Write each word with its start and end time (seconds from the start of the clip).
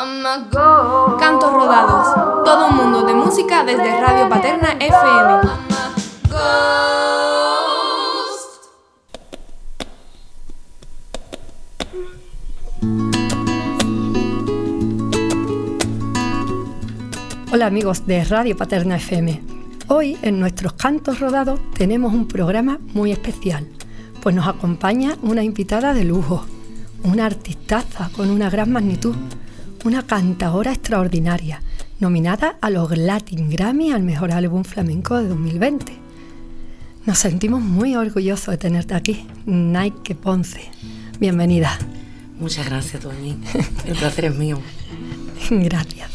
Cantos 0.00 1.52
rodados. 1.52 2.42
Todo 2.42 2.68
un 2.68 2.76
mundo 2.76 3.02
de 3.02 3.12
música 3.12 3.62
desde 3.64 4.00
Radio 4.00 4.30
Paterna 4.30 4.70
FM. 4.80 5.40
Hola 17.52 17.66
amigos 17.66 18.06
de 18.06 18.24
Radio 18.24 18.56
Paterna 18.56 18.96
FM. 18.96 19.42
Hoy 19.88 20.16
en 20.22 20.40
nuestros 20.40 20.72
cantos 20.72 21.20
rodados 21.20 21.60
tenemos 21.74 22.14
un 22.14 22.26
programa 22.26 22.78
muy 22.94 23.12
especial, 23.12 23.68
pues 24.22 24.34
nos 24.34 24.48
acompaña 24.48 25.18
una 25.20 25.42
invitada 25.42 25.92
de 25.92 26.04
lujo, 26.04 26.46
una 27.04 27.26
artistaza 27.26 28.08
con 28.16 28.30
una 28.30 28.48
gran 28.48 28.72
magnitud, 28.72 29.14
una 29.84 30.06
cantadora 30.06 30.72
extraordinaria, 30.72 31.62
nominada 32.00 32.56
a 32.60 32.70
los 32.70 32.96
Latin 32.96 33.48
Grammy 33.48 33.92
al 33.92 34.02
mejor 34.02 34.32
álbum 34.32 34.64
flamenco 34.64 35.16
de 35.16 35.28
2020. 35.28 35.92
Nos 37.06 37.18
sentimos 37.18 37.62
muy 37.62 37.96
orgullosos 37.96 38.52
de 38.52 38.58
tenerte 38.58 38.94
aquí, 38.94 39.26
Nike 39.46 40.14
Ponce. 40.14 40.70
Bienvenida. 41.18 41.78
Muchas 42.38 42.66
gracias, 42.66 43.02
Tony. 43.02 43.38
El 43.86 43.96
placer 43.96 44.26
es 44.26 44.34
mío. 44.34 44.58
Gracias. 45.50 46.10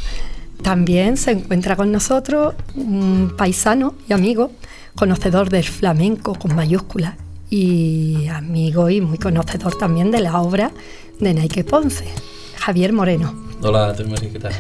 También 0.64 1.18
se 1.18 1.32
encuentra 1.32 1.76
con 1.76 1.92
nosotros 1.92 2.56
un 2.76 3.34
paisano 3.38 3.96
y 4.10 4.14
amigo, 4.14 4.52
conocedor 4.96 5.50
del 5.50 5.64
flamenco 5.64 6.34
con 6.34 6.56
mayúsculas 6.56 7.16
y 7.50 8.28
amigo 8.28 8.90
y 8.90 9.02
muy 9.02 9.20
conocedor 9.20 9.78
también 9.78 10.10
de 10.10 10.22
la 10.22 10.42
obra 10.42 10.72
de 11.20 11.34
Nike 11.34 11.64
Ponce, 11.64 12.06
Javier 12.58 12.94
Moreno. 12.94 13.45
Hola, 13.62 13.96
María, 14.08 14.32
¿qué 14.32 14.40
tal? 14.40 14.54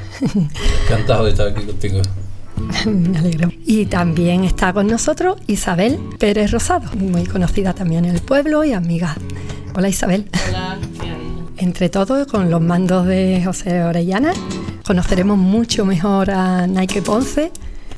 Encantado 0.85 1.25
de 1.25 1.31
estar 1.31 1.47
aquí 1.47 1.63
contigo. 1.63 2.01
Me 2.85 3.17
alegro. 3.17 3.51
Y 3.65 3.85
también 3.85 4.43
está 4.43 4.73
con 4.73 4.87
nosotros 4.87 5.37
Isabel 5.47 5.99
Pérez 6.17 6.51
Rosado, 6.51 6.89
muy 6.95 7.25
conocida 7.25 7.73
también 7.73 8.05
en 8.05 8.15
el 8.15 8.21
pueblo 8.21 8.63
y 8.63 8.73
amiga. 8.73 9.15
Hola 9.75 9.89
Isabel. 9.89 10.29
Hola, 10.47 10.77
Entre 11.57 11.89
todos, 11.89 12.27
con 12.27 12.49
los 12.49 12.61
mandos 12.61 13.05
de 13.05 13.41
José 13.43 13.83
Orellana, 13.83 14.33
conoceremos 14.85 15.37
mucho 15.37 15.85
mejor 15.85 16.31
a 16.31 16.65
Nike 16.65 17.01
Ponce, 17.01 17.51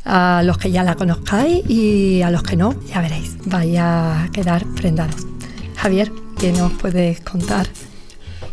a 0.04 0.42
los 0.44 0.58
que 0.58 0.72
ya 0.72 0.84
la 0.84 0.96
conozcáis 0.96 1.70
y 1.70 2.22
a 2.22 2.32
los 2.32 2.44
que 2.44 2.56
no, 2.56 2.74
ya 2.88 3.02
veréis, 3.02 3.38
vaya 3.46 4.24
a 4.24 4.32
quedar 4.32 4.66
prendados. 4.76 5.28
Javier, 5.76 6.12
¿qué 6.40 6.52
nos 6.52 6.74
puedes 6.74 7.22
contar? 7.22 7.68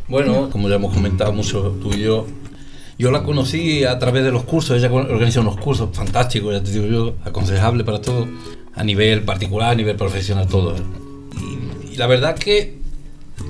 Bueno, 0.06 0.50
como 0.50 0.68
ya 0.68 0.74
hemos 0.74 0.92
comentado 0.92 1.32
mucho 1.32 1.76
tú 1.80 1.94
y 1.94 2.00
yo, 2.00 2.26
yo 2.98 3.10
la 3.10 3.22
conocí 3.22 3.84
a 3.84 3.98
través 3.98 4.24
de 4.24 4.32
los 4.32 4.44
cursos, 4.44 4.76
ella 4.76 4.92
organiza 4.92 5.40
unos 5.40 5.56
cursos 5.56 5.90
fantásticos, 5.92 6.52
ya 6.52 6.62
te 6.62 6.70
digo 6.70 6.86
yo, 6.86 7.14
aconsejable 7.24 7.84
para 7.84 8.00
todo, 8.00 8.26
a 8.74 8.84
nivel 8.84 9.22
particular, 9.22 9.72
a 9.72 9.74
nivel 9.74 9.96
profesional, 9.96 10.46
todo. 10.46 10.76
Y, 11.40 11.94
y 11.94 11.96
la 11.96 12.06
verdad 12.06 12.36
que 12.36 12.78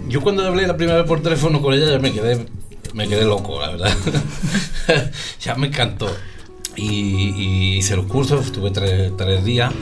yo 0.09 0.21
cuando 0.23 0.47
hablé 0.47 0.67
la 0.67 0.77
primera 0.77 0.99
vez 0.99 1.07
por 1.07 1.23
teléfono 1.23 1.61
con 1.61 1.75
ella 1.75 1.91
ya 1.91 1.99
me 1.99 2.13
quedé 2.13 2.47
me 2.95 3.09
quedé 3.09 3.25
loco, 3.25 3.61
la 3.61 3.71
verdad. 3.71 3.93
ya 5.41 5.57
me 5.57 5.67
encantó. 5.67 6.09
Y, 6.77 7.77
hice 7.77 7.97
los 7.97 8.07
cursos, 8.07 8.47
estuve 8.47 8.71
tres, 8.71 9.45
días. 9.45 9.73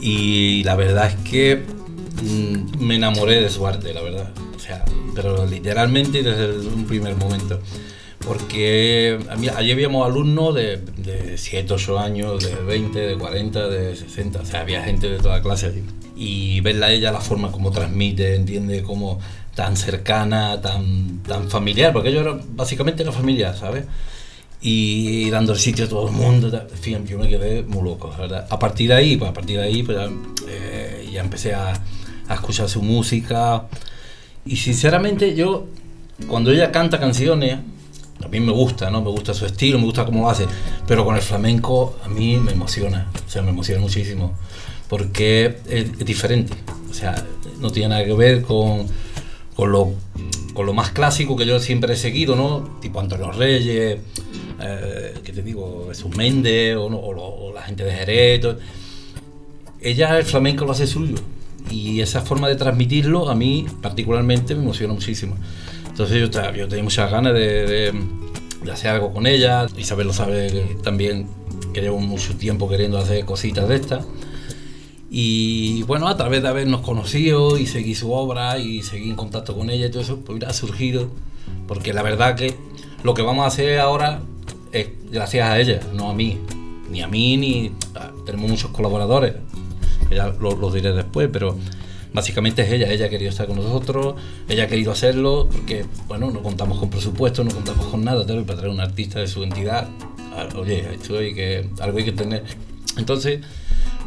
Y 0.00 0.64
la 0.64 0.74
verdad 0.74 1.08
es 1.08 1.30
que 1.30 1.62
mm, 2.22 2.82
me 2.82 2.96
enamoré 2.96 3.40
de 3.40 3.50
su 3.50 3.66
arte, 3.66 3.92
la 3.92 4.02
verdad. 4.02 4.32
O 4.56 4.58
sea, 4.58 4.84
pero 5.14 5.46
literalmente 5.46 6.22
desde 6.22 6.66
un 6.66 6.86
primer 6.86 7.14
momento. 7.16 7.60
Porque 8.26 9.18
allí 9.54 9.70
habíamos 9.70 10.06
alumnos 10.06 10.54
de, 10.54 10.78
de 10.78 11.36
7, 11.36 11.74
8 11.74 11.98
años, 11.98 12.44
de 12.44 12.54
20, 12.54 12.98
de 12.98 13.18
40, 13.18 13.68
de 13.68 13.96
60. 13.96 14.40
O 14.40 14.44
sea, 14.46 14.60
había 14.60 14.82
gente 14.82 15.08
de 15.10 15.18
toda 15.18 15.42
clase 15.42 15.66
allí. 15.66 15.82
Y 16.16 16.60
verla 16.60 16.86
a 16.86 16.92
ella, 16.92 17.12
la 17.12 17.20
forma 17.20 17.52
como 17.52 17.70
transmite, 17.70 18.34
entiende 18.34 18.82
cómo 18.82 19.20
tan 19.54 19.76
cercana, 19.76 20.60
tan, 20.60 21.22
tan 21.22 21.48
familiar, 21.48 21.92
porque 21.92 22.12
yo 22.12 22.20
era 22.20 22.38
básicamente 22.54 23.04
la 23.04 23.12
familia, 23.12 23.54
¿sabes? 23.54 23.84
Y 24.60 25.30
dando 25.30 25.52
el 25.52 25.58
sitio 25.58 25.84
a 25.84 25.88
todo 25.88 26.08
el 26.08 26.14
mundo, 26.14 26.48
en 26.48 26.78
fin, 26.78 27.06
yo 27.06 27.18
me 27.18 27.28
quedé 27.28 27.62
muy 27.62 27.82
loco, 27.82 28.12
¿verdad? 28.18 28.46
A 28.48 28.58
partir 28.58 28.88
de 28.88 28.94
ahí, 28.94 29.16
pues 29.16 29.30
a 29.30 29.34
partir 29.34 29.58
de 29.58 29.64
ahí, 29.64 29.82
pues 29.82 29.98
ya, 29.98 30.08
eh, 30.48 31.08
ya 31.12 31.20
empecé 31.20 31.54
a, 31.54 31.74
a, 32.28 32.34
escuchar 32.34 32.68
su 32.68 32.82
música. 32.82 33.66
Y 34.46 34.56
sinceramente 34.56 35.34
yo, 35.34 35.66
cuando 36.26 36.50
ella 36.50 36.72
canta 36.72 36.98
canciones, 36.98 37.58
a 38.24 38.28
mí 38.28 38.40
me 38.40 38.52
gusta, 38.52 38.90
¿no? 38.90 39.02
Me 39.02 39.10
gusta 39.10 39.34
su 39.34 39.46
estilo, 39.46 39.78
me 39.78 39.84
gusta 39.84 40.04
cómo 40.04 40.22
lo 40.22 40.30
hace, 40.30 40.46
pero 40.86 41.04
con 41.04 41.16
el 41.16 41.22
flamenco 41.22 41.96
a 42.04 42.08
mí 42.08 42.36
me 42.38 42.52
emociona, 42.52 43.10
o 43.26 43.30
sea, 43.30 43.42
me 43.42 43.50
emociona 43.50 43.80
muchísimo, 43.80 44.36
porque 44.88 45.58
es, 45.68 45.98
diferente, 46.04 46.54
o 46.90 46.94
sea, 46.94 47.24
no 47.60 47.70
tiene 47.70 47.90
nada 47.90 48.04
que 48.04 48.14
ver 48.14 48.42
con 48.42 48.86
con 49.54 49.70
lo, 49.70 49.94
con 50.52 50.66
lo 50.66 50.72
más 50.72 50.90
clásico 50.90 51.36
que 51.36 51.46
yo 51.46 51.60
siempre 51.60 51.94
he 51.94 51.96
seguido, 51.96 52.34
¿no? 52.36 52.78
Tipo 52.80 53.00
Antonio 53.00 53.30
Reyes, 53.32 54.00
eh, 54.60 55.14
¿qué 55.24 55.32
te 55.32 55.42
digo? 55.42 55.86
Jesús 55.88 56.16
Méndez 56.16 56.76
o, 56.76 56.86
o, 56.86 57.52
la 57.52 57.62
gente 57.62 57.84
de 57.84 57.92
Jerez. 57.92 58.46
Ella 59.80 60.18
el 60.18 60.24
flamenco 60.24 60.64
lo 60.64 60.72
hace 60.72 60.86
suyo 60.86 61.16
y 61.70 62.00
esa 62.00 62.20
forma 62.20 62.48
de 62.48 62.56
transmitirlo 62.56 63.28
a 63.28 63.34
mí 63.34 63.66
particularmente 63.80 64.54
me 64.54 64.62
emociona 64.62 64.92
muchísimo. 64.92 65.36
Entonces 65.94 66.28
yo, 66.28 66.52
yo 66.52 66.66
tenía 66.66 66.82
muchas 66.82 67.08
ganas 67.08 67.34
de, 67.34 67.66
de, 67.66 67.92
de, 68.64 68.72
hacer 68.72 68.90
algo 68.90 69.12
con 69.12 69.28
ella. 69.28 69.68
Isabel 69.76 70.08
lo 70.08 70.12
sabe 70.12 70.76
también 70.82 71.28
que 71.72 71.82
llevo 71.82 72.00
mucho 72.00 72.34
tiempo 72.36 72.68
queriendo 72.68 72.98
hacer 72.98 73.24
cositas 73.24 73.68
de 73.68 73.76
estas. 73.76 74.04
Y 75.08 75.84
bueno, 75.84 76.08
a 76.08 76.16
través 76.16 76.42
de 76.42 76.48
habernos 76.48 76.80
conocido 76.80 77.58
y 77.58 77.68
seguir 77.68 77.96
su 77.96 78.10
obra 78.10 78.58
y 78.58 78.82
seguir 78.82 79.10
en 79.10 79.14
contacto 79.14 79.56
con 79.56 79.70
ella 79.70 79.86
y 79.86 79.90
todo 79.92 80.02
eso, 80.02 80.18
pues 80.18 80.42
ha 80.42 80.52
surgido. 80.52 81.06
Porque 81.68 81.92
la 81.92 82.02
verdad 82.02 82.34
que 82.34 82.56
lo 83.04 83.14
que 83.14 83.22
vamos 83.22 83.44
a 83.44 83.46
hacer 83.46 83.78
ahora 83.78 84.20
es 84.72 84.88
gracias 85.12 85.48
a 85.48 85.60
ella, 85.60 85.78
no 85.94 86.10
a 86.10 86.14
mí. 86.14 86.40
Ni 86.90 87.02
a 87.02 87.06
mí, 87.06 87.36
ni. 87.36 87.70
Tenemos 88.26 88.50
muchos 88.50 88.72
colaboradores, 88.72 89.34
ya 90.10 90.26
lo, 90.40 90.56
lo 90.56 90.72
diré 90.72 90.92
después, 90.92 91.28
pero 91.32 91.56
básicamente 92.14 92.62
es 92.62 92.72
ella. 92.72 92.90
Ella 92.90 93.06
ha 93.06 93.08
querido 93.10 93.30
estar 93.30 93.46
con 93.46 93.56
nosotros, 93.56 94.14
ella 94.48 94.64
ha 94.64 94.66
querido 94.66 94.92
hacerlo, 94.92 95.48
porque, 95.52 95.84
bueno, 96.08 96.30
no 96.30 96.42
contamos 96.42 96.78
con 96.78 96.88
presupuesto, 96.88 97.44
no 97.44 97.50
contamos 97.50 97.86
con 97.88 98.02
nada, 98.02 98.24
tal, 98.24 98.40
y 98.40 98.44
para 98.44 98.60
traer 98.60 98.72
un 98.72 98.80
artista 98.80 99.20
de 99.20 99.26
su 99.26 99.42
entidad, 99.42 99.88
oye, 100.56 100.94
esto 100.94 101.18
hay 101.18 101.34
que, 101.34 101.68
algo 101.80 101.98
hay 101.98 102.04
que 102.04 102.12
tener. 102.12 102.44
Entonces 102.96 103.40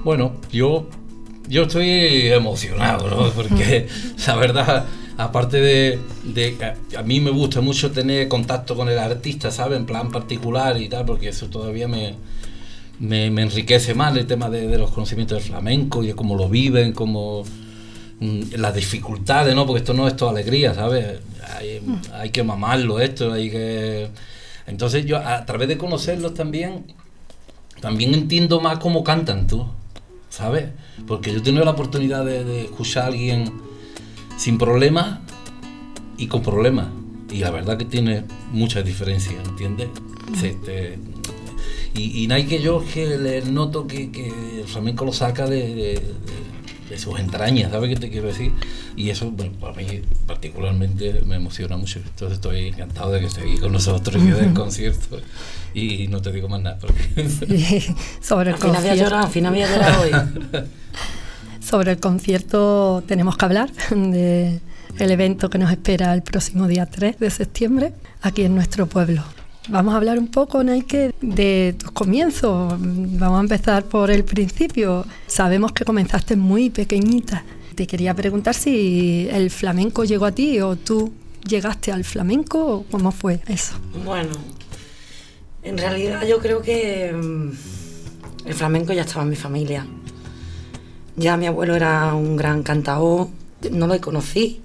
bueno, 0.03 0.34
yo, 0.51 0.88
yo 1.50 1.63
estoy 1.63 1.90
emocionado, 2.28 3.09
¿no? 3.09 3.29
Porque 3.35 3.88
la 4.28 4.35
verdad, 4.35 4.85
aparte 5.18 5.59
de, 5.59 6.00
de, 6.24 6.75
a 6.97 7.03
mí 7.03 7.19
me 7.19 7.31
gusta 7.31 7.62
mucho 7.62 7.91
tener 7.91 8.28
contacto 8.28 8.75
con 8.75 8.89
el 8.89 9.00
artista, 9.00 9.51
¿sabes? 9.51 9.78
En 9.78 9.85
plan 9.85 10.12
particular 10.12 10.79
y 10.79 10.89
tal, 10.89 11.06
porque 11.06 11.29
eso 11.29 11.47
todavía 11.47 11.88
me, 11.88 12.16
me, 13.00 13.29
me 13.31 13.41
enriquece 13.41 13.94
más 13.94 14.16
el 14.16 14.28
tema 14.28 14.50
de, 14.50 14.68
de, 14.68 14.78
los 14.78 14.91
conocimientos 14.91 15.39
del 15.39 15.47
flamenco 15.50 16.03
y 16.03 16.07
de 16.07 16.16
cómo 16.16 16.35
lo 16.35 16.47
viven, 16.47 16.94
cómo 16.94 17.44
las 18.19 18.73
dificultades, 18.73 19.53
¿no? 19.55 19.66
Porque 19.66 19.79
esto 19.79 19.94
no 19.94 20.07
es 20.07 20.16
toda 20.16 20.31
alegría, 20.31 20.73
¿sabes? 20.73 21.19
Hay, 21.55 21.81
hay 22.13 22.29
que 22.31 22.44
mamarlo 22.44 23.00
esto, 23.00 23.31
hay 23.31 23.50
que... 23.50 24.09
Entonces 24.66 25.05
yo 25.05 25.17
a 25.17 25.45
través 25.45 25.67
de 25.67 25.78
conocerlos 25.78 26.33
también, 26.33 26.85
también 27.79 28.13
entiendo 28.13 28.59
más 28.59 28.79
cómo 28.79 29.03
cantan 29.03 29.47
tú. 29.47 29.66
¿sabes? 30.38 30.66
Porque 31.07 31.31
yo 31.31 31.39
he 31.39 31.41
tenido 31.41 31.66
la 31.66 31.72
oportunidad 31.72 32.23
de, 32.23 32.44
de 32.44 32.66
escuchar 32.66 33.03
a 33.03 33.07
alguien 33.07 33.51
sin 34.38 34.57
problemas 34.57 35.19
y 36.17 36.27
con 36.27 36.44
problemas. 36.44 36.88
Y 37.31 37.39
la 37.39 37.50
verdad 37.50 37.77
que 37.77 37.85
tiene 37.85 38.23
muchas 38.51 38.85
diferencias, 38.85 39.35
¿entiendes? 39.47 39.89
Se, 40.39 40.53
te, 40.53 41.00
y, 41.95 42.24
y 42.24 42.27
Nike 42.27 42.62
yo 42.62 42.83
que 42.94 43.18
le 43.18 43.42
noto 43.42 43.88
que, 43.88 44.12
que, 44.12 44.27
el 44.59 44.68
flamenco 44.68 45.06
lo 45.06 45.13
saca 45.13 45.47
de, 45.47 45.74
de, 45.74 45.74
de, 45.75 46.03
sus 46.95 47.19
entrañas, 47.19 47.72
¿sabes 47.72 47.89
qué 47.89 47.95
te 47.95 48.10
quiero 48.10 48.28
decir? 48.28 48.54
Y 48.95 49.10
eso, 49.10 49.30
bueno, 49.31 49.51
para 49.60 49.74
mí 49.74 50.01
particularmente 50.25 51.22
me 51.25 51.36
emociona 51.36 51.75
mucho. 51.78 52.00
Entonces 52.00 52.38
estoy 52.38 52.68
encantado 52.68 53.12
de 53.12 53.19
que 53.19 53.25
esté 53.25 53.42
aquí 53.42 53.57
con 53.57 53.72
nosotros 53.74 54.24
y 54.24 54.28
del 54.28 54.54
concierto. 54.54 55.19
Y 55.74 56.07
no 56.07 56.22
te 56.22 56.31
digo 56.31 56.48
más 56.48 56.62
nada. 56.62 56.78
Porque... 56.80 57.30
Sí, 57.30 57.95
sobre 58.22 58.50
el 58.50 58.56
al 58.56 58.62
final 58.62 58.75
concierto. 58.75 59.04
Llorado, 59.04 59.25
al 59.25 59.31
final 59.31 59.54
había 59.54 59.69
llorado 59.69 60.01
hoy. 60.01 60.12
sobre 61.62 61.92
el 61.92 62.00
concierto 62.00 63.04
tenemos 63.07 63.38
que 63.38 63.45
hablar 63.45 63.72
de 63.92 64.62
el 65.00 65.12
evento 65.12 65.50
que 65.50 65.57
nos 65.57 65.72
espera 65.72 66.13
el 66.13 66.24
próximo 66.24 66.68
día 66.68 66.86
3 66.86 67.19
de 67.19 67.30
septiembre 67.30 67.94
aquí 68.22 68.44
en 68.44 68.56
nuestro 68.56 68.88
pueblo. 68.88 69.24
Vamos 69.69 69.94
a 69.94 69.98
hablar 69.98 70.18
un 70.18 70.28
poco, 70.28 70.64
Nike, 70.64 71.14
de 71.22 71.75
tus 71.78 71.92
comienzos. 71.92 72.75
Vamos 72.80 73.38
a 73.38 73.42
empezar 73.42 73.84
por 73.84 74.10
el 74.12 74.24
principio. 74.24 75.06
Sabemos 75.28 75.74
que 75.74 75.84
comenzaste 75.84 76.36
muy 76.36 76.69
pequeñita. 76.69 77.44
Te 77.75 77.86
quería 77.86 78.14
preguntar 78.14 78.56
si 78.56 79.28
el 79.31 79.52
flamenco 79.52 80.06
llegó 80.06 80.25
a 80.25 80.31
ti 80.31 80.62
o 80.62 80.75
tú 80.78 81.12
llegaste 81.48 81.92
al 81.92 82.04
flamenco 82.04 82.78
o 82.78 82.84
cómo 82.84 83.12
fue 83.12 83.42
eso? 83.48 83.75
Bueno, 84.06 84.31
en 85.64 85.78
realidad 85.78 86.25
yo 86.28 86.40
creo 86.40 86.62
que 86.62 87.12
mm, 87.14 88.48
el 88.48 88.54
flamenco 88.54 88.94
ya 88.94 89.02
estaba 89.02 89.24
en 89.24 89.30
mi 89.30 89.36
familia. 89.36 89.86
Ya 91.16 91.36
mi 91.36 91.48
abuelo 91.48 91.75
era 91.75 92.14
un 92.14 92.38
gran 92.38 92.62
cantador, 92.64 93.30
no 93.72 93.88
lo 93.88 94.00
conocí. 94.00 94.62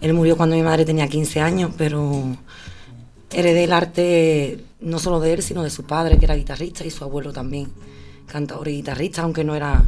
Él 0.00 0.14
murió 0.14 0.36
cuando 0.36 0.56
mi 0.56 0.62
madre 0.62 0.86
tenía 0.86 1.06
15 1.06 1.40
años, 1.40 1.72
pero 1.76 2.36
heredé 3.32 3.64
el 3.64 3.72
arte 3.72 4.64
no 4.80 4.98
solo 4.98 5.20
de 5.20 5.34
él, 5.34 5.42
sino 5.42 5.62
de 5.62 5.70
su 5.70 5.84
padre, 5.84 6.18
que 6.18 6.24
era 6.24 6.34
guitarrista, 6.34 6.84
y 6.84 6.90
su 6.90 7.04
abuelo 7.04 7.32
también, 7.32 7.68
cantador 8.26 8.68
y 8.68 8.72
guitarrista, 8.76 9.22
aunque 9.22 9.44
no 9.44 9.54
era 9.54 9.82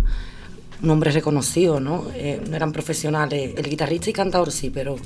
un 0.82 0.90
hombre 0.90 1.10
reconocido, 1.12 1.80
¿no? 1.80 2.06
Eh, 2.14 2.42
no 2.48 2.56
eran 2.56 2.72
profesionales. 2.72 3.54
El 3.56 3.68
guitarrista 3.68 4.10
y 4.10 4.12
cantador 4.12 4.50
sí, 4.52 4.70
pero 4.70 4.96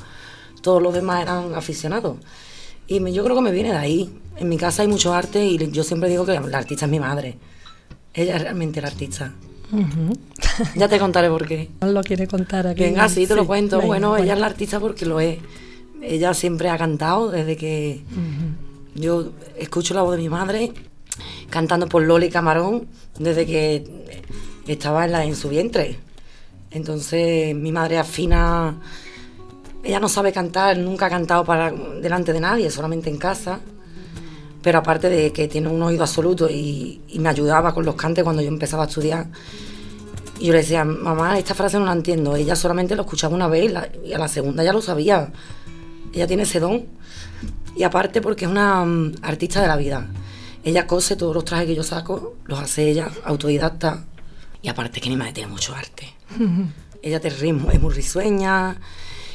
todos 0.62 0.83
los 0.83 0.93
demás 0.94 1.23
eran 1.23 1.55
aficionados. 1.55 2.17
Y 2.88 3.00
me- 3.00 3.12
yo 3.12 3.23
creo 3.25 3.37
que 3.37 3.43
me 3.43 3.53
viene 3.53 3.71
de 3.71 3.77
ahí. 3.77 4.11
En 4.39 4.49
mi 4.49 4.56
casa 4.56 4.82
hay 4.82 4.89
mucho 4.89 5.12
arte 5.15 5.44
y 5.44 5.71
yo 5.71 5.82
siempre 5.85 6.09
digo 6.09 6.25
que 6.27 6.39
la 6.41 6.59
artista 6.59 6.85
es 6.87 6.91
mi 6.91 7.00
madre. 7.00 7.37
Ella 8.15 8.37
es 8.37 8.43
realmente 8.43 8.81
la 8.81 8.89
artista. 8.89 9.32
Ya 10.77 10.89
te 10.89 10.99
contaré 10.99 11.29
por 11.29 11.47
qué. 11.47 11.69
¿No 11.81 11.89
lo 11.93 12.03
quiere 12.03 12.27
contar 12.27 12.67
aquí? 12.67 12.82
Venga, 12.82 13.09
sí, 13.09 13.27
te 13.27 13.35
lo 13.35 13.47
cuento. 13.47 13.77
venga, 13.79 13.87
bueno, 13.89 14.17
ella 14.17 14.35
es 14.35 14.41
la 14.41 14.47
artista 14.47 14.81
porque 14.81 15.05
lo 15.06 15.21
es. 15.21 15.39
Ella 16.02 16.34
siempre 16.34 16.69
ha 16.70 16.78
cantado 16.78 17.31
desde 17.31 17.56
que 17.56 18.02
yo 18.94 19.32
escucho 19.58 19.94
la 19.94 20.02
voz 20.02 20.16
de 20.16 20.22
mi 20.22 20.28
madre 20.28 20.72
cantando 21.50 21.88
por 21.88 22.02
Loli 22.02 22.28
Camarón 22.31 22.87
desde 23.19 23.46
que 23.46 23.84
estaba 24.66 25.04
en, 25.04 25.12
la, 25.12 25.25
en 25.25 25.34
su 25.37 25.48
vientre. 25.48 25.98
Entonces 26.70 27.54
mi 27.54 27.72
madre 27.72 27.98
afina, 27.98 28.76
ella 29.82 30.00
no 30.00 30.08
sabe 30.08 30.32
cantar, 30.32 30.76
nunca 30.78 31.06
ha 31.06 31.10
cantado 31.10 31.44
para 31.44 31.70
delante 31.70 32.32
de 32.32 32.40
nadie, 32.40 32.70
solamente 32.70 33.08
en 33.10 33.16
casa. 33.19 33.60
Pero 34.62 34.78
aparte 34.78 35.08
de 35.08 35.32
que 35.32 35.46
tiene 35.48 35.69
un 35.69 35.81
oído 35.82 36.02
absoluto 36.02 36.48
y, 36.50 37.00
y 37.08 37.19
me 37.20 37.28
ayudaba 37.28 37.72
con 37.72 37.84
los 37.84 37.94
cantes 37.94 38.25
cuando 38.25 38.43
yo 38.43 38.48
empezaba 38.48 38.82
a 38.82 38.87
estudiar, 38.87 39.28
y 40.40 40.46
yo 40.46 40.52
le 40.52 40.58
decía, 40.58 40.84
mamá, 40.84 41.38
esta 41.38 41.54
frase 41.54 41.78
no 41.78 41.87
la 41.87 41.93
entiendo. 41.93 42.34
Ella 42.37 42.56
solamente 42.56 42.94
lo 42.96 43.02
escuchaba 43.02 43.34
una 43.34 43.48
vez 43.48 43.64
y, 43.66 43.69
la- 43.69 43.88
y 44.04 44.12
a 44.12 44.19
la 44.19 44.28
segunda 44.28 44.62
ya 44.64 44.72
lo 44.72 44.82
sabía. 44.82 45.31
Ella 46.17 46.27
tiene 46.27 46.45
ese 46.45 46.61
don. 46.61 46.87
Y 47.77 47.83
aparte 47.83 48.23
porque 48.23 48.47
es 48.47 48.51
una 48.51 48.83
mm, 48.85 49.17
artista 49.21 49.61
de 49.61 49.69
la 49.69 49.77
vida. 49.77 50.09
Ella 50.65 50.87
cose 50.87 51.15
todos 51.15 51.35
los 51.35 51.45
trajes 51.45 51.67
que 51.67 51.75
yo 51.75 51.83
saco, 51.83 52.37
los 52.47 52.59
hace 52.59 52.89
ella, 52.89 53.11
autodidacta. 53.25 54.05
Y 54.63 54.69
aparte 54.69 55.01
que 55.01 55.11
mi 55.11 55.17
madre 55.17 55.35
tiene 55.35 55.53
mucho 55.53 55.75
arte. 55.75 56.15
ella 57.03 57.21
te 57.21 57.29
ritmo, 57.29 57.71
es 57.71 57.81
muy 57.81 57.93
risueña. 57.93 58.81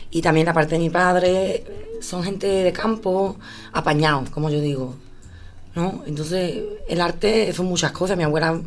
Y 0.09 0.23
también 0.23 0.47
la 0.47 0.53
parte 0.53 0.73
de 0.73 0.79
mi 0.79 0.89
padre, 0.89 1.63
son 2.01 2.23
gente 2.23 2.47
de 2.47 2.73
campo, 2.73 3.37
apañados, 3.73 4.31
como 4.31 4.49
yo 4.49 4.59
digo. 4.59 4.95
¿no? 5.75 6.03
Entonces, 6.07 6.63
el 6.89 6.99
arte 6.99 7.53
son 7.53 7.67
muchas 7.67 7.91
cosas. 7.91 8.17
Mi 8.17 8.23
abuela 8.23 8.59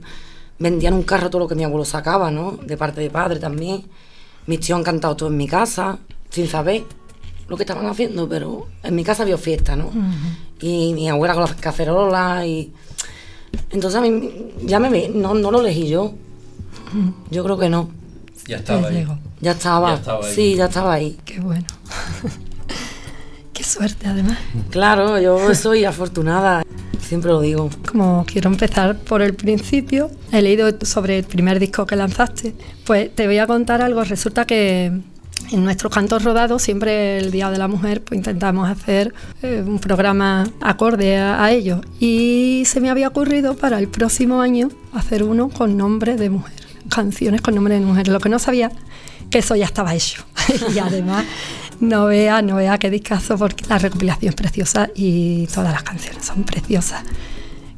vendía 0.61 0.89
en 0.89 0.95
un 0.95 1.03
carro 1.03 1.31
todo 1.31 1.41
lo 1.41 1.49
que 1.49 1.57
mi 1.57 1.65
abuelo 1.65 1.85
sacaba, 1.85 2.31
¿no? 2.31 2.53
De 2.63 2.77
parte 2.77 3.01
de 3.01 3.11
padre 3.11 3.41
también. 3.41 3.85
Mis 4.47 4.61
tíos 4.61 4.79
han 4.79 4.85
cantado 4.85 5.17
todo 5.17 5.29
en 5.31 5.37
mi 5.37 5.49
casa, 5.49 5.99
sin 6.31 6.47
saber 6.47 6.85
lo 7.49 7.57
que 7.57 7.63
estaban 7.63 7.87
haciendo, 7.87 8.29
pero 8.29 8.69
en 8.83 8.95
mi 8.95 9.05
casa 9.05 9.23
había 9.23 9.39
fiesta, 9.39 9.77
¿no? 9.77 9.91
Y 10.61 10.93
mi 10.95 11.09
abuela 11.09 11.35
con 11.35 11.43
las 11.43 11.55
cacerolas 11.55 12.47
y... 12.47 12.73
Entonces 13.71 13.99
a 13.99 14.03
mí 14.03 14.53
ya 14.63 14.81
me 14.81 14.91
ve, 14.91 15.11
no, 15.15 15.35
no 15.35 15.51
lo 15.51 15.61
elegí 15.61 15.89
yo. 15.89 16.15
Yo 17.31 17.45
creo 17.45 17.59
que 17.59 17.69
no. 17.69 17.91
Ya 18.47 18.57
estaba 18.57 18.89
ahí. 18.89 19.07
Ya 19.41 19.53
estaba. 19.53 19.91
Ya 19.91 19.97
estaba 19.97 20.27
ahí. 20.27 20.35
Sí, 20.35 20.55
ya 20.55 20.65
estaba 20.67 20.93
ahí. 20.93 21.19
Qué 21.25 21.41
bueno. 21.41 21.67
Qué 23.53 23.63
suerte, 23.63 24.07
además. 24.07 24.39
Claro, 24.71 25.21
yo 25.21 25.55
soy 25.55 25.85
afortunada. 25.85 26.65
Siempre 27.01 27.31
lo 27.31 27.41
digo. 27.41 27.71
Como 27.91 28.25
quiero 28.27 28.51
empezar 28.51 28.99
por 28.99 29.23
el 29.23 29.35
principio, 29.35 30.11
he 30.33 30.43
leído 30.43 30.69
sobre 30.83 31.19
el 31.19 31.25
primer 31.25 31.61
disco 31.61 31.87
que 31.87 31.97
lanzaste. 31.97 32.55
Pues 32.85 33.15
te 33.15 33.27
voy 33.27 33.39
a 33.39 33.47
contar 33.47 33.83
algo. 33.83 34.03
Resulta 34.05 34.45
que 34.47 34.93
en 35.51 35.65
nuestros 35.65 35.93
cantos 35.93 36.25
rodados, 36.25 36.63
siempre 36.63 37.19
el 37.19 37.31
Día 37.31 37.51
de 37.51 37.59
la 37.59 37.69
Mujer, 37.69 38.03
pues 38.03 38.17
intentamos 38.19 38.69
hacer 38.69 39.13
eh, 39.43 39.63
un 39.67 39.79
programa 39.79 40.45
acorde 40.61 41.19
a, 41.19 41.43
a 41.45 41.53
ello. 41.53 41.81
Y 42.01 42.63
se 42.67 42.81
me 42.81 42.91
había 42.91 43.09
ocurrido 43.09 43.55
para 43.57 43.79
el 43.79 43.89
próximo 43.89 44.41
año 44.41 44.69
hacer 44.93 45.23
uno 45.23 45.49
con 45.49 45.77
nombre 45.77 46.17
de 46.17 46.31
mujer. 46.31 46.55
Canciones 46.89 47.41
con 47.41 47.55
nombre 47.55 47.75
de 47.75 47.81
mujer. 47.81 48.09
Lo 48.09 48.21
que 48.21 48.29
no 48.29 48.39
sabía 48.39 48.71
que 49.31 49.39
eso 49.39 49.55
ya 49.57 49.65
estaba 49.67 49.95
hecho. 49.95 50.25
y 50.75 50.79
además, 50.79 51.25
no 51.81 52.07
vea, 52.07 52.41
no 52.43 52.57
vea 52.57 52.79
qué 52.79 52.91
discazo, 52.91 53.37
porque 53.39 53.65
la 53.69 53.79
recopilación 53.79 54.31
es 54.31 54.35
preciosa 54.37 54.89
y 54.95 55.47
todas 55.49 55.73
las 55.73 55.83
canciones 55.83 56.25
son 56.25 56.45
preciosas. 56.45 57.03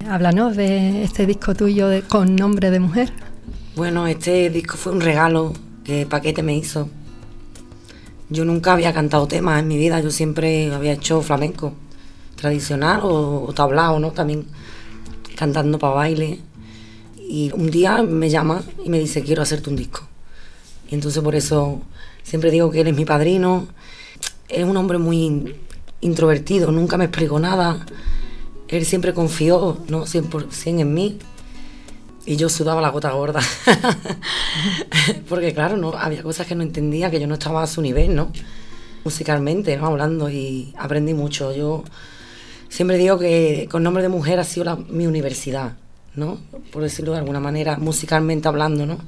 Háblanos 0.09 0.57
de 0.57 1.03
este 1.03 1.27
disco 1.27 1.55
tuyo 1.55 1.89
de- 1.89 2.03
con 2.03 2.37
nombre 2.37 2.71
de 2.71 2.79
mujer. 2.81 3.13
Bueno, 3.75 4.07
este 4.07 4.51
disco 4.51 4.77
fue 4.77 4.93
un 4.93 5.01
regalo 5.01 5.53
que 5.85 6.07
Paquete 6.07 6.43
me 6.43 6.57
hizo. 6.57 6.89
Yo 8.29 8.45
nunca 8.45 8.73
había 8.73 8.93
cantado 8.93 9.27
temas 9.27 9.61
en 9.61 9.69
mi 9.69 9.77
vida, 9.77 10.01
yo 10.01 10.11
siempre 10.11 10.73
había 10.73 10.93
hecho 10.93 11.23
flamenco 11.23 11.75
tradicional 12.35 13.01
o, 13.03 13.45
o 13.49 13.53
tablao, 13.53 13.99
¿no? 14.01 14.11
También 14.13 14.47
cantando 15.37 15.79
para 15.79 15.95
baile. 15.95 16.41
Y 17.19 17.51
un 17.55 17.71
día 17.71 18.03
me 18.03 18.31
llama 18.31 18.63
y 18.85 18.91
me 18.91 18.99
dice, 18.99 19.23
quiero 19.23 19.43
hacerte 19.43 19.71
un 19.71 19.77
disco. 19.77 20.03
Y 20.91 20.95
entonces 20.95 21.23
por 21.23 21.35
eso 21.35 21.81
siempre 22.23 22.51
digo 22.51 22.71
que 22.71 22.81
él 22.81 22.89
es 22.89 22.97
mi 22.97 23.05
padrino. 23.05 23.69
Es 24.49 24.65
un 24.65 24.77
hombre 24.77 24.99
muy 24.99 25.57
introvertido, 26.01 26.71
nunca 26.73 26.97
me 26.97 27.05
explicó 27.05 27.39
nada. 27.39 27.87
Él 28.69 28.85
siempre 28.85 29.15
confió, 29.15 29.79
¿no? 29.89 30.07
100% 30.07 30.81
en 30.81 30.95
mí. 30.95 31.19
Y 32.27 32.37
yo 32.37 32.49
sudaba 32.49 32.81
la 32.81 32.89
gota 32.91 33.13
gorda. 33.13 33.41
Porque 35.29 35.55
claro, 35.55 35.77
no, 35.77 35.91
había 35.97 36.23
cosas 36.23 36.47
que 36.47 36.55
no 36.55 36.63
entendía, 36.63 37.11
que 37.11 37.21
yo 37.21 37.27
no 37.27 37.35
estaba 37.35 37.63
a 37.63 37.67
su 37.67 37.81
nivel, 37.83 38.15
¿no? 38.15 38.33
Musicalmente, 39.05 39.77
¿no? 39.77 39.87
Hablando 39.87 40.29
y 40.29 40.73
aprendí 40.77 41.15
mucho. 41.15 41.55
Yo 41.55 41.85
siempre 42.69 42.99
digo 42.99 43.19
que 43.19 43.69
con 43.71 43.83
nombre 43.83 44.03
de 44.03 44.09
mujer 44.09 44.41
ha 44.41 44.45
sido 44.45 44.65
la- 44.65 44.77
mi 44.77 45.07
universidad, 45.07 45.75
¿no? 46.17 46.39
Por 46.73 46.83
decirlo 46.83 47.13
de 47.13 47.19
alguna 47.19 47.41
manera, 47.41 47.77
musicalmente 47.79 48.49
hablando, 48.49 48.87
¿no? 48.87 48.99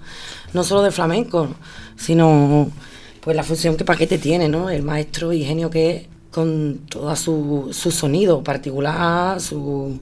No 0.54 0.62
solo 0.62 0.82
de 0.82 0.92
flamenco, 0.92 1.48
sino 1.96 2.70
pues 3.20 3.36
la 3.36 3.42
función 3.42 3.76
que 3.76 3.84
Paquete 3.84 4.18
tiene, 4.18 4.48
¿no? 4.48 4.70
El 4.70 4.82
maestro 4.82 5.32
y 5.32 5.44
genio 5.44 5.70
que 5.70 5.90
es 5.90 6.02
con 6.30 6.82
todo 6.88 7.14
su, 7.16 7.70
su 7.72 7.90
sonido 7.90 8.44
particular, 8.44 9.40
su, 9.40 9.98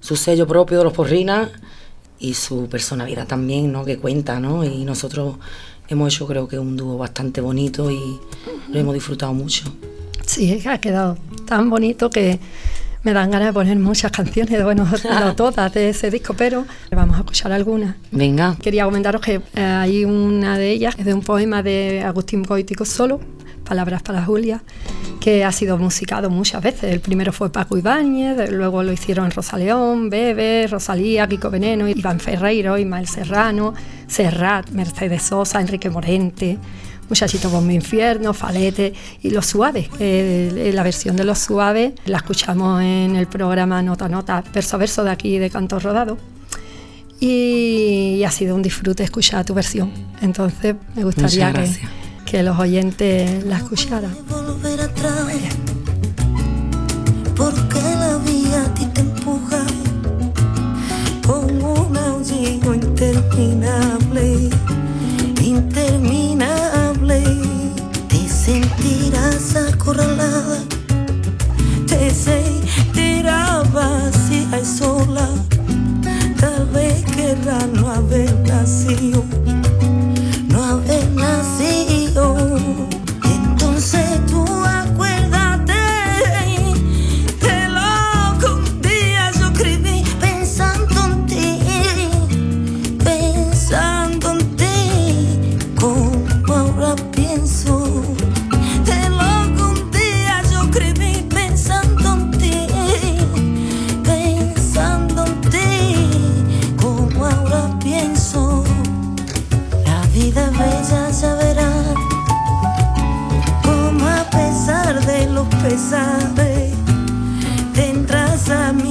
su 0.00 0.16
sello 0.16 0.46
propio 0.46 0.78
de 0.78 0.84
los 0.84 0.92
porrinas 0.94 1.50
y 2.24 2.32
su 2.32 2.68
personalidad 2.68 3.26
también, 3.26 3.70
¿no? 3.70 3.84
Que 3.84 3.98
cuenta, 3.98 4.40
¿no? 4.40 4.64
Y 4.64 4.84
nosotros 4.84 5.36
hemos 5.88 6.14
hecho 6.14 6.26
creo 6.26 6.48
que 6.48 6.58
un 6.58 6.76
dúo 6.76 6.96
bastante 6.96 7.42
bonito 7.42 7.90
y 7.90 8.18
lo 8.72 8.80
hemos 8.80 8.94
disfrutado 8.94 9.34
mucho. 9.34 9.64
Sí, 10.24 10.62
ha 10.66 10.78
quedado 10.78 11.18
tan 11.46 11.68
bonito 11.68 12.08
que 12.08 12.40
me 13.02 13.12
dan 13.12 13.30
ganas 13.30 13.48
de 13.48 13.52
poner 13.52 13.78
muchas 13.78 14.10
canciones, 14.10 14.64
bueno, 14.64 14.88
no 15.04 15.36
todas 15.36 15.74
de 15.74 15.90
ese 15.90 16.10
disco, 16.10 16.34
pero 16.34 16.64
vamos 16.90 17.16
a 17.16 17.20
escuchar 17.20 17.52
algunas. 17.52 17.96
Venga. 18.10 18.56
Quería 18.60 18.86
comentaros 18.86 19.20
que 19.20 19.42
eh, 19.54 19.60
hay 19.60 20.06
una 20.06 20.56
de 20.56 20.70
ellas, 20.70 20.94
es 20.98 21.04
de 21.04 21.12
un 21.12 21.20
poema 21.20 21.62
de 21.62 22.02
Agustín 22.02 22.42
Goitico 22.42 22.86
solo, 22.86 23.20
Palabras 23.64 24.02
para 24.02 24.24
Julia, 24.24 24.62
que 25.20 25.44
ha 25.44 25.52
sido 25.52 25.78
musicado 25.78 26.30
muchas 26.30 26.62
veces. 26.62 26.92
El 26.92 27.00
primero 27.00 27.32
fue 27.32 27.50
Paco 27.50 27.76
Ibáñez, 27.76 28.50
luego 28.50 28.82
lo 28.82 28.92
hicieron 28.92 29.30
Rosa 29.30 29.56
León, 29.56 30.10
Bebe, 30.10 30.66
Rosalía, 30.66 31.26
Kiko 31.26 31.50
Veneno, 31.50 31.88
Iván 31.88 32.20
Ferreiro, 32.20 32.76
Ismael 32.78 33.08
Serrano, 33.08 33.74
Serrat, 34.06 34.70
Mercedes 34.70 35.22
Sosa, 35.22 35.60
Enrique 35.60 35.90
Morente, 35.90 36.58
Muchachito 37.08 37.50
Bombo 37.50 37.72
Infierno, 37.72 38.34
Falete 38.34 38.92
y 39.22 39.30
Los 39.30 39.46
Suaves. 39.46 39.88
Eh, 39.98 40.70
la 40.74 40.82
versión 40.82 41.16
de 41.16 41.24
Los 41.24 41.38
Suaves 41.38 41.94
la 42.06 42.18
escuchamos 42.18 42.82
en 42.82 43.16
el 43.16 43.26
programa 43.26 43.82
Nota 43.82 44.08
Nota, 44.08 44.44
verso 44.52 44.76
a 44.76 44.78
verso 44.78 45.04
de 45.04 45.10
aquí 45.10 45.38
de 45.38 45.50
Canto 45.50 45.78
Rodado 45.78 46.18
y, 47.20 48.22
ha 48.24 48.30
sido 48.30 48.54
un 48.54 48.62
disfrute 48.62 49.02
escuchar 49.02 49.44
tu 49.44 49.54
versión. 49.54 49.90
Entonces 50.20 50.76
me 50.94 51.04
gustaría 51.04 51.52
que. 51.52 51.68
Que 52.24 52.42
los 52.42 52.58
oyentes 52.58 53.44
la 53.44 53.56
escucharan. 53.58 54.14
porque 57.36 57.80
la 57.80 58.16
vida 58.18 58.64
a 58.64 58.74
ti 58.74 58.86
te 58.86 59.00
empuja 59.00 59.64
con 61.26 61.62
un 61.62 61.96
aullido 61.96 62.74
interminable 62.74 64.50
interminable. 65.42 67.22
Te 68.08 68.28
sentirás 68.28 69.56
acorralada 69.56 70.58
te 71.86 72.10
sentirás 72.10 73.72
vacía 73.72 74.60
y 74.60 74.64
sola. 74.64 75.28
Tal 76.40 76.66
vez 76.66 77.04
querrás 77.04 77.68
no 77.68 77.90
haber 77.90 78.34
nacido 78.40 79.24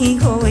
hijo 0.04 0.43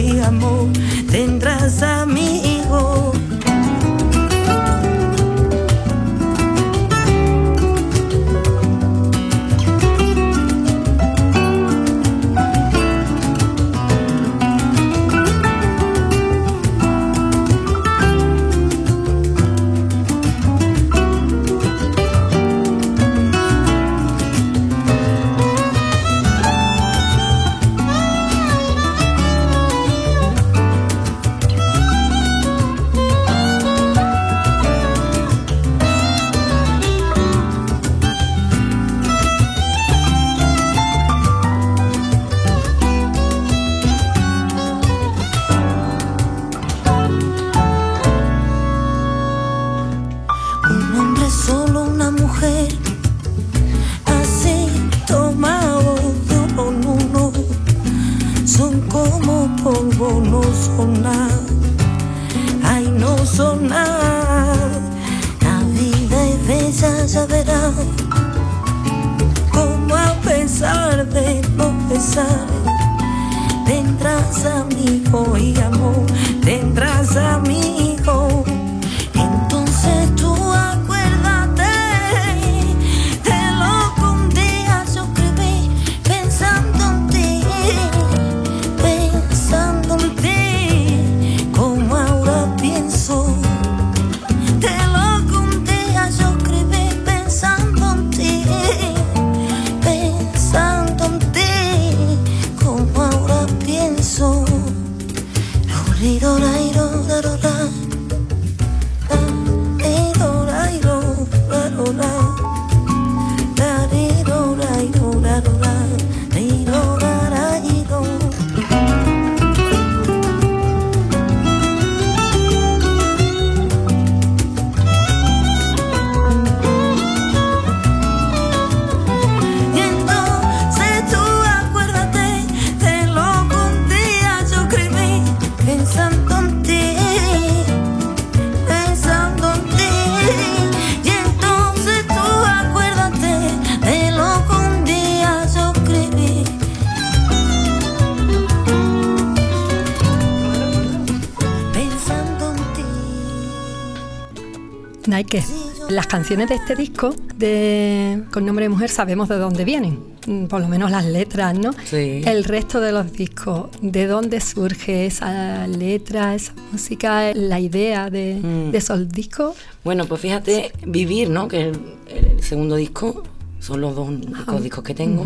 canciones 156.23 156.47
de 156.47 156.55
este 156.55 156.75
disco 156.77 157.13
de 157.35 158.23
con 158.31 158.45
nombre 158.45 158.63
de 158.63 158.69
mujer 158.69 158.89
sabemos 158.89 159.27
de 159.27 159.35
dónde 159.37 159.65
vienen, 159.65 159.99
mm, 160.25 160.45
por 160.45 160.61
lo 160.61 160.69
menos 160.69 160.89
las 160.89 161.03
letras, 161.03 161.53
¿no? 161.59 161.73
Sí. 161.83 162.21
El 162.23 162.45
resto 162.45 162.79
de 162.79 162.93
los 162.93 163.11
discos, 163.11 163.65
¿de 163.81 164.07
dónde 164.07 164.39
surge 164.39 165.05
esa 165.05 165.67
letra, 165.67 166.33
esa 166.33 166.53
música, 166.71 167.33
la 167.33 167.59
idea 167.59 168.09
de, 168.09 168.35
Mm. 168.41 168.71
de 168.71 168.77
esos 168.77 169.09
discos? 169.09 169.57
Bueno, 169.83 170.05
pues 170.05 170.21
fíjate, 170.21 170.71
Vivir, 170.87 171.29
¿no? 171.29 171.49
Que 171.49 171.63
el, 171.71 171.79
el 172.07 172.41
segundo 172.41 172.77
disco, 172.77 173.23
son 173.59 173.81
los 173.81 173.93
dos 173.93 174.07
únicos 174.07 174.63
discos 174.63 174.81
que 174.81 174.93
tengo. 174.95 175.25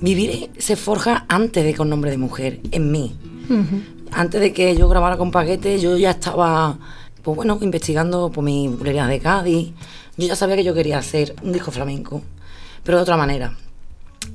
Vivir 0.00 0.50
se 0.58 0.74
forja 0.74 1.24
antes 1.28 1.62
de 1.64 1.72
Con 1.72 1.88
Nombre 1.88 2.10
de 2.10 2.18
Mujer, 2.18 2.58
en 2.72 2.90
mí. 2.90 3.14
Antes 4.10 4.40
de 4.40 4.52
que 4.52 4.76
yo 4.76 4.88
grabara 4.88 5.16
con 5.16 5.30
Paquete, 5.30 5.78
yo 5.78 5.96
ya 5.96 6.10
estaba, 6.10 6.76
pues 7.22 7.36
bueno, 7.36 7.56
investigando 7.60 8.28
por 8.32 8.42
mis 8.42 8.76
bulerías 8.76 9.06
de 9.08 9.20
Cádiz. 9.20 9.72
Yo 10.16 10.26
ya 10.26 10.36
sabía 10.36 10.56
que 10.56 10.64
yo 10.64 10.74
quería 10.74 10.98
hacer 10.98 11.34
un 11.42 11.52
disco 11.52 11.70
flamenco, 11.70 12.22
pero 12.84 12.98
de 12.98 13.02
otra 13.02 13.16
manera. 13.16 13.56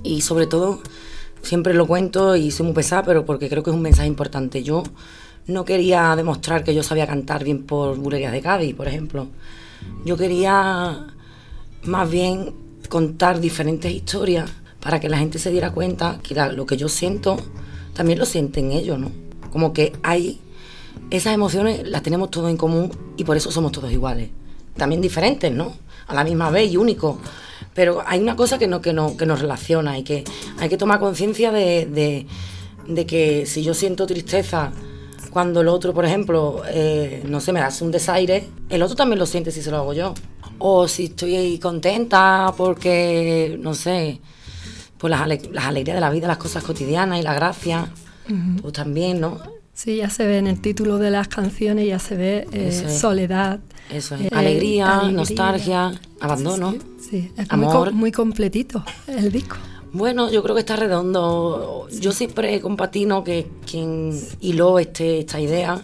Y 0.03 0.21
sobre 0.21 0.47
todo, 0.47 0.81
siempre 1.41 1.73
lo 1.73 1.87
cuento 1.87 2.35
y 2.35 2.51
soy 2.51 2.67
muy 2.67 2.75
pesada, 2.75 3.03
pero 3.03 3.25
porque 3.25 3.49
creo 3.49 3.63
que 3.63 3.71
es 3.71 3.75
un 3.75 3.81
mensaje 3.81 4.07
importante. 4.07 4.63
Yo 4.63 4.83
no 5.47 5.65
quería 5.65 6.15
demostrar 6.15 6.63
que 6.63 6.75
yo 6.75 6.83
sabía 6.83 7.07
cantar 7.07 7.43
bien 7.43 7.63
por 7.63 7.97
bulerías 7.97 8.31
de 8.31 8.41
Cádiz, 8.41 8.75
por 8.75 8.87
ejemplo. 8.87 9.27
Yo 10.05 10.17
quería 10.17 11.07
más 11.83 12.11
bien 12.11 12.53
contar 12.89 13.39
diferentes 13.39 13.91
historias 13.91 14.51
para 14.81 14.99
que 14.99 15.09
la 15.09 15.17
gente 15.17 15.39
se 15.39 15.49
diera 15.49 15.71
cuenta 15.71 16.19
que 16.21 16.35
lo 16.35 16.65
que 16.65 16.77
yo 16.77 16.89
siento 16.89 17.37
también 17.93 18.19
lo 18.19 18.25
sienten 18.25 18.71
ellos, 18.71 18.99
¿no? 18.99 19.11
Como 19.51 19.73
que 19.73 19.93
hay 20.03 20.39
esas 21.09 21.33
emociones 21.33 21.87
las 21.87 22.03
tenemos 22.03 22.31
todos 22.31 22.49
en 22.49 22.57
común 22.57 22.91
y 23.17 23.23
por 23.23 23.37
eso 23.37 23.51
somos 23.51 23.71
todos 23.71 23.91
iguales. 23.91 24.29
También 24.81 24.99
diferentes, 24.99 25.51
¿no? 25.51 25.73
A 26.07 26.15
la 26.15 26.23
misma 26.23 26.49
vez 26.49 26.71
y 26.71 26.75
únicos. 26.77 27.17
Pero 27.75 28.01
hay 28.03 28.19
una 28.19 28.35
cosa 28.35 28.57
que, 28.57 28.65
no, 28.65 28.81
que, 28.81 28.93
no, 28.93 29.15
que 29.15 29.27
nos 29.27 29.39
relaciona 29.39 29.95
y 29.99 30.03
que 30.03 30.23
hay 30.59 30.69
que 30.69 30.77
tomar 30.77 30.99
conciencia 30.99 31.51
de, 31.51 31.85
de- 31.85 32.25
de 32.87 33.05
que 33.05 33.45
si 33.45 33.61
yo 33.61 33.75
siento 33.75 34.07
tristeza 34.07 34.71
cuando 35.29 35.61
el 35.61 35.67
otro, 35.67 35.93
por 35.93 36.03
ejemplo, 36.03 36.63
eh, 36.67 37.21
no 37.27 37.39
sé, 37.39 37.53
me 37.53 37.59
hace 37.61 37.83
un 37.83 37.91
desaire, 37.91 38.49
el 38.69 38.81
otro 38.81 38.95
también 38.95 39.19
lo 39.19 39.27
siente 39.27 39.51
si 39.51 39.61
se 39.61 39.69
lo 39.69 39.77
hago 39.77 39.93
yo. 39.93 40.15
O 40.57 40.87
si 40.87 41.05
estoy 41.05 41.59
contenta 41.59 42.51
porque, 42.57 43.55
no 43.61 43.75
sé, 43.75 44.19
pues 44.97 45.11
las, 45.11 45.21
ale- 45.21 45.41
las 45.51 45.65
alegrías 45.65 45.95
de 45.95 46.01
la 46.01 46.09
vida, 46.09 46.27
las 46.27 46.37
cosas 46.37 46.63
cotidianas 46.63 47.19
y 47.19 47.21
la 47.21 47.35
gracia, 47.35 47.87
pues 48.61 48.73
también, 48.73 49.21
¿no? 49.21 49.39
Sí, 49.83 49.95
ya 49.95 50.11
se 50.11 50.27
ve 50.27 50.37
en 50.37 50.45
el 50.45 50.61
título 50.61 50.99
de 50.99 51.09
las 51.09 51.27
canciones, 51.27 51.87
ya 51.87 51.97
se 51.97 52.15
ve 52.15 52.47
eh, 52.51 52.67
es. 52.67 52.99
soledad. 52.99 53.61
Eso 53.89 54.13
es. 54.13 54.21
eh, 54.21 54.29
Alegría, 54.31 55.01
nostalgia, 55.11 55.99
abandono. 56.19 56.75
Sí, 56.99 57.31
es 57.35 57.47
Amor. 57.49 57.91
muy 57.91 58.11
completito 58.11 58.83
el 59.07 59.31
disco. 59.31 59.57
Bueno, 59.91 60.29
yo 60.29 60.43
creo 60.43 60.53
que 60.53 60.59
está 60.59 60.75
redondo. 60.75 61.87
Yo 61.99 62.11
siempre 62.11 62.61
compatino 62.61 63.23
que 63.23 63.47
quien 63.65 64.15
hiló 64.39 64.77
este, 64.77 65.21
esta 65.21 65.39
idea, 65.39 65.81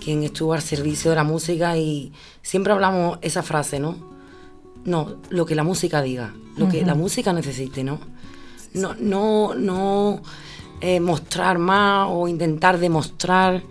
quien 0.00 0.22
estuvo 0.22 0.54
al 0.54 0.62
servicio 0.62 1.10
de 1.10 1.16
la 1.16 1.24
música 1.24 1.76
y 1.76 2.12
siempre 2.42 2.72
hablamos 2.74 3.18
esa 3.22 3.42
frase, 3.42 3.80
¿no? 3.80 3.96
No, 4.84 5.16
lo 5.30 5.46
que 5.46 5.56
la 5.56 5.64
música 5.64 6.00
diga, 6.00 6.32
lo 6.56 6.68
que 6.68 6.86
la 6.86 6.94
música 6.94 7.32
necesite, 7.32 7.82
¿no? 7.82 7.98
No, 8.72 8.94
no, 8.94 9.54
no 9.54 10.22
eh, 10.80 11.00
mostrar 11.00 11.58
más 11.58 12.08
o 12.10 12.28
intentar 12.28 12.78
demostrar, 12.78 13.62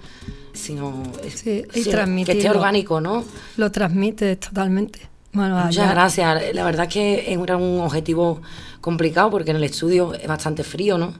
sino 0.53 1.03
Sí, 1.33 1.63
y 1.73 1.83
que 1.83 2.31
esté 2.31 2.49
orgánico, 2.49 3.01
¿no? 3.01 3.23
Lo 3.57 3.71
transmite 3.71 4.35
totalmente. 4.37 4.99
Bueno, 5.33 5.55
Muchas 5.57 5.77
allá- 5.79 5.91
gracias. 5.91 6.55
La 6.55 6.63
verdad 6.63 6.87
es 6.87 6.93
que 6.93 7.33
era 7.33 7.57
un 7.57 7.81
objetivo 7.81 8.41
complicado 8.79 9.29
porque 9.31 9.51
en 9.51 9.57
el 9.57 9.63
estudio 9.65 10.13
es 10.13 10.27
bastante 10.27 10.63
frío, 10.63 10.97
¿no? 10.97 11.13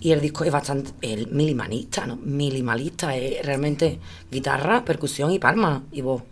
Y 0.00 0.10
el 0.10 0.20
disco 0.20 0.42
es 0.44 0.50
bastante 0.50 0.90
el 1.00 1.28
minimalista, 1.28 2.04
¿no? 2.06 2.16
Minimalista, 2.16 3.14
es 3.16 3.46
realmente 3.46 4.00
guitarra, 4.32 4.84
percusión 4.84 5.30
y 5.30 5.38
palma 5.38 5.82
y 5.92 6.00
voz. 6.00 6.22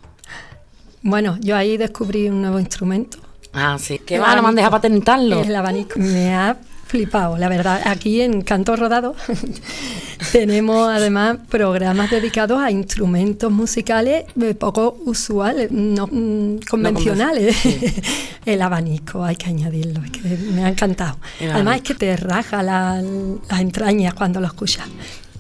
Bueno, 1.03 1.39
yo 1.41 1.57
ahí 1.57 1.77
descubrí 1.77 2.29
un 2.29 2.43
nuevo 2.43 2.59
instrumento. 2.59 3.19
Ah, 3.53 3.77
sí. 3.79 4.01
¿Qué 4.05 4.19
va? 4.19 4.35
¿No 4.35 4.43
me 4.43 4.49
han 4.49 4.55
dejado 4.57 4.73
patentarlo? 4.73 5.41
El 5.43 5.55
abanico. 5.55 5.99
Me 6.01 6.35
ha 6.35 6.57
flipado, 6.91 7.39
la 7.39 7.49
verdad. 7.49 7.81
Aquí 7.85 8.21
en 8.21 8.43
Canto 8.43 8.75
Rodado 8.75 9.15
tenemos 10.33 10.89
además 10.89 11.39
programas 11.49 12.11
dedicados 12.11 12.61
a 12.61 12.71
instrumentos 12.71 13.51
musicales 13.53 14.25
eh, 14.41 14.55
poco 14.55 14.97
usuales, 15.05 15.71
no 15.71 16.07
mm, 16.11 16.59
convencionales. 16.69 17.57
El 18.47 18.63
abanico, 18.63 19.23
hay 19.25 19.37
que 19.37 19.51
añadirlo, 19.51 20.03
es 20.05 20.11
que 20.11 20.21
me 20.53 20.65
ha 20.65 20.69
encantado. 20.69 21.17
El 21.39 21.51
Además 21.53 21.77
es 21.77 21.83
que 21.83 21.95
te 21.95 22.17
raja 22.17 22.63
la- 22.63 23.03
las 23.49 23.61
entrañas 23.61 24.15
cuando 24.15 24.41
lo 24.41 24.47
escuchas. 24.47 24.87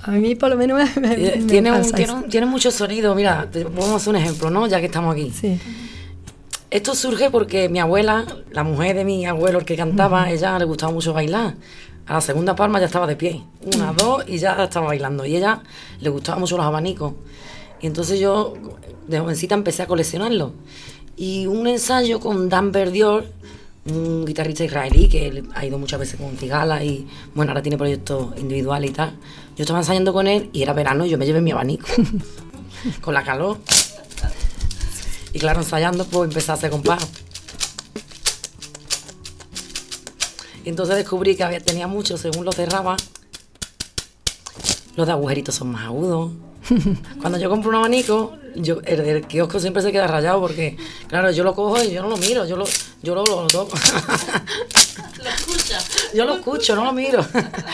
A 0.02 0.12
mí 0.12 0.34
por 0.34 0.50
lo 0.50 0.56
menos 0.56 0.78
me, 0.96 1.00
me- 1.08 1.14
Eh, 1.14 1.44
Tiene, 1.48 1.72
un- 1.72 1.92
tiene, 1.92 2.12
un- 2.12 2.28
tiene 2.28 2.46
mucho 2.46 2.70
sonido. 2.70 3.14
Mira, 3.14 3.40
hacer 3.50 3.66
un 4.08 4.16
ejemplo, 4.16 4.50
¿no? 4.50 4.66
Ya 4.66 4.80
que 4.80 4.86
estamos 4.86 5.12
aquí. 5.14 5.30
Sí. 5.30 5.58
Esto 6.70 6.94
surge 6.94 7.30
porque 7.30 7.68
mi 7.68 7.80
abuela, 7.80 8.24
la 8.52 8.62
mujer 8.62 8.94
de 8.94 9.04
mi 9.04 9.26
abuelo, 9.26 9.58
el 9.58 9.64
que 9.64 9.74
cantaba, 9.74 10.30
ella 10.30 10.56
le 10.56 10.64
gustaba 10.64 10.92
mucho 10.92 11.12
bailar. 11.12 11.56
A 12.06 12.14
la 12.14 12.20
segunda 12.20 12.54
palma 12.54 12.78
ya 12.78 12.86
estaba 12.86 13.08
de 13.08 13.16
pie. 13.16 13.42
Una, 13.74 13.92
dos 13.92 14.22
y 14.28 14.38
ya 14.38 14.62
estaba 14.62 14.86
bailando. 14.86 15.26
Y 15.26 15.34
ella 15.34 15.62
le 16.00 16.10
gustaban 16.10 16.40
mucho 16.40 16.56
los 16.56 16.64
abanicos. 16.64 17.14
Y 17.80 17.88
entonces 17.88 18.20
yo, 18.20 18.54
de 19.08 19.18
jovencita, 19.18 19.56
empecé 19.56 19.82
a 19.82 19.88
coleccionarlos. 19.88 20.52
Y 21.16 21.46
un 21.46 21.66
ensayo 21.66 22.20
con 22.20 22.48
Dan 22.48 22.70
Verdior, 22.70 23.26
un 23.86 24.24
guitarrista 24.24 24.62
israelí 24.62 25.08
que 25.08 25.42
ha 25.54 25.66
ido 25.66 25.76
muchas 25.76 25.98
veces 25.98 26.20
con 26.20 26.36
Cigala 26.36 26.84
y, 26.84 27.04
bueno, 27.34 27.50
ahora 27.50 27.62
tiene 27.62 27.78
proyectos 27.78 28.38
individuales 28.38 28.90
y 28.90 28.92
tal. 28.92 29.10
Yo 29.56 29.62
estaba 29.62 29.80
ensayando 29.80 30.12
con 30.12 30.28
él 30.28 30.50
y 30.52 30.62
era 30.62 30.72
verano 30.72 31.04
y 31.04 31.10
yo 31.10 31.18
me 31.18 31.26
llevé 31.26 31.40
mi 31.40 31.50
abanico. 31.50 31.88
con 33.00 33.14
la 33.14 33.24
calor. 33.24 33.58
Y 35.32 35.38
claro, 35.38 35.60
ensayando, 35.60 36.04
pues 36.04 36.28
empecé 36.28 36.50
a 36.50 36.54
hacer 36.54 36.70
compás. 36.70 37.06
Y 40.64 40.68
entonces 40.68 40.96
descubrí 40.96 41.36
que 41.36 41.44
había, 41.44 41.60
tenía 41.60 41.86
mucho, 41.86 42.18
según 42.18 42.44
lo 42.44 42.52
cerraba, 42.52 42.96
los 44.96 45.06
de 45.06 45.12
agujeritos 45.12 45.54
son 45.54 45.72
más 45.72 45.84
agudos. 45.84 46.32
Cuando 47.20 47.38
yo 47.38 47.48
compro 47.48 47.70
un 47.70 47.76
abanico, 47.76 48.36
yo, 48.54 48.80
el, 48.84 49.00
el 49.00 49.26
kiosco 49.26 49.60
siempre 49.60 49.82
se 49.82 49.92
queda 49.92 50.06
rayado 50.06 50.40
porque, 50.40 50.76
claro, 51.08 51.30
yo 51.30 51.44
lo 51.44 51.54
cojo 51.54 51.82
y 51.82 51.92
yo 51.92 52.02
no 52.02 52.08
lo 52.08 52.16
miro, 52.16 52.44
yo 52.46 52.56
lo, 52.56 52.66
yo 53.02 53.14
lo, 53.14 53.24
lo 53.24 53.46
toco. 53.46 53.76
Yo 56.14 56.24
lo 56.24 56.34
escucho, 56.34 56.74
no 56.74 56.84
lo 56.84 56.92
miro. 56.92 57.24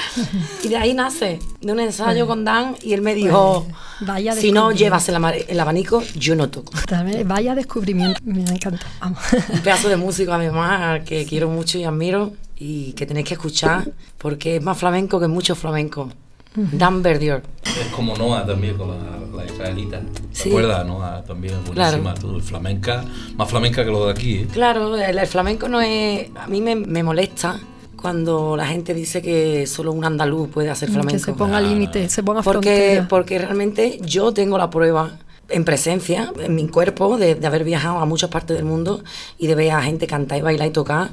y 0.63 0.69
de 0.69 0.77
ahí 0.77 0.95
nace, 0.95 1.39
de 1.61 1.73
un 1.73 1.81
ensayo 1.81 2.27
con 2.27 2.45
Dan, 2.45 2.77
y 2.83 2.93
él 2.93 3.03
me 3.03 3.15
dijo, 3.15 3.67
vaya 4.01 4.35
si 4.35 4.53
no 4.53 4.73
llevas 4.73 5.09
el, 5.09 5.61
abanico, 5.61 6.03
yo 6.15 6.35
no 6.35 6.51
toco. 6.51 6.73
También, 6.87 7.27
Vaya 7.27 7.55
descubrimiento, 7.55 8.21
me 8.25 8.43
encanta. 8.43 8.87
Vamos. 9.01 9.21
Un 9.49 9.61
pedazo 9.61 9.89
de 9.89 9.97
músico 9.97 10.33
además 10.33 10.81
al 10.83 11.05
que 11.05 11.25
quiero 11.25 11.49
mucho 11.49 11.79
y 11.79 11.85
admiro 11.85 12.33
y 12.59 12.93
que 12.93 13.07
tenéis 13.07 13.27
que 13.27 13.35
escuchar 13.35 13.91
porque 14.19 14.57
es 14.57 14.63
más 14.63 14.77
flamenco 14.77 15.19
que 15.19 15.29
mucho 15.29 15.55
flamenco. 15.55 16.11
Dan 16.57 17.03
Verdier. 17.03 17.43
Es 17.65 17.89
como 17.95 18.17
Noah 18.17 18.47
también 18.47 18.77
con 18.77 18.89
la, 18.89 18.97
la 19.37 19.45
israelita. 19.45 20.01
¿Te 20.01 20.07
Sí. 20.33 20.49
acuerdas? 20.49 20.87
Noah 20.87 21.23
también 21.25 21.55
es 21.55 21.61
buenísima. 21.75 22.15
Claro. 22.15 22.21
Tú, 22.35 22.41
flamenca, 22.41 23.05
más 23.37 23.49
flamenca 23.49 23.85
que 23.85 23.91
lo 23.91 24.07
de 24.07 24.13
aquí. 24.13 24.35
¿eh? 24.37 24.49
Claro, 24.53 24.97
el, 24.97 25.19
el 25.19 25.27
flamenco 25.27 25.69
no 25.69 25.81
es... 25.81 26.29
A 26.37 26.47
mí 26.47 26.61
me, 26.61 26.75
me 26.77 27.03
molesta 27.03 27.61
cuando 28.01 28.57
la 28.57 28.67
gente 28.67 28.95
dice 28.95 29.21
que 29.23 29.67
solo 29.67 29.93
un 29.93 30.05
andaluz 30.05 30.49
puede 30.51 30.71
hacer 30.71 30.89
flamenco. 30.91 31.13
Que 31.13 31.19
se 31.19 31.33
ponga 31.33 31.61
límite, 31.61 32.09
se 32.09 32.23
ponga 32.23 32.43
porque, 32.43 32.61
frontera. 32.71 33.09
porque 33.09 33.39
realmente 33.39 33.99
yo 34.03 34.33
tengo 34.33 34.57
la 34.59 34.71
prueba 34.71 35.19
en 35.49 35.65
presencia, 35.65 36.33
en 36.41 36.55
mi 36.55 36.67
cuerpo, 36.69 37.17
de, 37.19 37.35
de 37.37 37.47
haber 37.47 37.65
viajado 37.65 37.99
a 37.99 38.05
muchas 38.05 38.31
partes 38.31 38.57
del 38.57 38.65
mundo 38.67 39.03
y 39.39 39.47
de 39.47 39.55
ver 39.55 39.71
a 39.73 39.83
gente 39.83 40.07
cantar 40.07 40.39
y 40.39 40.43
bailar 40.43 40.69
y 40.69 40.73
tocar 40.73 41.11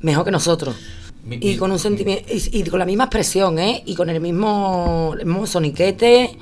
mejor 0.00 0.24
que 0.24 0.30
nosotros. 0.30 0.74
Mi- 1.28 1.38
Y 1.40 1.56
con 1.56 1.70
un 1.70 1.78
sentimiento, 1.78 2.24
y, 2.32 2.58
y 2.60 2.64
con 2.64 2.78
la 2.78 2.86
misma 2.86 3.04
expresión, 3.04 3.58
¿eh? 3.58 3.82
Y 3.86 3.94
con 3.94 4.08
el 4.10 4.20
mismo, 4.20 5.14
el 5.18 5.26
mismo 5.26 5.46
soniquete. 5.46 6.36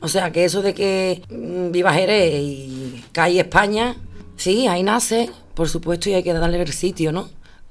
O 0.00 0.08
sea, 0.08 0.32
que 0.32 0.44
eso 0.44 0.60
de 0.60 0.74
que 0.74 1.22
mm, 1.30 1.70
viva 1.70 1.92
Jerez 1.94 2.34
y 2.42 3.04
cae 3.12 3.38
España, 3.40 3.96
sí, 4.36 4.66
ahí 4.66 4.82
nace, 4.82 5.30
por 5.54 5.68
supuesto, 5.68 6.10
y 6.10 6.14
hay 6.14 6.22
que 6.22 6.32
darle 6.34 6.60
el 6.60 6.72
sitio, 6.72 7.12
¿no? 7.12 7.28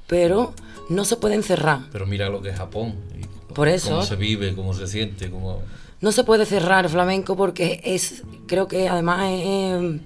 Pero 0.07 0.53
no 0.89 1.05
se 1.05 1.17
puede 1.17 1.35
encerrar. 1.35 1.81
Pero 1.91 2.05
mira 2.07 2.29
lo 2.29 2.41
que 2.41 2.49
es 2.49 2.55
Japón. 2.57 2.95
y 3.19 3.53
Por 3.53 3.67
eso. 3.67 3.89
Cómo 3.89 4.03
se 4.03 4.15
vive, 4.15 4.55
cómo 4.55 4.73
se 4.73 4.87
siente, 4.87 5.29
cómo... 5.29 5.59
No 6.01 6.11
se 6.11 6.23
puede 6.23 6.45
cerrar 6.45 6.83
el 6.85 6.91
flamenco 6.91 7.35
porque 7.37 7.79
es, 7.85 8.23
creo 8.47 8.67
que 8.67 8.89
además 8.89 9.21
es 9.31 10.01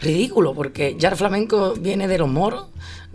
ridículo, 0.00 0.54
porque 0.54 0.96
ya 0.98 1.08
el 1.10 1.16
flamenco 1.16 1.74
viene 1.78 2.08
de 2.08 2.18
los 2.18 2.28
moros, 2.28 2.66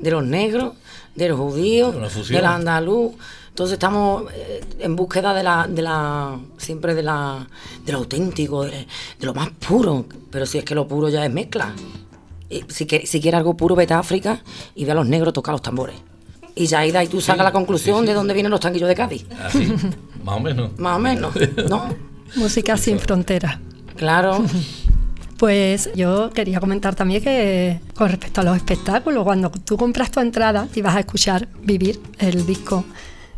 de 0.02 0.12
los 0.12 0.24
negros, 0.24 0.74
de 1.16 1.30
los 1.30 1.40
judíos, 1.40 1.96
fusión. 2.12 2.36
del 2.38 2.46
andaluz. 2.46 3.14
Entonces 3.50 3.74
estamos 3.74 4.24
eh, 4.34 4.62
en 4.80 4.96
búsqueda 4.96 5.34
de 5.34 5.44
la, 5.44 5.68
de 5.68 5.82
la, 5.82 6.40
siempre 6.58 6.96
de 6.96 7.04
la, 7.04 7.46
de 7.86 7.92
lo 7.92 7.98
auténtico, 8.00 8.64
de, 8.64 8.72
de 8.72 9.26
lo 9.26 9.34
más 9.34 9.50
puro. 9.50 10.06
Pero 10.32 10.46
si 10.46 10.58
es 10.58 10.64
que 10.64 10.74
lo 10.74 10.88
puro 10.88 11.10
ya 11.10 11.26
es 11.26 11.32
mezcla. 11.32 11.74
Y 12.50 12.64
si, 12.70 12.86
que- 12.86 13.06
si 13.06 13.20
quieres 13.22 13.38
algo 13.38 13.56
puro, 13.56 13.76
vete 13.76 13.94
a 13.94 14.00
África 14.00 14.42
y 14.76 14.86
ve 14.86 14.92
a 14.92 14.96
los 14.96 15.06
negros 15.08 15.34
tocar 15.34 15.54
los 15.54 15.62
tambores. 15.62 15.96
Y 16.56 16.66
ya 16.66 16.80
ahí 16.80 16.92
de 16.92 17.08
tú 17.08 17.22
sacas 17.22 17.44
la 17.46 17.52
conclusión 17.52 17.98
sí, 18.00 18.02
sí. 18.04 18.08
de 18.08 18.14
dónde 18.14 18.34
vienen 18.34 18.52
los 18.52 18.60
tanquillos 18.60 18.90
de 18.90 18.96
Cádiz. 18.96 19.26
Así, 19.42 19.72
más 20.24 20.38
o 20.38 20.40
menos. 20.40 20.72
Más 20.78 20.98
o 20.98 21.00
menos, 21.00 21.34
¿no? 21.70 21.94
Música 22.36 22.76
sin 22.78 23.00
fronteras. 23.00 23.58
Claro. 23.96 24.44
Pues 25.42 25.90
yo 25.96 26.30
quería 26.30 26.60
comentar 26.60 26.94
también 26.94 27.24
que 27.24 27.80
con 27.96 28.10
respecto 28.10 28.42
a 28.42 28.44
los 28.44 28.56
espectáculos, 28.56 29.24
cuando 29.24 29.50
tú 29.50 29.76
compras 29.76 30.12
tu 30.12 30.20
entrada 30.20 30.68
y 30.76 30.84
vas 30.84 30.96
a 30.96 31.00
escuchar 31.00 31.48
Vivir, 31.64 32.00
el 32.20 32.46
disco 32.46 32.86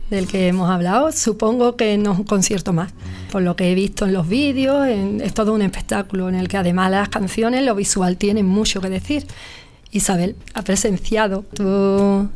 del 0.10 0.28
que 0.28 0.50
hemos 0.50 0.70
hablado, 0.70 1.13
supongo 1.13 1.78
que 1.78 1.98
no 1.98 2.12
es 2.12 2.20
un 2.20 2.26
concierto 2.26 2.74
más. 2.74 2.92
Por 3.32 3.42
lo 3.42 3.56
que 3.56 3.72
he 3.72 3.74
visto 3.74 4.04
en 4.06 4.12
los 4.12 4.28
vídeos, 4.28 4.86
en- 4.86 5.22
es 5.22 5.34
todo 5.34 5.54
un 5.54 5.62
espectáculo 5.62 6.28
en 6.28 6.36
el 6.36 6.50
que 6.50 6.58
además 6.58 6.92
las 6.92 7.08
canciones, 7.08 7.63
lo 7.63 7.74
visual 7.74 8.18
tienen 8.18 8.46
mucho 8.48 8.82
que 8.82 8.89
decir. 8.89 9.26
Isabel, 9.92 10.36
ha 10.56 10.62
presenciado 10.62 11.46
tú 11.56 12.28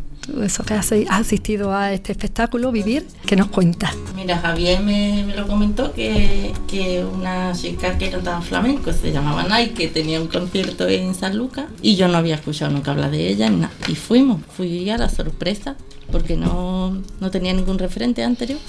eso 0.43 0.63
que 0.63 0.73
has, 0.73 0.91
asistido 1.09 1.73
a 1.73 1.93
este 1.93 2.11
espectáculo, 2.11 2.71
Vivir, 2.71 3.07
¿qué 3.25 3.35
nos 3.35 3.47
cuentas? 3.47 3.95
Mira, 4.15 4.37
Javier 4.37 4.81
me, 4.81 5.33
lo 5.35 5.47
comentó 5.47 5.93
que, 5.93 6.53
una 7.13 7.53
chica 7.53 7.97
que 7.97 8.09
cantaba 8.09 8.41
flamenco 8.41 8.91
se 8.93 9.11
llamaba 9.11 9.43
Nay, 9.43 9.69
que 9.69 9.87
tenía 9.87 10.21
un 10.21 10.27
concierto 10.27 10.87
en 10.87 11.13
San 11.15 11.37
Lucas 11.37 11.65
y 11.81 11.95
yo 11.95 12.07
no 12.07 12.17
había 12.17 12.35
escuchado 12.35 12.71
nunca 12.71 12.91
hablar 12.91 13.11
de 13.11 13.29
ella 13.29 13.49
ni 13.49 13.57
nada. 13.57 13.73
Y 13.87 13.95
fuimos, 13.95 14.41
fui 14.55 14.89
a 14.89 14.97
la 14.97 15.09
sorpresa 15.09 15.75
porque 16.11 16.35
no, 16.35 17.01
no 17.19 17.31
tenía 17.31 17.53
ningún 17.53 17.79
referente 17.79 18.23
anterior 18.23 18.59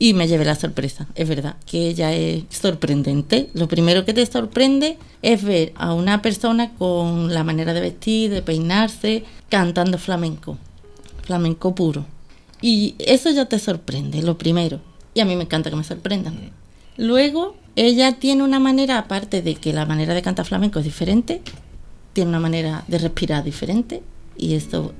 y 0.00 0.14
me 0.14 0.26
llevé 0.26 0.46
la 0.46 0.54
sorpresa. 0.54 1.06
Es 1.14 1.28
verdad 1.28 1.56
que 1.66 1.88
ella 1.88 2.12
es 2.12 2.44
sorprendente. 2.48 3.50
Lo 3.52 3.68
primero 3.68 4.04
que 4.04 4.14
te 4.14 4.24
sorprende 4.24 4.96
es 5.20 5.44
ver 5.44 5.72
a 5.76 5.92
una 5.92 6.22
persona 6.22 6.72
con 6.78 7.32
la 7.32 7.44
manera 7.44 7.74
de 7.74 7.82
vestir, 7.82 8.30
de 8.30 8.40
peinarse, 8.40 9.24
cantando 9.50 9.98
flamenco, 9.98 10.56
flamenco 11.22 11.74
puro. 11.74 12.04
Y 12.62 12.94
eso 12.98 13.30
ya 13.30 13.46
te 13.46 13.58
sorprende, 13.58 14.22
lo 14.22 14.36
primero. 14.36 14.80
Y 15.14 15.20
a 15.20 15.24
mí 15.24 15.36
me 15.36 15.44
encanta 15.44 15.70
que 15.70 15.76
me 15.76 15.84
sorprendan. 15.84 16.34
Luego, 16.96 17.56
ella 17.76 18.18
tiene 18.18 18.42
una 18.42 18.58
manera, 18.60 18.98
aparte 18.98 19.42
de 19.42 19.54
que 19.54 19.72
la 19.72 19.86
manera 19.86 20.14
de 20.14 20.22
cantar 20.22 20.46
flamenco 20.46 20.78
es 20.78 20.84
diferente, 20.84 21.40
tiene 22.12 22.28
una 22.28 22.40
manera 22.40 22.84
de 22.88 22.98
respirar 22.98 23.44
diferente. 23.44 24.02
Y 24.36 24.54
esto, 24.54 24.92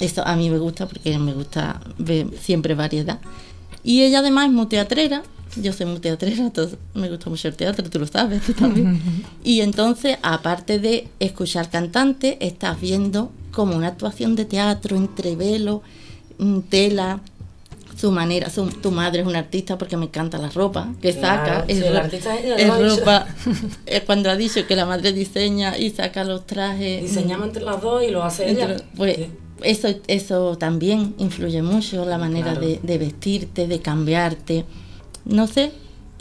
esto 0.00 0.26
a 0.26 0.36
mí 0.36 0.48
me 0.50 0.58
gusta 0.58 0.86
porque 0.86 1.18
me 1.18 1.34
gusta 1.34 1.80
ver 1.98 2.26
siempre 2.40 2.74
variedad. 2.74 3.20
Y 3.84 4.02
ella 4.02 4.20
además 4.20 4.46
es 4.46 4.52
muy 4.52 4.66
teatrera. 4.66 5.22
Yo 5.56 5.72
soy 5.74 5.86
muy 5.86 5.98
teatrera, 6.00 6.42
entonces 6.42 6.78
me 6.94 7.08
gusta 7.10 7.28
mucho 7.28 7.46
el 7.48 7.54
teatro, 7.54 7.88
tú 7.90 7.98
lo 7.98 8.06
sabes, 8.06 8.42
tú 8.42 8.54
también. 8.54 9.00
Y 9.44 9.60
entonces, 9.60 10.16
aparte 10.22 10.78
de 10.78 11.08
escuchar 11.20 11.68
cantante, 11.70 12.38
estás 12.40 12.80
viendo 12.80 13.30
como 13.50 13.76
una 13.76 13.88
actuación 13.88 14.34
de 14.34 14.46
teatro 14.46 14.96
entre 14.96 15.36
velo, 15.36 15.82
mm, 16.38 16.60
tela, 16.70 17.20
su 17.98 18.10
manera, 18.10 18.48
su- 18.48 18.66
tu 18.70 18.90
madre 18.90 19.20
es 19.20 19.26
una 19.26 19.40
artista 19.40 19.76
porque 19.76 19.96
me 19.98 20.06
encanta 20.06 20.38
la 20.38 20.48
ropa 20.48 20.88
que 21.02 21.12
saca, 21.12 21.64
es, 21.68 21.80
ro- 21.80 22.00
es 22.56 22.98
ropa, 22.98 23.26
es 23.86 24.00
cuando 24.04 24.30
ha 24.30 24.36
dicho 24.36 24.66
que 24.66 24.74
la 24.74 24.86
madre 24.86 25.12
diseña 25.12 25.76
y 25.76 25.90
saca 25.90 26.24
los 26.24 26.46
trajes. 26.46 27.02
Diseñamos 27.02 27.48
entre 27.48 27.62
las 27.62 27.80
dos 27.82 28.02
y 28.02 28.10
lo 28.10 28.24
hace 28.24 28.50
ella. 28.50 28.76
Pues 28.96 29.16
Sí. 29.16 29.26
eso, 29.62 29.88
eso 30.08 30.56
también 30.56 31.14
influye 31.18 31.60
mucho, 31.62 32.04
la 32.06 32.16
manera 32.16 32.52
Claro. 32.52 32.66
de, 32.66 32.80
de 32.82 32.98
vestirte, 32.98 33.68
de 33.68 33.80
cambiarte. 33.80 34.64
No 35.24 35.46
sé, 35.46 35.72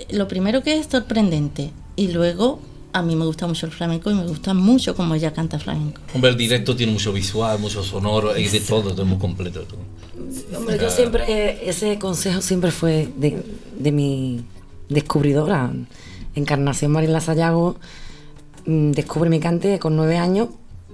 lo 0.10 0.28
primero 0.28 0.62
que 0.64 0.78
es 0.78 0.88
sorprendente 0.88 1.72
y 1.96 2.10
luego 2.10 2.60
a 2.94 3.02
mí 3.02 3.16
me 3.16 3.26
gusta 3.26 3.48
mucho 3.48 3.66
el 3.66 3.72
flamenco 3.72 4.12
y 4.12 4.16
me 4.16 4.26
gusta 4.28 4.54
mucho 4.54 4.96
cómo 4.96 5.16
ella 5.16 5.34
canta 5.34 5.60
flamenco. 5.60 6.02
Hombre, 6.14 6.32
el 6.32 6.38
directo 6.38 6.76
tiene 6.76 6.92
mucho 6.92 7.14
visual, 7.14 7.60
mucho 7.60 7.84
sonoro, 7.84 8.32
hay 8.32 8.48
de 8.48 8.60
todo, 8.60 8.94
todo 8.94 9.06
muy 9.06 9.18
completo. 9.18 9.62
todo. 9.62 9.80
Hombre, 10.58 10.78
yo 10.80 10.90
siempre, 10.90 11.24
eh, 11.28 11.70
ese 11.70 11.98
consejo 12.00 12.42
siempre 12.42 12.72
fue 12.72 13.10
de, 13.18 13.42
de 13.78 13.92
mi 13.92 14.44
descubridora, 14.90 15.72
Encarnación 16.36 16.92
Marila 16.92 17.20
Sayago, 17.20 17.78
mm, 18.66 18.92
descubre 18.92 19.30
mi 19.30 19.40
cante 19.40 19.80
con 19.80 19.96
nueve 19.96 20.18
años 20.18 20.50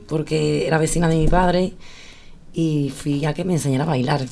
porque 0.08 0.66
era 0.68 0.78
vecina 0.78 1.08
de 1.08 1.18
mi 1.18 1.28
padre 1.28 1.74
y 2.54 2.92
fui 2.96 3.26
a 3.26 3.34
que 3.34 3.44
me 3.44 3.54
enseñara 3.54 3.84
a 3.84 3.88
bailar. 3.88 4.26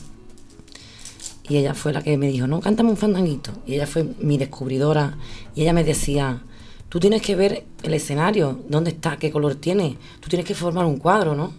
Y 1.48 1.58
ella 1.58 1.74
fue 1.76 1.94
la 1.94 2.02
que 2.02 2.18
me 2.18 2.28
dijo, 2.28 2.48
no, 2.48 2.60
cántame 2.60 2.90
un 2.90 2.98
fandanguito. 2.98 3.52
Y 3.68 3.76
ella 3.76 3.86
fue 3.88 4.04
mi 4.20 4.38
descubridora 4.38 5.18
y 5.56 5.62
ella 5.62 5.74
me 5.74 5.84
decía, 5.84 6.42
tú 6.90 7.00
tienes 7.00 7.22
que 7.22 7.36
ver 7.36 7.64
el 7.84 7.94
escenario, 7.94 8.60
dónde 8.68 8.92
está, 8.92 9.18
qué 9.18 9.32
color 9.32 9.56
tiene, 9.56 9.98
tú 10.20 10.30
tienes 10.30 10.48
que 10.48 10.56
formar 10.56 10.86
un 10.86 10.98
cuadro, 10.98 11.36
¿no? 11.36 11.54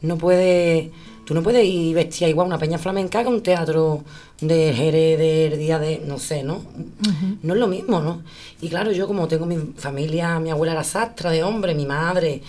No 0.00 0.18
puedes, 0.18 0.90
tú 1.24 1.34
no 1.34 1.42
puedes 1.44 1.64
ir 1.64 1.94
vestida 1.94 2.28
igual 2.28 2.48
una 2.48 2.58
peña 2.58 2.78
flamenca 2.78 3.22
que 3.22 3.28
un 3.28 3.42
teatro 3.42 4.02
de 4.40 4.72
Jerez 4.74 5.18
del 5.18 5.58
día 5.58 5.78
de, 5.78 6.02
no 6.04 6.18
sé, 6.18 6.42
¿no? 6.42 6.60
No 7.42 7.54
es 7.54 7.60
lo 7.60 7.68
mismo, 7.68 8.00
¿no? 8.00 8.22
Y 8.60 8.68
claro, 8.68 8.90
yo 8.90 9.06
como 9.06 9.28
tengo 9.28 9.46
mi 9.46 9.56
familia, 9.76 10.40
mi 10.40 10.50
abuela 10.50 10.72
era 10.72 10.82
sastra 10.84 11.30
de 11.30 11.44
hombre, 11.44 11.74
mi 11.76 11.86
madre, 11.86 12.42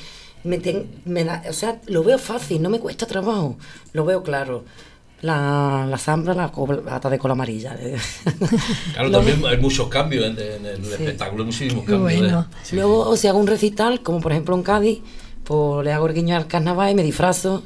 me, 0.43 0.57
ten- 0.57 0.87
me 1.05 1.23
da, 1.23 1.43
o 1.47 1.53
sea, 1.53 1.79
lo 1.87 2.03
veo 2.03 2.17
fácil, 2.17 2.61
no 2.63 2.69
me 2.71 2.79
cuesta 2.79 3.05
trabajo, 3.05 3.57
lo 3.93 4.05
veo 4.05 4.23
claro. 4.23 4.63
La, 5.23 5.87
la 5.89 5.97
zambra, 5.97 6.33
la 6.33 6.47
bata 6.85 7.09
de 7.09 7.17
cola 7.17 7.31
amarilla. 7.31 7.75
Claro, 8.93 9.09
también 9.09 9.41
hay 9.45 9.57
muchos 9.57 9.87
cambios 9.87 10.25
en, 10.25 10.37
en 10.37 10.65
el 10.65 10.83
espectáculo, 10.91 11.43
hay 11.43 11.47
muchísimos 11.47 11.85
cambios. 11.85 12.01
Bueno. 12.19 12.41
¿eh? 12.41 12.55
Sí. 12.63 12.75
Luego, 12.75 13.15
si 13.15 13.27
hago 13.27 13.39
un 13.39 13.47
recital, 13.47 14.01
como 14.03 14.19
por 14.19 14.33
ejemplo 14.33 14.53
en 14.55 14.63
Cádiz, 14.63 14.99
pues 15.45 15.85
le 15.85 15.93
hago 15.93 16.07
el 16.07 16.13
guiño 16.13 16.35
al 16.35 16.47
carnaval 16.47 16.91
y 16.91 16.95
me 16.95 17.03
disfrazo 17.03 17.63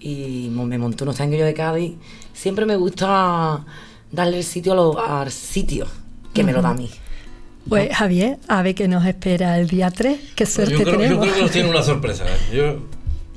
y 0.00 0.48
me 0.52 0.78
monto 0.78 1.04
unos 1.04 1.16
tanguillos 1.16 1.46
de 1.46 1.52
Cádiz. 1.54 1.92
Siempre 2.32 2.64
me 2.64 2.76
gusta 2.76 3.64
darle 4.10 4.38
el 4.38 4.44
sitio 4.44 4.72
a 4.72 4.76
lo- 4.76 4.98
al 4.98 5.30
sitio 5.30 5.86
que 6.32 6.42
me 6.44 6.52
lo 6.52 6.62
da 6.62 6.70
a 6.70 6.74
mí. 6.74 6.88
Pues 7.68 7.94
Javier, 7.94 8.38
a 8.48 8.62
ver 8.62 8.74
qué 8.74 8.88
nos 8.88 9.04
espera 9.04 9.58
el 9.58 9.68
día 9.68 9.90
3, 9.90 10.18
qué 10.34 10.46
suerte 10.46 10.72
yo, 10.78 10.82
creo, 10.84 11.00
yo 11.10 11.20
creo 11.20 11.34
que 11.34 11.42
nos 11.42 11.50
tiene 11.50 11.68
una 11.68 11.82
sorpresa. 11.82 12.24
¿eh? 12.26 12.56
Yo 12.56 12.78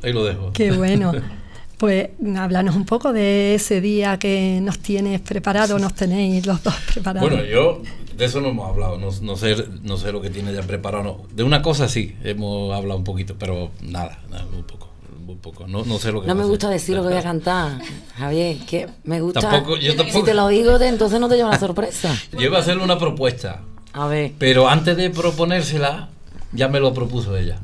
ahí 0.04 0.14
lo 0.14 0.24
dejo. 0.24 0.52
Qué 0.54 0.72
bueno. 0.72 1.12
Pues 1.80 2.10
háblanos 2.38 2.76
un 2.76 2.86
poco 2.86 3.14
de 3.14 3.56
ese 3.56 3.80
día 3.80 4.20
que 4.20 4.60
nos 4.62 4.80
tienes 4.80 5.22
preparado, 5.22 5.80
nos 5.80 5.96
tenéis 5.96 6.46
los 6.46 6.62
dos 6.62 6.76
preparados. 6.94 7.30
Bueno, 7.30 7.44
yo 7.46 7.82
de 8.18 8.26
eso 8.26 8.42
no 8.42 8.50
hemos 8.50 8.70
hablado, 8.70 8.98
no, 8.98 9.08
no 9.22 9.38
sé, 9.38 9.56
no 9.82 9.96
sé 9.96 10.12
lo 10.12 10.22
que 10.22 10.30
tiene 10.30 10.54
ya 10.54 10.62
preparado. 10.62 11.04
no. 11.04 11.18
De 11.34 11.42
una 11.44 11.62
cosa 11.62 11.88
sí, 11.88 12.16
hemos 12.24 12.76
hablado 12.76 12.98
un 12.98 13.06
poquito, 13.06 13.36
pero 13.40 13.72
nada, 13.82 14.20
nada 14.30 14.46
muy 14.54 14.64
poco. 14.64 14.90
Muy 15.26 15.36
poco. 15.36 15.68
No, 15.68 15.86
no 15.86 16.00
sé 16.00 16.12
lo 16.12 16.22
que 16.22 16.28
No 16.28 16.36
me 16.36 16.44
gusta 16.44 16.68
hacer. 16.68 16.80
decir 16.82 16.96
lo 16.98 17.04
que 17.04 17.10
voy 17.10 17.18
a 17.18 17.24
cantar, 17.24 17.80
Javier, 18.18 18.58
que 18.68 18.88
me 19.06 19.22
gusta. 19.22 19.40
Tampoco- 19.40 19.78
yo 19.78 19.96
tampoco. 19.96 20.20
Si 20.20 20.26
te 20.26 20.34
lo 20.34 20.48
digo, 20.50 20.78
te- 20.80 20.88
entonces 20.90 21.20
no 21.20 21.30
te 21.30 21.36
lleva 21.38 21.52
la 21.52 21.60
sorpresa. 21.60 22.14
Yo 22.34 22.42
iba 22.42 22.58
a 22.58 22.62
hacerle 22.62 22.84
una 22.84 22.98
propuesta, 23.00 23.62
A 23.94 24.08
ver. 24.08 24.34
pero 24.38 24.68
antes 24.68 24.98
de 24.98 25.12
proponérsela, 25.12 26.10
ya 26.52 26.68
me 26.68 26.80
lo 26.82 26.94
propuso 26.94 27.38
ella. 27.38 27.60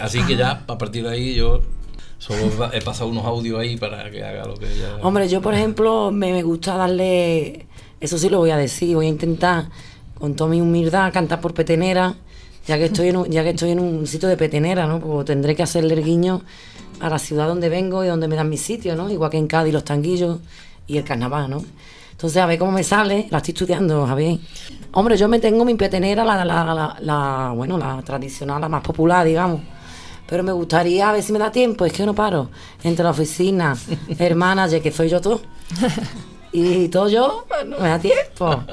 Así 0.00 0.22
que 0.22 0.36
ya, 0.36 0.62
a 0.66 0.78
partir 0.78 1.02
de 1.02 1.10
ahí, 1.10 1.34
yo 1.34 1.60
solo 2.22 2.70
he 2.72 2.80
pasado 2.80 3.10
unos 3.10 3.24
audios 3.24 3.58
ahí 3.58 3.76
para 3.76 4.08
que 4.10 4.22
haga 4.22 4.44
lo 4.46 4.54
que 4.54 4.66
ella. 4.66 4.98
Hombre, 5.02 5.28
yo 5.28 5.42
por 5.42 5.54
ejemplo 5.54 6.12
me, 6.12 6.40
gusta 6.44 6.76
darle, 6.76 7.66
eso 8.00 8.16
sí 8.16 8.28
lo 8.28 8.38
voy 8.38 8.50
a 8.50 8.56
decir, 8.56 8.94
voy 8.94 9.06
a 9.06 9.08
intentar 9.08 9.66
con 10.18 10.36
toda 10.36 10.48
mi 10.50 10.60
humildad 10.60 11.12
cantar 11.12 11.40
por 11.40 11.52
petenera, 11.52 12.14
ya 12.68 12.78
que 12.78 12.84
estoy 12.84 13.08
en 13.08 13.16
un, 13.16 13.26
ya 13.28 13.42
que 13.42 13.50
estoy 13.50 13.70
en 13.72 13.80
un 13.80 14.06
sitio 14.06 14.28
de 14.28 14.36
petenera, 14.36 14.86
¿no? 14.86 15.00
Pues 15.00 15.26
tendré 15.26 15.56
que 15.56 15.64
hacerle 15.64 15.94
el 15.94 16.04
guiño 16.04 16.42
a 17.00 17.08
la 17.08 17.18
ciudad 17.18 17.48
donde 17.48 17.68
vengo 17.68 18.04
y 18.04 18.06
donde 18.06 18.28
me 18.28 18.36
dan 18.36 18.48
mi 18.48 18.56
sitio, 18.56 18.94
¿no? 18.94 19.10
Igual 19.10 19.30
que 19.30 19.38
en 19.38 19.48
Cádiz 19.48 19.72
los 19.72 19.82
tanguillos 19.84 20.38
y 20.86 20.98
el 20.98 21.04
carnaval, 21.04 21.50
¿no? 21.50 21.64
Entonces 22.12 22.40
a 22.40 22.46
ver 22.46 22.56
cómo 22.56 22.70
me 22.70 22.84
sale, 22.84 23.26
la 23.30 23.38
estoy 23.38 23.50
estudiando, 23.50 24.06
Javier. 24.06 24.38
Hombre, 24.92 25.16
yo 25.16 25.26
me 25.26 25.40
tengo 25.40 25.64
mi 25.64 25.74
petenera, 25.74 26.24
la, 26.24 26.44
la, 26.44 26.64
la, 26.72 26.96
la- 27.00 27.52
bueno, 27.56 27.76
la 27.78 28.00
tradicional, 28.02 28.60
la 28.60 28.68
más 28.68 28.82
popular, 28.82 29.26
digamos. 29.26 29.60
Pero 30.32 30.44
me 30.44 30.52
gustaría, 30.52 31.10
a 31.10 31.12
ver 31.12 31.22
si 31.22 31.30
me 31.30 31.38
da 31.38 31.52
tiempo, 31.52 31.84
es 31.84 31.92
que 31.92 32.06
no 32.06 32.14
paro. 32.14 32.48
Entre 32.82 33.04
la 33.04 33.10
oficina, 33.10 33.76
hermana, 34.18 34.66
ya 34.66 34.80
que 34.80 34.90
soy 34.90 35.10
yo 35.10 35.20
todo. 35.20 35.42
Y 36.52 36.88
todo 36.88 37.10
yo, 37.10 37.44
pues, 37.46 37.66
no 37.66 37.78
me 37.78 37.88
da 37.90 37.98
tiempo. 37.98 38.46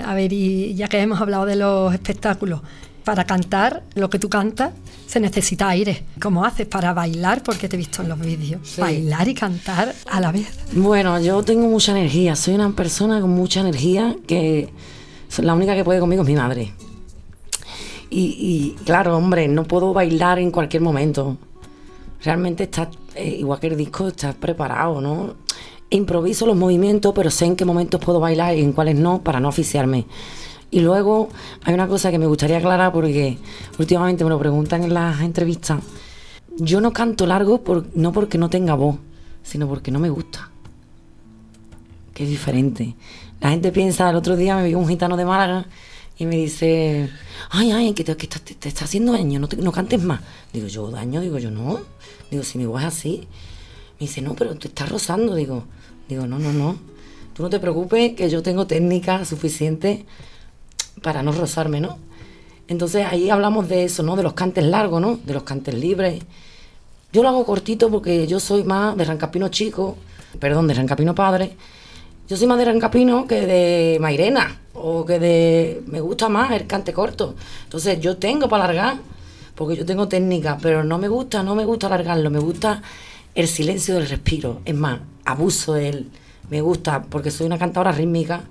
A 0.00 0.14
ver, 0.14 0.32
y 0.32 0.74
ya 0.74 0.88
que 0.88 0.98
hemos 0.98 1.20
hablado 1.20 1.46
de 1.46 1.54
los 1.54 1.94
espectáculos, 1.94 2.62
para 3.04 3.26
cantar 3.26 3.84
lo 3.94 4.10
que 4.10 4.18
tú 4.18 4.28
cantas 4.28 4.72
se 5.06 5.20
necesita 5.20 5.68
aire. 5.68 6.04
¿Cómo 6.20 6.44
haces 6.44 6.66
para 6.66 6.92
bailar? 6.92 7.44
Porque 7.44 7.68
te 7.68 7.76
he 7.76 7.78
visto 7.78 8.02
en 8.02 8.08
los 8.08 8.18
vídeos. 8.18 8.62
Sí. 8.64 8.80
Bailar 8.80 9.28
y 9.28 9.34
cantar 9.34 9.94
a 10.10 10.20
la 10.20 10.32
vez. 10.32 10.48
Bueno, 10.72 11.20
yo 11.20 11.44
tengo 11.44 11.68
mucha 11.68 11.92
energía, 11.92 12.34
soy 12.34 12.54
una 12.54 12.70
persona 12.72 13.20
con 13.20 13.30
mucha 13.30 13.60
energía 13.60 14.16
que 14.26 14.68
la 15.38 15.54
única 15.54 15.76
que 15.76 15.84
puede 15.84 16.00
conmigo 16.00 16.22
es 16.22 16.28
mi 16.28 16.34
madre. 16.34 16.74
Y, 18.10 18.20
y, 18.20 18.76
claro, 18.84 19.16
hombre, 19.16 19.46
no 19.48 19.64
puedo 19.64 19.92
bailar 19.92 20.38
en 20.38 20.50
cualquier 20.50 20.82
momento. 20.82 21.36
Realmente 22.22 22.64
está, 22.64 22.90
eh, 23.14 23.36
igual 23.38 23.60
que 23.60 23.68
el 23.68 23.76
disco, 23.76 24.08
está 24.08 24.32
preparado, 24.32 25.00
¿no? 25.00 25.34
Improviso 25.90 26.46
los 26.46 26.56
movimientos, 26.56 27.12
pero 27.14 27.30
sé 27.30 27.46
en 27.46 27.56
qué 27.56 27.64
momentos 27.64 28.04
puedo 28.04 28.20
bailar 28.20 28.56
y 28.56 28.60
en 28.60 28.72
cuáles 28.72 28.96
no, 28.96 29.22
para 29.22 29.40
no 29.40 29.48
oficiarme. 29.48 30.06
Y 30.70 30.80
luego 30.80 31.28
hay 31.64 31.74
una 31.74 31.88
cosa 31.88 32.10
que 32.10 32.18
me 32.18 32.26
gustaría 32.26 32.58
aclarar 32.58 32.92
porque 32.92 33.38
últimamente 33.78 34.24
me 34.24 34.30
lo 34.30 34.38
preguntan 34.38 34.84
en 34.84 34.94
las 34.94 35.20
entrevistas. 35.20 35.80
Yo 36.56 36.80
no 36.80 36.92
canto 36.92 37.26
largo 37.26 37.62
por, 37.62 37.86
no 37.94 38.12
porque 38.12 38.38
no 38.38 38.50
tenga 38.50 38.74
voz, 38.74 38.96
sino 39.42 39.66
porque 39.68 39.90
no 39.90 39.98
me 39.98 40.10
gusta 40.10 40.50
que 42.20 42.24
es 42.24 42.30
diferente. 42.30 42.94
La 43.40 43.48
gente 43.48 43.72
piensa, 43.72 44.10
el 44.10 44.16
otro 44.16 44.36
día 44.36 44.54
me 44.54 44.64
vio 44.64 44.78
un 44.78 44.86
gitano 44.86 45.16
de 45.16 45.24
Málaga 45.24 45.64
y 46.20 46.26
me 46.26 46.36
dice, 46.36 47.08
ay, 47.48 47.70
ay, 47.72 47.94
que 47.94 48.04
te, 48.04 48.14
que 48.14 48.26
te- 48.26 48.68
está 48.68 48.84
haciendo 48.84 49.12
daño, 49.12 49.40
no, 49.40 49.48
no 49.56 49.72
cantes 49.72 50.02
más. 50.02 50.20
Digo, 50.52 50.66
yo 50.66 50.90
daño, 50.90 51.22
digo 51.22 51.38
yo, 51.38 51.50
no. 51.50 51.80
Digo, 52.30 52.42
si 52.42 52.58
mi 52.58 52.66
voz 52.66 52.82
es 52.82 52.88
así. 52.88 53.26
Me 53.98 54.06
dice, 54.06 54.20
no, 54.20 54.34
pero 54.34 54.54
te 54.54 54.68
estás 54.68 54.90
rozando. 54.90 55.34
Digo, 55.34 55.64
digo, 56.10 56.26
no, 56.26 56.38
no, 56.38 56.52
no. 56.52 56.76
Tú 57.34 57.42
no 57.42 57.48
te 57.48 57.58
preocupes, 57.58 58.12
que 58.16 58.28
yo 58.28 58.42
tengo 58.42 58.66
técnica 58.66 59.24
suficiente 59.24 60.04
para 61.02 61.22
no 61.22 61.32
rozarme, 61.32 61.80
¿no? 61.80 61.96
Entonces 62.68 63.06
ahí 63.10 63.30
hablamos 63.30 63.68
de 63.70 63.84
eso, 63.84 64.02
¿no? 64.02 64.14
De 64.14 64.22
los 64.22 64.34
cantes 64.34 64.64
largos, 64.64 65.00
¿no? 65.00 65.18
De 65.24 65.32
los 65.32 65.44
cantes 65.44 65.74
libres. 65.74 66.22
Yo 67.14 67.22
lo 67.22 67.30
hago 67.30 67.46
cortito 67.46 67.90
porque 67.90 68.26
yo 68.26 68.40
soy 68.40 68.62
más 68.62 68.94
de 68.94 69.04
Rancapino 69.06 69.48
chico, 69.48 69.96
perdón, 70.38 70.66
de 70.68 70.74
Rancapino 70.74 71.14
padre. 71.14 71.56
Yo 72.30 72.36
soy 72.36 72.46
más 72.46 72.58
de 72.58 72.64
Rancapino 72.64 73.26
que 73.26 73.44
de 73.44 73.98
Mairena 73.98 74.56
o 74.74 75.04
que 75.04 75.18
de... 75.18 75.82
Me 75.88 76.00
gusta 76.00 76.28
más 76.28 76.52
el 76.52 76.64
cante 76.64 76.92
corto. 76.92 77.34
Entonces 77.64 77.98
yo 77.98 78.18
tengo 78.18 78.48
para 78.48 78.66
alargar 78.66 78.98
porque 79.56 79.74
yo 79.74 79.84
tengo 79.84 80.06
técnica, 80.06 80.56
pero 80.62 80.84
no 80.84 80.96
me 80.96 81.08
gusta, 81.08 81.42
no 81.42 81.56
me 81.56 81.64
gusta 81.64 81.88
alargarlo, 81.88 82.30
me 82.30 82.38
gusta 82.38 82.82
el 83.34 83.48
silencio 83.48 83.96
del 83.96 84.08
respiro. 84.08 84.60
Es 84.64 84.76
más, 84.76 85.00
abuso 85.24 85.74
de 85.74 85.88
él. 85.88 86.10
Me 86.50 86.60
gusta 86.60 87.02
porque 87.02 87.32
soy 87.32 87.48
una 87.48 87.58
cantadora 87.58 87.90
rítmica 87.90 88.42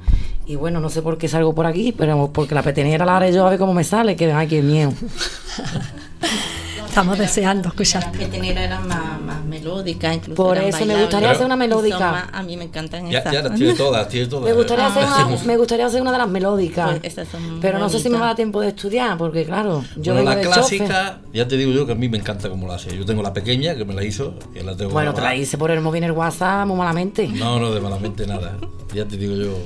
y 0.45 0.57
bueno, 0.57 0.81
no 0.81 0.89
sé 0.89 1.01
por 1.01 1.17
qué 1.17 1.29
salgo 1.29 1.55
por 1.55 1.65
aquí, 1.65 1.93
pero 1.93 2.31
porque 2.33 2.55
la 2.55 2.63
petenera 2.63 3.05
la 3.05 3.15
haré 3.15 3.31
yo 3.31 3.47
a 3.47 3.49
ver 3.49 3.59
cómo 3.59 3.73
me 3.73 3.85
sale, 3.85 4.17
que 4.17 4.29
ay, 4.29 4.47
qué 4.49 4.61
miedo. 4.61 4.91
Estamos 6.89 7.17
deseando 7.17 7.69
escucharte. 7.69 8.17
petenera 8.17 8.63
era 8.63 8.79
más, 8.81 9.21
más 9.21 9.43
melódica, 9.45 10.13
incluso. 10.13 10.35
Por 10.35 10.57
eran 10.57 10.69
eso 10.69 10.85
me 10.85 10.99
gustaría 10.99 11.31
hacer 11.31 11.45
una 11.45 11.55
melódica. 11.55 12.11
más- 12.11 12.25
a 12.33 12.43
mí 12.43 12.57
me 12.57 12.65
encantan 12.65 13.09
Ya, 13.09 13.19
esas. 13.19 13.31
ya 13.33 13.41
las 13.43 13.55
tiene 13.55 13.73
todas, 13.73 14.09
tiene 14.09 14.27
todas. 14.27 14.45
Me 14.45 14.53
gustaría, 14.53 14.87
hacer 14.87 15.03
Ah, 15.07 15.25
una, 15.27 15.43
me 15.45 15.55
gustaría 15.57 15.85
hacer 15.85 16.01
una 16.01 16.11
de 16.11 16.17
las 16.17 16.27
melódicas. 16.27 16.89
Pues 16.99 17.03
esas 17.13 17.27
son 17.29 17.59
pero 17.61 17.77
no 17.79 17.89
sé 17.89 17.99
si 17.99 18.09
me 18.09 18.17
va 18.17 18.25
a 18.25 18.27
dar 18.29 18.35
tiempo 18.35 18.59
de 18.61 18.69
estudiar, 18.69 19.17
porque 19.17 19.45
claro, 19.45 19.83
yo 19.97 20.13
Bueno, 20.13 20.29
la 20.33 20.41
clásica, 20.41 21.19
ya 21.31 21.47
te 21.47 21.55
digo 21.57 21.71
yo 21.71 21.85
que 21.85 21.91
a 21.93 21.95
mí 21.95 22.09
me 22.09 22.17
encanta 22.17 22.49
cómo 22.49 22.67
la 22.67 22.75
hace. 22.75 22.97
Yo 22.97 23.05
tengo 23.05 23.21
la 23.21 23.33
pequeña 23.33 23.75
que 23.75 23.85
me 23.85 23.93
la 23.93 24.03
hizo 24.03 24.33
y 24.53 24.61
la 24.63 24.75
tengo. 24.75 24.91
Bueno, 24.91 25.13
te 25.13 25.21
la 25.21 25.35
hice 25.35 25.57
por 25.57 25.71
el 25.71 25.81
móvil 25.81 25.99
en 26.03 26.09
el 26.09 26.15
WhatsApp 26.15 26.65
muy 26.67 26.75
malamente. 26.77 27.27
No, 27.27 27.59
no, 27.59 27.71
de 27.71 27.79
malamente 27.79 28.25
nada. 28.27 28.57
Ya 28.93 29.05
te 29.05 29.15
digo 29.15 29.35
yo. 29.35 29.57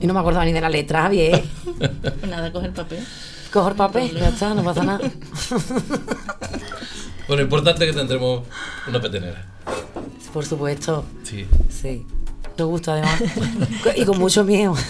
Y 0.00 0.06
no 0.06 0.12
me 0.12 0.20
acordaba 0.20 0.44
ni 0.44 0.52
de 0.52 0.60
la 0.60 0.68
letra, 0.68 1.08
bien. 1.08 1.40
Pues 1.78 2.28
nada, 2.28 2.52
coger 2.52 2.72
papel. 2.72 2.98
Cojo 3.52 3.68
el 3.68 3.76
papel, 3.76 4.10
ya 4.18 4.28
está, 4.30 4.52
no 4.52 4.64
pasa 4.64 4.82
nada. 4.82 5.00
Bueno, 7.28 7.42
importante 7.42 7.84
es 7.84 7.92
que 7.92 7.96
tendremos 7.96 8.42
una 8.88 9.00
petenera. 9.00 9.44
Por 10.32 10.44
supuesto, 10.44 11.04
Sí. 11.22 11.46
sí. 11.70 12.04
Nos 12.58 12.68
gusta 12.68 12.92
además. 12.92 13.22
y 13.96 14.04
con 14.04 14.18
mucho 14.18 14.44
miedo. 14.44 14.74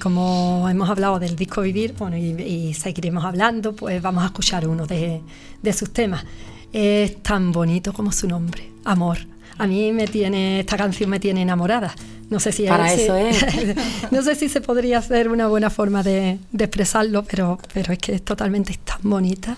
Como 0.00 0.68
hemos 0.68 0.90
hablado 0.90 1.18
del 1.20 1.36
disco 1.36 1.60
Vivir, 1.62 1.94
bueno, 1.96 2.16
y, 2.16 2.30
y 2.42 2.74
seguiremos 2.74 3.24
hablando, 3.24 3.74
pues 3.74 4.02
vamos 4.02 4.24
a 4.24 4.26
escuchar 4.26 4.66
uno 4.66 4.86
de, 4.86 5.20
de 5.62 5.72
sus 5.72 5.92
temas. 5.92 6.24
Es 6.72 7.22
tan 7.22 7.52
bonito 7.52 7.92
como 7.92 8.10
su 8.12 8.26
nombre, 8.26 8.70
Amor. 8.84 9.18
A 9.58 9.66
mí 9.66 9.92
me 9.92 10.08
tiene, 10.08 10.60
esta 10.60 10.76
canción 10.76 11.08
me 11.10 11.20
tiene 11.20 11.42
enamorada. 11.42 11.94
No 12.30 12.40
sé 12.40 12.50
si 12.52 12.66
Para 12.66 12.88
si- 12.88 13.02
eso 13.02 13.14
es. 13.14 13.44
no 14.10 14.22
sé 14.22 14.34
si 14.34 14.48
se 14.48 14.60
podría 14.60 14.98
hacer 14.98 15.28
una 15.28 15.46
buena 15.46 15.70
forma 15.70 16.02
de, 16.02 16.38
de 16.50 16.64
expresarlo, 16.64 17.22
pero, 17.24 17.58
pero 17.72 17.92
es 17.92 17.98
que 17.98 18.14
es 18.14 18.24
totalmente 18.24 18.76
tan 18.84 18.98
bonita. 19.02 19.56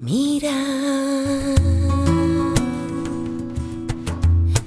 Mira, 0.00 0.52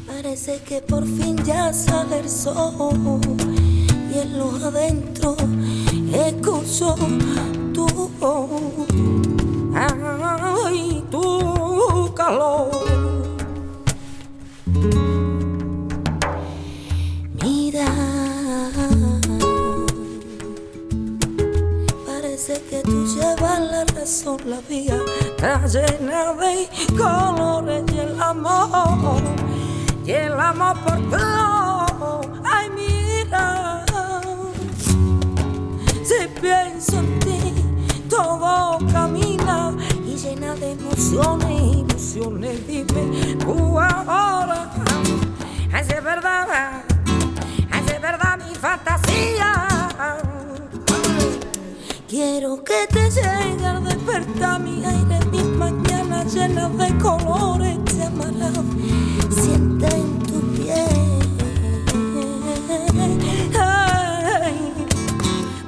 parece 0.05 0.59
que 0.67 0.81
por 0.81 1.03
fin 1.05 1.35
ya 1.43 1.73
sale 1.73 2.19
el 2.19 2.29
sol 2.29 3.50
y 4.31 4.33
en 4.33 4.39
lo 4.39 4.67
adentro 4.67 5.35
escucho 6.13 6.95
tu. 7.73 7.87
Ay, 9.75 11.03
tu 11.09 12.13
calor. 12.15 12.69
Mira. 17.41 17.85
Parece 22.05 22.61
que 22.69 22.81
tú 22.83 23.05
llevas 23.15 23.59
la 23.59 23.85
razón, 23.85 24.37
la 24.45 24.61
vida 24.69 24.97
está 25.21 25.65
llena 25.67 26.33
de 26.33 26.69
colores 26.97 27.83
y 27.93 27.99
el 27.99 28.21
amor, 28.21 29.21
y 30.05 30.11
el 30.11 30.39
amor 30.39 30.77
por 30.85 31.09
todo. 31.09 31.70
Camina 38.91 39.73
y 40.05 40.15
llena 40.15 40.55
de 40.55 40.71
emociones, 40.71 41.75
ilusiones. 41.77 42.67
Dime 42.67 43.35
tú 43.35 43.79
ahora, 43.79 44.71
es 45.79 46.03
verdad, 46.03 46.83
es 47.87 48.01
verdad 48.01 48.37
mi 48.37 48.55
fantasía. 48.55 49.71
que 52.65 52.87
te 52.87 53.09
llega 53.09 53.71
al 53.71 53.83
despertar 53.83 54.59
mi 54.59 54.83
aire, 54.83 55.19
mis 55.31 55.45
mañanas 55.45 56.33
llenas 56.33 56.77
de 56.77 56.97
colores 56.97 57.77
te 57.85 58.03
amarán. 58.03 58.53
Siente 59.29 59.87
en 59.87 60.19
tu 60.19 60.41
piel. 60.53 61.21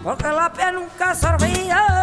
Porque 0.04 0.28
la 0.28 0.52
piel 0.52 0.76
nunca 0.76 1.16
servía. 1.16 2.03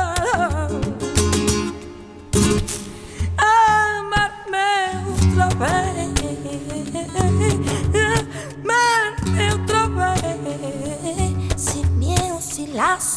Llamarme 12.81 13.13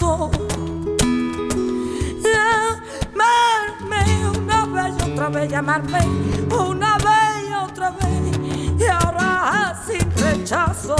una 4.27 4.65
vez 4.65 4.93
y 4.99 5.01
otra 5.09 5.29
vez, 5.29 5.49
llamarme 5.49 5.99
una 6.51 6.97
vez 6.97 7.49
y 7.49 7.53
otra 7.53 7.91
vez, 7.91 8.37
y 8.77 8.83
ahora 8.83 9.81
sin 9.87 10.11
rechazo. 10.17 10.97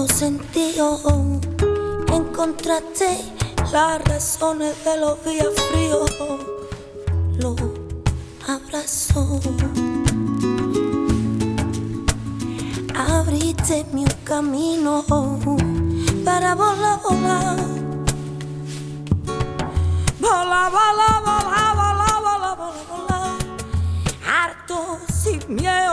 Los 0.00 0.12
sentidos, 0.12 1.02
encontraste 2.10 3.18
las 3.70 4.02
razones 4.04 4.74
de 4.82 4.96
los 4.96 5.22
días 5.26 5.48
fríos, 5.70 6.10
los 7.36 7.56
abrazos. 8.48 9.42
Abriste 12.96 13.84
mi 13.92 14.06
camino 14.24 15.04
para 16.24 16.54
volar. 16.54 17.58
Volar, 20.18 20.70
volar, 20.76 21.16
volar, 21.26 21.74
volar, 21.76 22.16
volar, 22.24 22.56
volar, 22.56 22.56
volar. 22.88 23.38
Harto 24.26 24.98
sin 25.12 25.40
miedo 25.56 25.89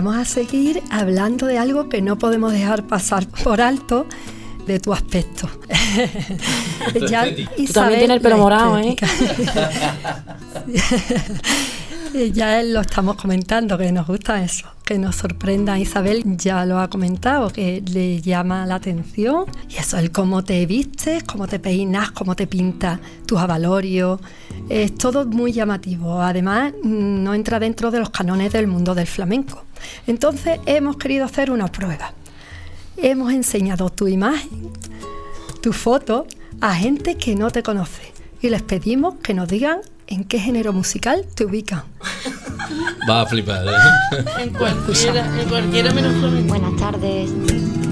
Vamos 0.00 0.16
a 0.16 0.24
seguir 0.24 0.80
hablando 0.92 1.44
de 1.46 1.58
algo 1.58 1.88
que 1.88 2.00
no 2.00 2.18
podemos 2.18 2.52
dejar 2.52 2.86
pasar 2.86 3.26
por 3.26 3.60
alto 3.60 4.06
de 4.64 4.78
tu 4.78 4.92
aspecto. 4.92 5.50
Estética. 6.94 7.26
Tú 7.56 7.72
también 7.72 7.98
tienes 7.98 8.16
el 8.18 8.20
pelo 8.20 8.38
morado, 8.38 8.78
¿eh? 8.78 8.94
ya 12.26 12.62
lo 12.62 12.80
estamos 12.80 13.16
comentando, 13.16 13.78
que 13.78 13.90
nos 13.92 14.06
gusta 14.06 14.42
eso, 14.42 14.68
que 14.84 14.98
nos 14.98 15.16
sorprenda. 15.16 15.78
Isabel 15.78 16.36
ya 16.36 16.64
lo 16.66 16.78
ha 16.78 16.88
comentado, 16.88 17.50
que 17.50 17.82
le 17.86 18.20
llama 18.20 18.66
la 18.66 18.76
atención. 18.76 19.44
Y 19.68 19.76
eso, 19.76 19.98
el 19.98 20.10
cómo 20.10 20.42
te 20.42 20.66
vistes, 20.66 21.22
cómo 21.24 21.46
te 21.46 21.58
peinas, 21.58 22.10
cómo 22.10 22.34
te 22.34 22.46
pintas 22.46 23.00
tus 23.26 23.38
avalorios. 23.38 24.20
Es 24.68 24.94
todo 24.96 25.26
muy 25.26 25.52
llamativo. 25.52 26.20
Además, 26.20 26.72
no 26.82 27.34
entra 27.34 27.58
dentro 27.58 27.90
de 27.90 28.00
los 28.00 28.10
canones 28.10 28.52
del 28.52 28.66
mundo 28.66 28.94
del 28.94 29.06
flamenco. 29.06 29.64
Entonces, 30.06 30.60
hemos 30.66 30.96
querido 30.96 31.24
hacer 31.24 31.50
una 31.50 31.68
prueba. 31.68 32.12
Hemos 32.96 33.32
enseñado 33.32 33.90
tu 33.90 34.08
imagen, 34.08 34.70
tu 35.62 35.72
foto, 35.72 36.26
a 36.60 36.74
gente 36.74 37.16
que 37.16 37.36
no 37.36 37.50
te 37.50 37.62
conoce. 37.62 38.12
Y 38.42 38.50
les 38.50 38.62
pedimos 38.62 39.14
que 39.22 39.34
nos 39.34 39.48
digan 39.48 39.80
en 40.08 40.24
qué 40.24 40.38
género 40.38 40.72
musical 40.72 41.24
te 41.34 41.44
ubican. 41.44 41.82
Va 43.08 43.22
a 43.22 43.26
flipar. 43.26 43.64
¿eh? 43.66 44.42
En 44.42 44.50
cualquiera, 44.50 45.40
en 45.40 45.48
cualquiera 45.48 45.92
menos 45.92 46.14
flamenco. 46.16 46.48
Buenas 46.48 46.76
tardes. 46.76 47.30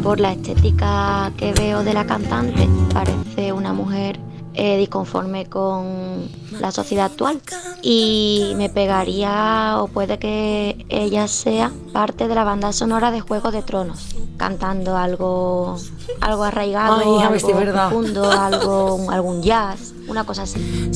Por 0.03 0.21
la 0.21 0.33
estética 0.33 1.33
que 1.37 1.53
veo 1.53 1.83
de 1.85 1.95
la 1.95 2.07
cantante, 2.07 2.69
parece 2.93 3.53
una 3.53 3.73
mujer 3.73 4.19
eh, 4.57 4.79
disconforme 4.79 5.47
con 5.47 6.29
la 6.61 6.73
sociedad 6.73 7.07
actual. 7.07 7.41
Y 7.83 8.55
me 8.57 8.69
pegaría 8.69 9.77
o 9.79 9.89
puede 9.89 10.19
que 10.19 10.87
ella 10.89 11.29
sea 11.29 11.71
parte 11.93 12.27
de 12.27 12.35
la 12.35 12.45
banda 12.45 12.73
sonora 12.73 13.11
de 13.11 13.21
Juego 13.21 13.51
de 13.51 13.63
Tronos, 13.63 14.17
cantando 14.37 14.97
algo 14.97 15.77
algo 16.21 16.45
arraigado, 16.45 17.21
Ay, 17.21 17.23
algo 17.23 17.73
profundo, 17.73 18.31
algo 18.31 19.11
algún 19.11 19.43
jazz, 19.43 19.93
una 20.09 20.25
cosa 20.25 20.43
así. 20.43 20.91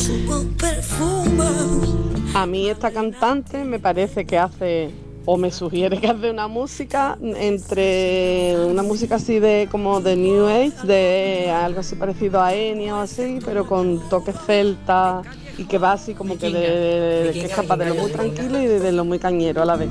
A 2.34 2.46
mí 2.46 2.68
esta 2.68 2.90
cantante 2.92 3.64
me 3.64 3.78
parece 3.78 4.24
que 4.24 4.38
hace, 4.38 4.90
o 5.26 5.36
me 5.36 5.50
sugiere 5.50 6.00
que 6.00 6.08
hace 6.08 6.30
una 6.30 6.48
música 6.48 7.18
entre 7.22 8.56
una 8.66 8.82
música 8.82 9.16
así 9.16 9.38
de 9.38 9.68
como 9.70 10.00
de 10.00 10.16
New 10.16 10.46
Age, 10.46 10.86
de 10.86 11.50
algo 11.50 11.80
así 11.80 11.94
parecido 11.94 12.40
a 12.40 12.54
Enya 12.54 12.96
o 12.96 13.00
así, 13.00 13.38
pero 13.44 13.66
con 13.66 14.00
toques 14.08 14.34
celta 14.46 15.22
y 15.58 15.64
que 15.64 15.78
va 15.78 15.92
así 15.92 16.14
como 16.14 16.38
que, 16.38 16.50
de, 16.50 16.58
de- 16.60 17.22
de- 17.24 17.32
que 17.32 17.44
es 17.44 17.52
capaz 17.54 17.76
de 17.76 17.86
lo 17.86 17.94
muy 17.94 18.10
tranquilo 18.10 18.60
y 18.60 18.66
de, 18.66 18.80
de 18.80 18.92
lo 18.92 19.04
muy 19.04 19.18
cañero 19.18 19.62
a 19.62 19.64
la 19.66 19.76
vez. 19.76 19.88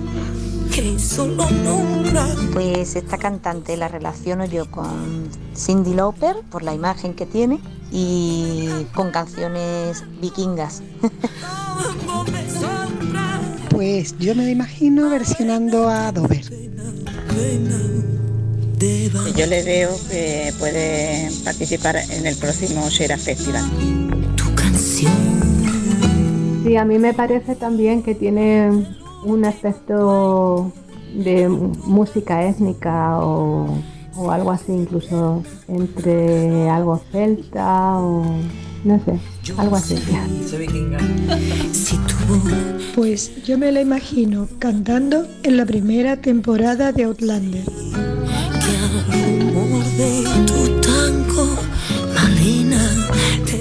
Pues 2.54 2.96
esta 2.96 3.18
cantante 3.18 3.76
la 3.78 3.88
relaciono 3.88 4.46
yo 4.46 4.70
con 4.72 5.30
Cindy 5.56 5.94
Lauper 5.94 6.38
por 6.50 6.64
la 6.64 6.74
imagen 6.74 7.14
que 7.14 7.26
tiene 7.26 7.60
y 7.92 8.68
con 8.96 9.12
canciones 9.12 10.04
vikingas. 10.22 10.82
Pues 13.80 14.14
yo 14.20 14.36
me 14.36 14.52
imagino 14.52 15.10
versionando 15.10 15.88
a 15.88 16.12
Dover. 16.12 16.44
Yo 19.38 19.46
le 19.46 19.64
veo 19.64 19.92
que 20.10 20.52
puede 20.60 21.30
participar 21.46 21.96
en 21.96 22.26
el 22.26 22.36
próximo 22.36 22.90
Shera 22.90 23.16
Festival. 23.16 23.64
Tu 24.36 24.54
canción. 24.54 25.14
Sí, 26.66 26.76
a 26.76 26.84
mí 26.84 27.00
me 27.00 27.14
parece 27.14 27.56
también 27.56 28.04
que 28.04 28.16
tiene 28.16 28.86
un 29.24 29.46
aspecto 29.46 30.74
de 31.14 31.48
música 31.48 32.46
étnica 32.46 33.18
o, 33.20 33.78
o 34.16 34.32
algo 34.32 34.52
así, 34.52 34.72
incluso 34.72 35.44
entre 35.68 36.70
algo 36.70 37.02
celta 37.12 37.98
o 38.00 38.24
no 38.84 39.00
sé, 39.04 39.20
algo 39.58 39.76
así. 39.76 39.96
Pues 42.96 43.44
yo 43.44 43.58
me 43.58 43.72
la 43.72 43.82
imagino 43.82 44.48
cantando 44.60 45.26
en 45.44 45.58
la 45.58 45.66
primera 45.66 46.18
temporada 46.18 46.92
de 46.92 47.04
Outlander. 47.06 47.64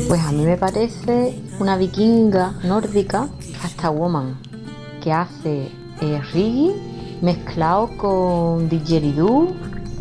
Pues 0.09 0.21
a 0.21 0.33
mí 0.33 0.45
me 0.45 0.57
parece 0.57 1.41
una 1.61 1.77
vikinga 1.77 2.55
nórdica, 2.65 3.29
hasta 3.63 3.91
woman, 3.91 4.39
que 5.03 5.13
hace 5.13 5.69
eh, 6.01 6.21
reggae 6.33 6.75
mezclado 7.23 7.97
con 7.97 8.69
didgeridoo, 8.69 9.49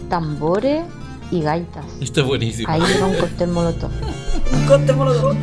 tambores 0.09 0.83
y 1.31 1.41
gaitas. 1.41 1.85
Esto 1.99 2.21
es 2.21 2.27
buenísimo. 2.27 2.71
Ahí 2.71 2.81
lleva 2.81 3.07
un 3.07 3.17
cóctel 3.17 3.49
molotov. 3.49 3.91
Un 4.53 4.65
cóctel 4.65 4.95
molotov. 4.95 5.35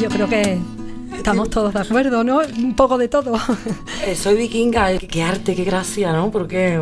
Yo 0.00 0.08
creo 0.08 0.28
que 0.28 0.58
estamos 1.14 1.50
todos 1.50 1.74
de 1.74 1.80
acuerdo, 1.80 2.22
¿no? 2.22 2.38
Un 2.38 2.76
poco 2.76 2.96
de 2.98 3.08
todo. 3.08 3.36
Eh, 4.06 4.14
soy 4.14 4.36
vikinga, 4.36 4.92
eh, 4.92 4.98
qué 4.98 5.22
arte, 5.22 5.54
qué 5.54 5.64
gracia, 5.64 6.12
¿no? 6.12 6.30
Porque, 6.30 6.80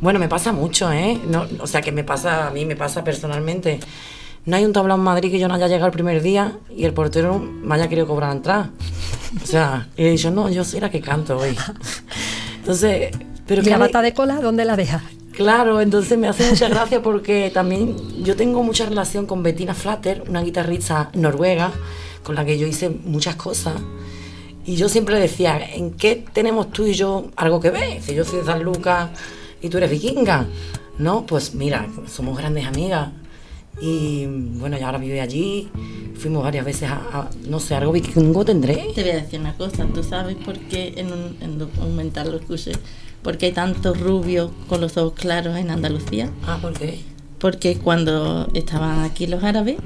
bueno, 0.00 0.18
me 0.18 0.28
pasa 0.28 0.52
mucho, 0.52 0.90
¿eh? 0.92 1.20
No, 1.28 1.46
o 1.60 1.66
sea, 1.66 1.82
que 1.82 1.92
me 1.92 2.04
pasa, 2.04 2.46
a 2.46 2.50
mí 2.50 2.64
me 2.64 2.76
pasa 2.76 3.02
personalmente. 3.04 3.80
No 4.46 4.54
hay 4.54 4.64
un 4.64 4.72
tablao 4.72 4.96
en 4.96 5.02
Madrid 5.02 5.30
que 5.30 5.40
yo 5.40 5.48
no 5.48 5.54
haya 5.54 5.66
llegado 5.66 5.86
el 5.86 5.92
primer 5.92 6.22
día 6.22 6.56
y 6.74 6.84
el 6.84 6.94
portero 6.94 7.38
me 7.38 7.74
haya 7.74 7.88
querido 7.88 8.06
cobrar 8.06 8.30
la 8.30 8.36
entrada. 8.36 8.70
O 9.42 9.46
sea, 9.46 9.88
y 9.96 10.04
he 10.04 10.10
dicho, 10.10 10.30
no, 10.30 10.48
yo 10.48 10.62
soy 10.62 10.78
la 10.78 10.88
que 10.88 11.00
canto 11.00 11.36
hoy. 11.36 11.56
Entonces, 12.58 13.10
pero 13.44 13.62
¿Y 13.62 13.64
la 13.66 13.78
bata 13.78 14.00
de 14.02 14.14
cola 14.14 14.40
dónde 14.40 14.64
la 14.64 14.76
dejas? 14.76 15.02
Claro, 15.32 15.80
entonces 15.80 16.16
me 16.16 16.28
hace 16.28 16.48
mucha 16.48 16.68
gracia 16.68 17.02
porque 17.02 17.50
también 17.52 17.96
yo 18.22 18.36
tengo 18.36 18.62
mucha 18.62 18.86
relación 18.86 19.26
con 19.26 19.42
Bettina 19.42 19.74
Flatter, 19.74 20.22
una 20.28 20.42
guitarrista 20.42 21.10
noruega 21.14 21.72
con 22.22 22.36
la 22.36 22.44
que 22.44 22.56
yo 22.56 22.68
hice 22.68 22.88
muchas 22.88 23.34
cosas. 23.34 23.74
Y 24.64 24.76
yo 24.76 24.88
siempre 24.88 25.18
decía, 25.18 25.58
¿en 25.74 25.90
qué 25.92 26.24
tenemos 26.32 26.70
tú 26.70 26.86
y 26.86 26.94
yo 26.94 27.30
algo 27.34 27.60
que 27.60 27.70
ver? 27.70 28.00
Si 28.00 28.14
yo 28.14 28.24
soy 28.24 28.40
de 28.40 28.46
San 28.46 28.62
Lucas 28.62 29.10
y 29.60 29.68
tú 29.68 29.78
eres 29.78 29.90
vikinga. 29.90 30.46
No, 30.98 31.26
pues 31.26 31.54
mira, 31.54 31.86
somos 32.06 32.38
grandes 32.38 32.64
amigas. 32.64 33.08
Y 33.80 34.26
bueno, 34.58 34.78
y 34.78 34.82
ahora 34.82 34.98
vive 34.98 35.20
allí. 35.20 35.68
Fuimos 36.16 36.42
varias 36.42 36.64
veces 36.64 36.88
a, 36.90 36.94
a- 37.12 37.30
no 37.48 37.60
sé, 37.60 37.74
algo 37.74 37.92
vikingo 37.92 38.44
tendré. 38.44 38.88
Te 38.94 39.02
voy 39.02 39.10
a 39.10 39.16
decir 39.16 39.38
una 39.40 39.54
cosa, 39.54 39.84
tú 39.92 40.02
sabes 40.02 40.36
por 40.36 40.58
qué 40.58 40.94
en 40.96 41.12
un 41.12 41.36
en 41.42 41.58
documental 41.58 42.30
lo 42.30 42.38
escuché, 42.38 42.72
porque 43.22 43.46
hay 43.46 43.52
tantos 43.52 44.00
rubios 44.00 44.50
con 44.68 44.80
los 44.80 44.96
ojos 44.96 45.12
claros 45.14 45.56
en 45.58 45.70
Andalucía. 45.70 46.30
Ah, 46.46 46.58
¿por 46.60 46.72
qué? 46.72 47.00
Porque 47.38 47.76
cuando 47.76 48.48
estaban 48.54 49.00
aquí 49.04 49.26
los 49.26 49.44
árabes, 49.44 49.76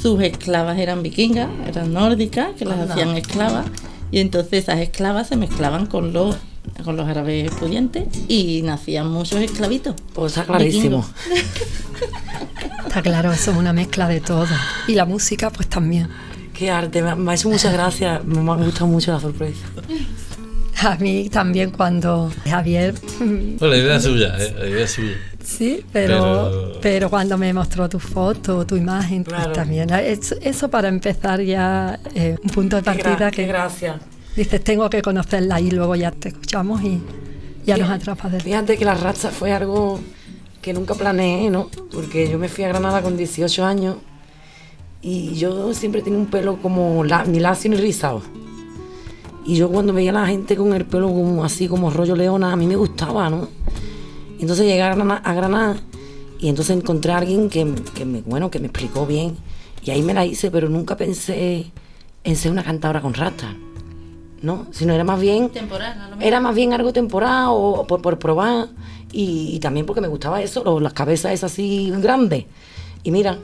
sus 0.00 0.20
esclavas 0.22 0.78
eran 0.78 1.02
vikingas, 1.02 1.50
eran 1.66 1.92
nórdicas, 1.92 2.54
que 2.56 2.64
las 2.64 2.78
Anda. 2.78 2.94
hacían 2.94 3.16
esclavas, 3.16 3.66
y 4.12 4.20
entonces 4.20 4.62
esas 4.62 4.78
esclavas 4.78 5.26
se 5.26 5.36
mezclaban 5.36 5.86
con 5.86 6.12
los 6.12 6.36
con 6.82 6.96
los 6.96 7.06
árabes 7.08 7.50
pudientes 7.52 8.04
y 8.28 8.62
nacían 8.62 9.08
muchos 9.10 9.40
esclavitos. 9.40 9.94
Pues 10.12 10.32
está 10.36 10.44
clarísimo. 10.44 11.06
Está 12.86 13.02
claro, 13.02 13.32
eso 13.32 13.50
es 13.50 13.56
una 13.56 13.72
mezcla 13.72 14.06
de 14.08 14.20
todo. 14.20 14.46
Y 14.86 14.94
la 14.94 15.04
música, 15.04 15.50
pues 15.50 15.68
también. 15.68 16.08
Qué 16.56 16.70
arte, 16.70 17.02
me, 17.02 17.30
ha 17.30 17.34
hecho 17.34 17.48
muchas 17.48 17.72
gracias. 17.72 18.24
Me 18.24 18.38
ha 18.50 18.54
gustado 18.54 18.86
mucho 18.86 19.10
la 19.12 19.18
sorpresa. 19.20 19.66
A 20.82 20.96
mí 20.96 21.28
también 21.28 21.70
cuando 21.70 22.30
Javier... 22.48 22.94
Bueno, 23.18 23.66
la 23.68 23.76
idea 23.76 23.96
es 23.96 24.02
suya, 24.04 24.36
¿eh? 24.38 24.54
la 24.58 24.68
idea 24.68 24.84
es 24.84 24.92
suya. 24.92 25.14
Sí, 25.42 25.84
pero, 25.92 26.18
Pero- 26.72 26.80
pero 26.80 27.10
cuando 27.10 27.36
me 27.38 27.52
mostró 27.52 27.88
tu 27.88 27.98
foto, 27.98 28.64
tu 28.64 28.76
imagen, 28.76 29.24
pues 29.24 29.52
también. 29.52 29.90
Eso, 29.90 30.36
eso 30.40 30.68
para 30.68 30.88
empezar 30.88 31.40
ya 31.40 31.98
eh, 32.14 32.36
un 32.42 32.50
punto 32.50 32.76
de 32.76 32.82
Qué 32.82 32.90
gra- 32.90 33.02
partida 33.02 33.30
qué 33.30 33.36
que 33.42 33.46
gracias. 33.48 33.96
Dices, 34.36 34.62
tengo 34.64 34.88
que 34.90 35.02
conocerla 35.02 35.60
y 35.60 35.70
luego 35.70 35.94
ya 35.94 36.10
te 36.10 36.28
escuchamos 36.28 36.82
y 36.82 37.00
ya 37.66 37.76
nos 37.76 37.90
atrapas 37.90 38.32
de 38.32 38.40
Fíjate 38.40 38.76
que 38.76 38.84
la 38.84 38.94
racha 38.94 39.30
fue 39.30 39.52
algo 39.52 40.00
que 40.60 40.72
nunca 40.72 40.94
planeé, 40.94 41.50
¿no? 41.50 41.68
Porque 41.92 42.28
yo 42.30 42.38
me 42.38 42.48
fui 42.48 42.64
a 42.64 42.68
Granada 42.68 43.02
con 43.02 43.16
18 43.16 43.64
años 43.64 43.96
y 45.02 45.34
yo 45.34 45.74
siempre 45.74 46.00
tenía 46.02 46.18
un 46.18 46.26
pelo 46.26 46.56
como 46.60 47.04
la- 47.04 47.24
ni 47.24 47.38
lacio 47.40 47.70
ni 47.70 47.76
rizado. 47.76 48.22
Y 49.46 49.56
yo 49.56 49.68
cuando 49.68 49.92
veía 49.92 50.10
a 50.10 50.14
la 50.14 50.26
gente 50.26 50.56
con 50.56 50.72
el 50.72 50.86
pelo 50.86 51.08
como 51.08 51.44
así, 51.44 51.68
como 51.68 51.90
rollo 51.90 52.16
leona, 52.16 52.52
a 52.52 52.56
mí 52.56 52.66
me 52.66 52.76
gustaba, 52.76 53.28
¿no? 53.28 53.48
Entonces 54.40 54.66
llegué 54.66 54.82
a 54.82 54.94
Granada, 54.94 55.20
a 55.22 55.34
Granada 55.34 55.76
y 56.38 56.48
entonces 56.48 56.76
encontré 56.76 57.12
a 57.12 57.18
alguien 57.18 57.50
que, 57.50 57.74
que 57.94 58.04
me, 58.06 58.22
bueno, 58.22 58.50
que 58.50 58.58
me 58.58 58.66
explicó 58.66 59.06
bien. 59.06 59.36
Y 59.84 59.90
ahí 59.90 60.00
me 60.02 60.14
la 60.14 60.24
hice, 60.24 60.50
pero 60.50 60.70
nunca 60.70 60.96
pensé 60.96 61.66
en 62.24 62.36
ser 62.36 62.50
una 62.52 62.64
cantadora 62.64 63.02
con 63.02 63.12
rasta, 63.12 63.54
¿no? 64.44 64.66
Sino 64.70 64.92
era 64.92 65.02
más 65.04 65.20
bien... 65.20 65.48
Temporal, 65.50 65.92
a 66.00 66.04
lo 66.04 66.16
mejor. 66.16 66.22
Era 66.24 66.40
más 66.40 66.54
bien 66.54 66.72
algo 66.72 66.92
temporal 66.92 67.46
o 67.50 67.86
por, 67.86 68.00
por 68.02 68.18
probar 68.18 68.68
y, 69.12 69.50
y 69.54 69.58
también 69.60 69.86
porque 69.86 70.00
me 70.00 70.08
gustaba 70.08 70.42
eso, 70.42 70.62
lo- 70.64 70.80
las 70.80 70.92
cabezas 70.92 71.32
esas 71.32 71.52
así 71.52 71.92
grandes. 71.98 72.44
Y 73.02 73.10
mira, 73.10 73.38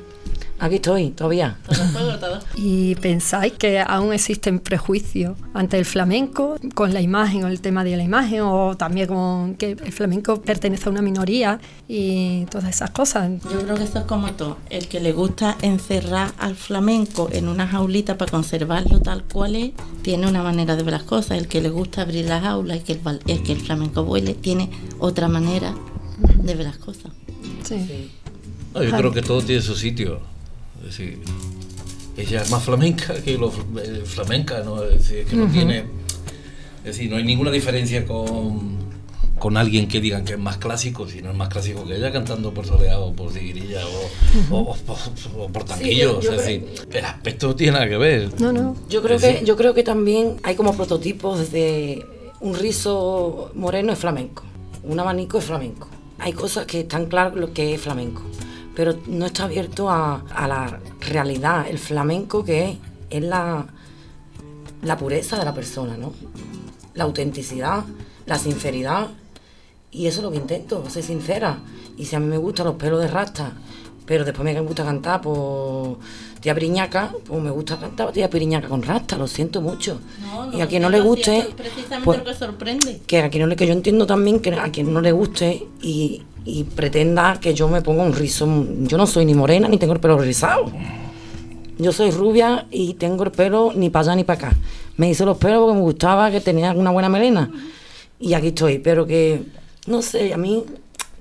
aquí 0.60 0.76
estoy 0.76 1.10
todavía. 1.10 1.56
¿Y 2.56 2.94
pensáis 2.96 3.52
que 3.54 3.80
aún 3.80 4.12
existen 4.12 4.58
prejuicios 4.60 5.36
ante 5.54 5.78
el 5.78 5.84
flamenco 5.84 6.56
con 6.74 6.92
la 6.94 7.00
imagen 7.00 7.44
o 7.44 7.48
el 7.48 7.60
tema 7.60 7.82
de 7.84 7.96
la 7.96 8.02
imagen 8.02 8.42
o 8.42 8.76
también 8.76 9.08
con 9.08 9.54
que 9.54 9.72
el 9.72 9.92
flamenco 9.92 10.40
pertenece 10.42 10.88
a 10.88 10.92
una 10.92 11.02
minoría 11.02 11.58
y 11.88 12.44
todas 12.46 12.68
esas 12.70 12.90
cosas? 12.90 13.30
Yo 13.50 13.62
creo 13.64 13.76
que 13.76 13.84
esto 13.84 13.98
es 14.00 14.04
como 14.04 14.30
todo. 14.32 14.58
El 14.70 14.86
que 14.88 15.00
le 15.00 15.12
gusta 15.12 15.56
encerrar 15.62 16.32
al 16.38 16.54
flamenco 16.54 17.28
en 17.32 17.48
una 17.48 17.66
jaulita 17.66 18.16
para 18.18 18.30
conservarlo 18.30 19.00
tal 19.00 19.24
cual 19.24 19.56
es, 19.56 19.72
tiene 20.02 20.26
una 20.28 20.42
manera 20.42 20.76
de 20.76 20.82
ver 20.82 20.92
las 20.92 21.02
cosas. 21.04 21.38
El 21.38 21.48
que 21.48 21.60
le 21.60 21.70
gusta 21.70 22.02
abrir 22.02 22.26
las 22.26 22.42
jaulas 22.42 22.76
y 22.78 22.80
que 22.80 22.92
el, 22.92 22.98
val- 23.00 23.20
el 23.26 23.42
que 23.42 23.52
el 23.52 23.60
flamenco 23.60 24.04
vuele, 24.04 24.34
tiene 24.34 24.70
otra 24.98 25.28
manera 25.28 25.74
de 26.42 26.54
ver 26.54 26.66
las 26.66 26.76
cosas. 26.76 27.12
Sí. 27.64 28.10
No, 28.74 28.82
yo 28.82 28.90
creo 28.96 29.12
que 29.12 29.22
todo 29.22 29.42
tiene 29.42 29.62
su 29.62 29.74
sitio. 29.74 30.20
Es 30.80 30.86
decir, 30.96 31.20
ella 32.16 32.42
es 32.42 32.50
más 32.50 32.62
flamenca 32.62 33.14
que 33.22 33.36
lo 33.38 33.52
fl- 33.52 33.80
eh, 33.82 34.02
flamenca, 34.04 34.62
¿no? 34.64 34.82
Es 34.84 35.08
decir, 35.08 35.24
que 35.26 35.36
no 35.36 35.44
Ujú. 35.44 35.52
tiene. 35.52 35.78
Es 36.84 36.96
decir, 36.96 37.10
no 37.10 37.16
hay 37.16 37.24
ninguna 37.24 37.50
diferencia 37.50 38.06
con, 38.06 38.78
con 39.38 39.56
alguien 39.56 39.86
que 39.88 40.00
digan 40.00 40.24
que 40.24 40.32
es 40.34 40.38
más 40.38 40.56
clásico, 40.56 41.06
si 41.06 41.20
no 41.22 41.30
es 41.30 41.36
más 41.36 41.48
clásico 41.48 41.84
que 41.86 41.96
ella 41.96 42.10
cantando 42.10 42.52
por 42.54 42.66
soleado 42.66 43.06
o 43.06 43.12
por 43.12 43.30
tiguirilla 43.32 43.80
o, 43.86 44.54
o- 44.56 44.76
o- 44.86 45.42
o 45.44 45.48
por 45.48 45.64
tanquillo. 45.64 46.20
yo 46.20 46.32
es 46.32 46.38
decir, 46.38 46.64
el 46.92 47.04
aspecto 47.04 47.48
no 47.48 47.56
tiene 47.56 47.72
nada 47.74 47.88
que 47.88 47.96
ver. 47.98 48.40
No, 48.40 48.52
no. 48.52 48.76
Yo 48.88 49.02
creo, 49.02 49.16
Es 49.16 49.22
que, 49.22 49.44
yo 49.44 49.56
creo 49.56 49.74
que 49.74 49.82
también 49.82 50.36
hay 50.42 50.54
como 50.56 50.74
prototipos 50.74 51.52
de 51.52 52.04
un 52.40 52.54
rizo 52.54 53.50
moreno 53.54 53.92
es 53.92 53.98
flamenco, 53.98 54.42
un 54.82 54.98
abanico 54.98 55.38
es 55.38 55.44
flamenco. 55.44 55.88
Hay 56.18 56.32
cosas 56.32 56.66
que 56.66 56.80
están 56.80 57.06
claras 57.06 57.34
lo 57.34 57.52
que 57.52 57.74
es 57.74 57.80
flamenco, 57.80 58.22
pero 58.80 58.94
no 59.08 59.26
está 59.26 59.44
abierto 59.44 59.90
a, 59.90 60.24
a 60.34 60.48
la 60.48 60.80
realidad, 61.02 61.66
el 61.68 61.78
flamenco 61.78 62.42
que 62.42 62.70
es, 62.70 62.76
es 63.10 63.22
la, 63.22 63.66
la 64.80 64.96
pureza 64.96 65.38
de 65.38 65.44
la 65.44 65.52
persona, 65.52 65.98
¿no? 65.98 66.14
La 66.94 67.04
autenticidad, 67.04 67.84
la 68.24 68.38
sinceridad. 68.38 69.08
Y 69.90 70.06
eso 70.06 70.20
es 70.20 70.24
lo 70.24 70.30
que 70.30 70.38
intento, 70.38 70.88
ser 70.88 71.02
sincera. 71.02 71.58
Y 71.98 72.06
si 72.06 72.16
a 72.16 72.20
mí 72.20 72.26
me 72.26 72.38
gustan 72.38 72.68
los 72.68 72.76
pelos 72.76 73.02
de 73.02 73.08
rasta, 73.08 73.52
pero 74.06 74.24
después 74.24 74.46
me 74.46 74.58
gusta 74.60 74.82
cantar 74.82 75.20
por 75.20 75.98
tía 76.40 76.54
Piriñaca, 76.54 77.12
pues 77.26 77.42
me 77.42 77.50
gusta 77.50 77.78
cantar 77.78 78.12
tía 78.12 78.30
Piriñaca 78.30 78.66
con 78.66 78.82
rasta, 78.82 79.18
lo 79.18 79.26
siento 79.26 79.60
mucho. 79.60 80.00
y 80.54 80.62
a 80.62 80.66
quien 80.66 80.80
no 80.80 80.88
le 80.88 81.02
guste, 81.02 81.48
precisamente 81.54 82.04
pues, 82.06 82.18
lo 82.20 82.24
que 82.24 82.34
sorprende. 82.34 83.02
que 83.06 83.18
a 83.18 83.28
quien 83.28 83.42
no 83.42 83.46
le, 83.46 83.56
que 83.56 83.66
yo 83.66 83.74
entiendo 83.74 84.06
también 84.06 84.40
que 84.40 84.54
a 84.54 84.70
quien 84.72 84.90
no 84.90 85.02
le 85.02 85.12
guste 85.12 85.66
y, 85.82 86.22
y 86.44 86.64
pretenda 86.64 87.38
que 87.40 87.54
yo 87.54 87.68
me 87.68 87.82
ponga 87.82 88.02
un 88.02 88.12
rizo, 88.12 88.66
yo 88.80 88.96
no 88.96 89.06
soy 89.06 89.24
ni 89.24 89.34
morena 89.34 89.68
ni 89.68 89.78
tengo 89.78 89.92
el 89.92 90.00
pelo 90.00 90.18
rizado. 90.18 90.70
Yo 91.78 91.92
soy 91.92 92.10
rubia 92.10 92.66
y 92.70 92.94
tengo 92.94 93.24
el 93.24 93.30
pelo 93.30 93.72
ni 93.74 93.88
para 93.88 94.06
allá 94.06 94.16
ni 94.16 94.24
para 94.24 94.48
acá. 94.48 94.56
Me 94.96 95.08
hice 95.08 95.24
los 95.24 95.38
pelos 95.38 95.60
porque 95.60 95.74
me 95.74 95.80
gustaba 95.80 96.30
que 96.30 96.40
tenía 96.40 96.72
una 96.72 96.90
buena 96.90 97.08
melena. 97.08 97.50
Y 98.18 98.34
aquí 98.34 98.48
estoy, 98.48 98.78
pero 98.78 99.06
que, 99.06 99.44
no 99.86 100.02
sé, 100.02 100.34
a 100.34 100.36
mí 100.36 100.64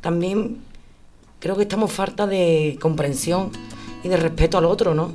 también 0.02 0.58
creo 1.40 1.56
que 1.56 1.62
estamos 1.62 1.92
falta 1.92 2.28
de 2.28 2.78
comprensión 2.82 3.52
y 4.04 4.10
de 4.10 4.18
respeto 4.18 4.58
al 4.58 4.66
otro, 4.66 4.94
¿no? 4.94 5.12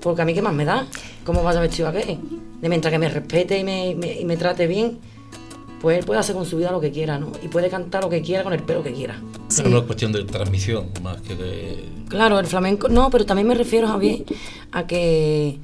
Porque 0.00 0.22
a 0.22 0.24
mí 0.24 0.32
qué 0.32 0.40
más 0.40 0.54
me 0.54 0.64
da, 0.64 0.86
cómo 1.24 1.42
vaya 1.42 1.60
vestido 1.60 1.88
aquel. 1.88 2.18
De 2.62 2.68
mientras 2.68 2.90
que 2.90 2.98
me 2.98 3.08
respete 3.08 3.58
y 3.58 3.64
me, 3.64 3.90
y 3.90 4.24
me 4.24 4.36
trate 4.38 4.66
bien, 4.66 4.98
pues 5.80 5.98
él 5.98 6.04
puede 6.04 6.20
hacer 6.20 6.34
con 6.34 6.44
su 6.46 6.56
vida 6.58 6.70
lo 6.70 6.80
que 6.80 6.90
quiera, 6.90 7.18
¿no? 7.18 7.32
Y 7.42 7.48
puede 7.48 7.70
cantar 7.70 8.02
lo 8.04 8.10
que 8.10 8.20
quiera 8.22 8.42
con 8.44 8.52
el 8.52 8.62
pelo 8.62 8.82
que 8.82 8.92
quiera. 8.92 9.20
Pero 9.56 9.68
no 9.70 9.78
es 9.78 9.84
cuestión 9.84 10.12
de 10.12 10.24
transmisión, 10.24 10.86
más 11.02 11.20
que 11.22 11.34
de... 11.34 11.84
Claro, 12.08 12.38
el 12.38 12.46
flamenco, 12.46 12.88
no, 12.88 13.08
pero 13.10 13.24
también 13.24 13.48
me 13.48 13.54
refiero, 13.54 13.88
Javier, 13.88 14.24
a 14.72 14.86
que 14.86 15.58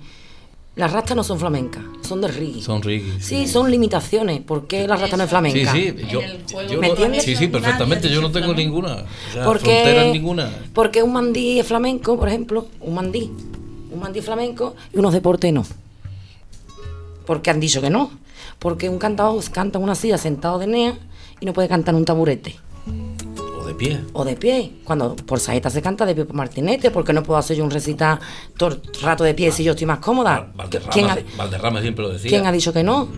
las 0.77 0.93
rastas 0.93 1.17
no 1.17 1.25
son 1.25 1.39
flamencas, 1.39 1.83
son 2.07 2.21
de 2.21 2.29
reggae. 2.29 2.63
Son 2.63 2.83
reggae. 2.83 3.21
Sí, 3.21 3.47
son 3.47 3.71
limitaciones. 3.71 4.41
¿Por 4.41 4.67
qué 4.67 4.87
la 4.87 4.97
rasta 4.97 5.17
no 5.17 5.25
es 5.25 5.31
flamenca? 5.31 5.73
Sí, 5.73 5.93
sí, 5.97 6.07
yo, 6.11 6.21
yo 6.71 6.81
¿Me 6.81 6.89
entiendes? 6.89 7.25
sí, 7.25 7.35
sí, 7.37 7.49
perfectamente, 7.49 8.09
yo 8.09 8.21
no 8.23 8.31
tengo 8.31 8.55
ninguna. 8.55 9.05
O 9.31 9.33
sea, 9.33 9.45
Porque- 9.45 10.11
ninguna. 10.13 10.51
Porque 10.73 11.03
un 11.03 11.13
mandí 11.13 11.59
es 11.61 11.67
flamenco, 11.67 12.19
por 12.19 12.29
ejemplo, 12.29 12.69
un 12.81 12.95
mandí. 12.95 13.31
Un 13.91 14.01
mandí 14.01 14.21
flamenco 14.21 14.75
y 14.95 14.99
unos 14.99 15.13
deportes 15.13 15.53
no. 15.53 15.65
Porque 17.27 17.51
han 17.51 17.61
dicho 17.61 17.81
que 17.81 17.91
no. 17.91 18.11
Porque 18.59 18.89
un 18.89 18.99
cantador 18.99 19.43
canta 19.51 19.79
en 19.79 19.85
una 19.85 19.95
silla 19.95 20.19
sentado 20.19 20.59
de 20.59 20.67
nea 20.67 20.99
y 21.41 21.47
no 21.47 21.53
puede 21.53 21.69
cantar 21.69 21.95
en 21.95 21.99
un 22.01 22.05
taburete. 22.05 22.57
O 23.61 23.65
de 23.67 23.75
pie. 23.75 24.01
O 24.13 24.25
de 24.25 24.37
pie. 24.37 24.73
Cuando 24.85 25.17
por 25.17 25.41
saeta 25.41 25.71
se 25.71 25.83
canta 25.83 26.07
de 26.07 26.15
pie 26.15 26.25
por 26.25 26.37
martinete, 26.37 26.91
porque 26.91 27.13
no 27.13 27.23
puedo 27.23 27.39
hacer 27.39 27.57
yo 27.57 27.65
un 27.65 27.71
recital 27.71 28.19
todo 28.57 28.71
el 28.71 28.81
rato 29.03 29.25
de 29.25 29.35
pie 29.35 29.51
si 29.53 29.65
yo 29.65 29.73
estoy 29.73 29.87
más 29.87 29.99
cómoda. 29.99 30.51
Valderrama, 30.55 30.93
¿Quién 30.93 31.11
ha, 31.11 31.19
Valderrama 31.37 31.81
siempre 31.83 32.05
lo 32.05 32.11
decía. 32.13 32.31
quién 32.31 32.47
ha 32.47 32.53
dicho 32.53 32.73
que 32.73 32.83
no? 32.83 33.09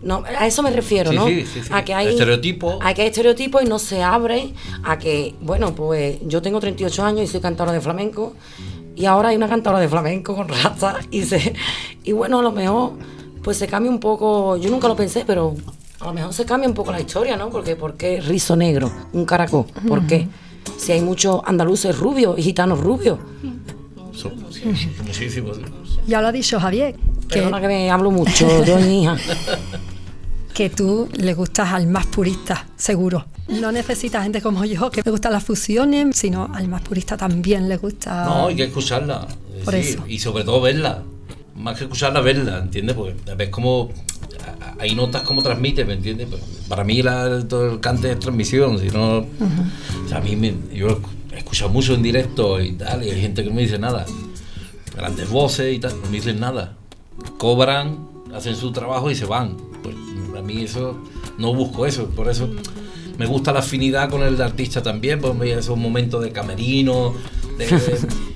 No, 0.00 0.22
a 0.24 0.46
eso 0.46 0.62
me 0.62 0.70
refiero, 0.70 1.10
Sí, 1.10 1.16
¿no? 1.16 1.26
sí, 1.26 1.44
sí, 1.44 1.60
sí. 1.64 1.68
A 1.72 1.84
que 1.84 1.92
hay 1.92 2.06
Estereotipo. 2.08 2.78
A 2.80 2.94
que 2.94 3.02
hay 3.02 3.08
estereotipos 3.08 3.62
y 3.62 3.66
no 3.66 3.80
se 3.80 4.00
abre 4.00 4.52
a 4.84 4.96
que, 4.96 5.34
bueno, 5.40 5.74
pues 5.74 6.18
yo 6.22 6.40
tengo 6.40 6.60
38 6.60 7.04
años 7.04 7.22
y 7.22 7.26
soy 7.26 7.40
cantadora 7.40 7.72
de 7.72 7.80
flamenco 7.80 8.34
y 8.94 9.06
ahora 9.06 9.30
hay 9.30 9.36
una 9.36 9.48
cantadora 9.48 9.80
de 9.80 9.88
flamenco 9.88 10.36
con 10.36 10.46
raza 10.48 10.98
y 11.10 11.22
se 11.24 11.52
y 12.04 12.12
bueno, 12.12 12.38
a 12.38 12.42
lo 12.42 12.52
mejor 12.52 12.92
pues 13.48 13.56
se 13.56 13.66
cambia 13.66 13.90
un 13.90 13.98
poco, 13.98 14.58
yo 14.58 14.68
nunca 14.68 14.88
lo 14.88 14.94
pensé, 14.94 15.24
pero 15.26 15.54
a 16.00 16.04
lo 16.04 16.12
mejor 16.12 16.34
se 16.34 16.44
cambia 16.44 16.68
un 16.68 16.74
poco 16.74 16.92
la 16.92 17.00
historia, 17.00 17.34
¿no? 17.34 17.48
Porque 17.48 17.76
¿por 17.76 17.94
qué 17.94 18.20
rizo 18.20 18.54
negro, 18.56 18.92
un 19.14 19.24
caracol? 19.24 19.64
¿Por 19.88 20.06
qué? 20.06 20.28
Si 20.76 20.92
hay 20.92 21.00
muchos 21.00 21.40
andaluces 21.46 21.98
rubios 21.98 22.38
y 22.38 22.42
gitanos 22.42 22.78
rubios. 22.78 23.18
Sí, 24.12 24.28
muchísimos. 25.02 25.60
Ya 26.06 26.20
lo 26.20 26.26
ha 26.28 26.32
dicho 26.32 26.60
Javier, 26.60 26.94
que, 27.26 27.38
Perdona 27.38 27.58
que 27.62 27.68
me 27.68 27.90
hablo 27.90 28.10
mucho, 28.10 28.62
yo 28.66 28.76
mi 28.80 29.04
hija. 29.04 29.16
que 30.52 30.68
tú 30.68 31.08
le 31.14 31.32
gustas 31.32 31.72
al 31.72 31.86
más 31.86 32.04
purista, 32.04 32.66
seguro. 32.76 33.24
No 33.48 33.72
necesitas 33.72 34.24
gente 34.24 34.42
como 34.42 34.66
yo 34.66 34.90
que 34.90 35.02
me 35.02 35.10
gustan 35.10 35.32
las 35.32 35.44
fusiones, 35.44 36.14
sino 36.14 36.50
al 36.52 36.68
más 36.68 36.82
purista 36.82 37.16
también 37.16 37.66
le 37.66 37.78
gusta. 37.78 38.26
No, 38.26 38.48
hay 38.48 38.56
que 38.56 38.64
escucharla. 38.64 39.26
Por 39.64 39.72
sí, 39.72 39.80
eso. 39.80 40.04
Y 40.06 40.18
sobre 40.18 40.44
todo 40.44 40.60
verla. 40.60 41.02
Más 41.58 41.76
que 41.76 41.84
escucharla, 41.84 42.20
verla, 42.20 42.58
¿entiendes? 42.58 42.94
Porque 42.96 43.14
ves 43.36 43.48
cómo. 43.50 43.90
Hay 44.78 44.94
notas 44.94 45.22
como 45.22 45.42
transmite, 45.42 45.84
¿me 45.84 45.94
entiendes? 45.94 46.28
Pues, 46.30 46.40
Para 46.68 46.84
mí 46.84 47.02
la, 47.02 47.46
todo 47.48 47.72
el 47.72 47.80
cante 47.80 48.12
es 48.12 48.18
transmisión, 48.20 48.78
si 48.78 48.88
no. 48.88 49.18
O 49.18 50.08
sea, 50.08 50.18
a 50.18 50.20
mí 50.20 50.36
me, 50.36 50.54
yo 50.72 51.00
he 51.32 51.38
escuchado 51.38 51.70
mucho 51.70 51.94
en 51.94 52.02
directo 52.02 52.60
y 52.60 52.72
tal, 52.72 53.02
y 53.04 53.10
hay 53.10 53.20
gente 53.20 53.42
que 53.42 53.48
no 53.48 53.56
me 53.56 53.62
dice 53.62 53.78
nada. 53.78 54.06
Grandes 54.96 55.28
voces 55.30 55.74
y 55.74 55.78
tal, 55.80 55.92
no 56.00 56.06
me 56.10 56.16
dicen 56.16 56.38
nada. 56.40 56.76
Cobran, 57.38 57.98
hacen 58.34 58.54
su 58.56 58.70
trabajo 58.72 59.10
y 59.10 59.14
se 59.14 59.24
van. 59.26 59.56
Pues 59.82 59.96
a 60.36 60.42
mí 60.42 60.62
eso, 60.62 60.96
no 61.38 61.54
busco 61.54 61.86
eso, 61.86 62.06
por 62.10 62.28
eso 62.28 62.48
me 63.18 63.26
gusta 63.26 63.52
la 63.52 63.60
afinidad 63.60 64.08
con 64.10 64.22
el 64.22 64.40
artista 64.40 64.80
también, 64.82 65.20
pues 65.20 65.34
me- 65.34 65.50
esos 65.50 65.76
momentos 65.76 66.22
de 66.22 66.30
camerino, 66.30 67.14
de- 67.58 67.66
de- 67.66 67.92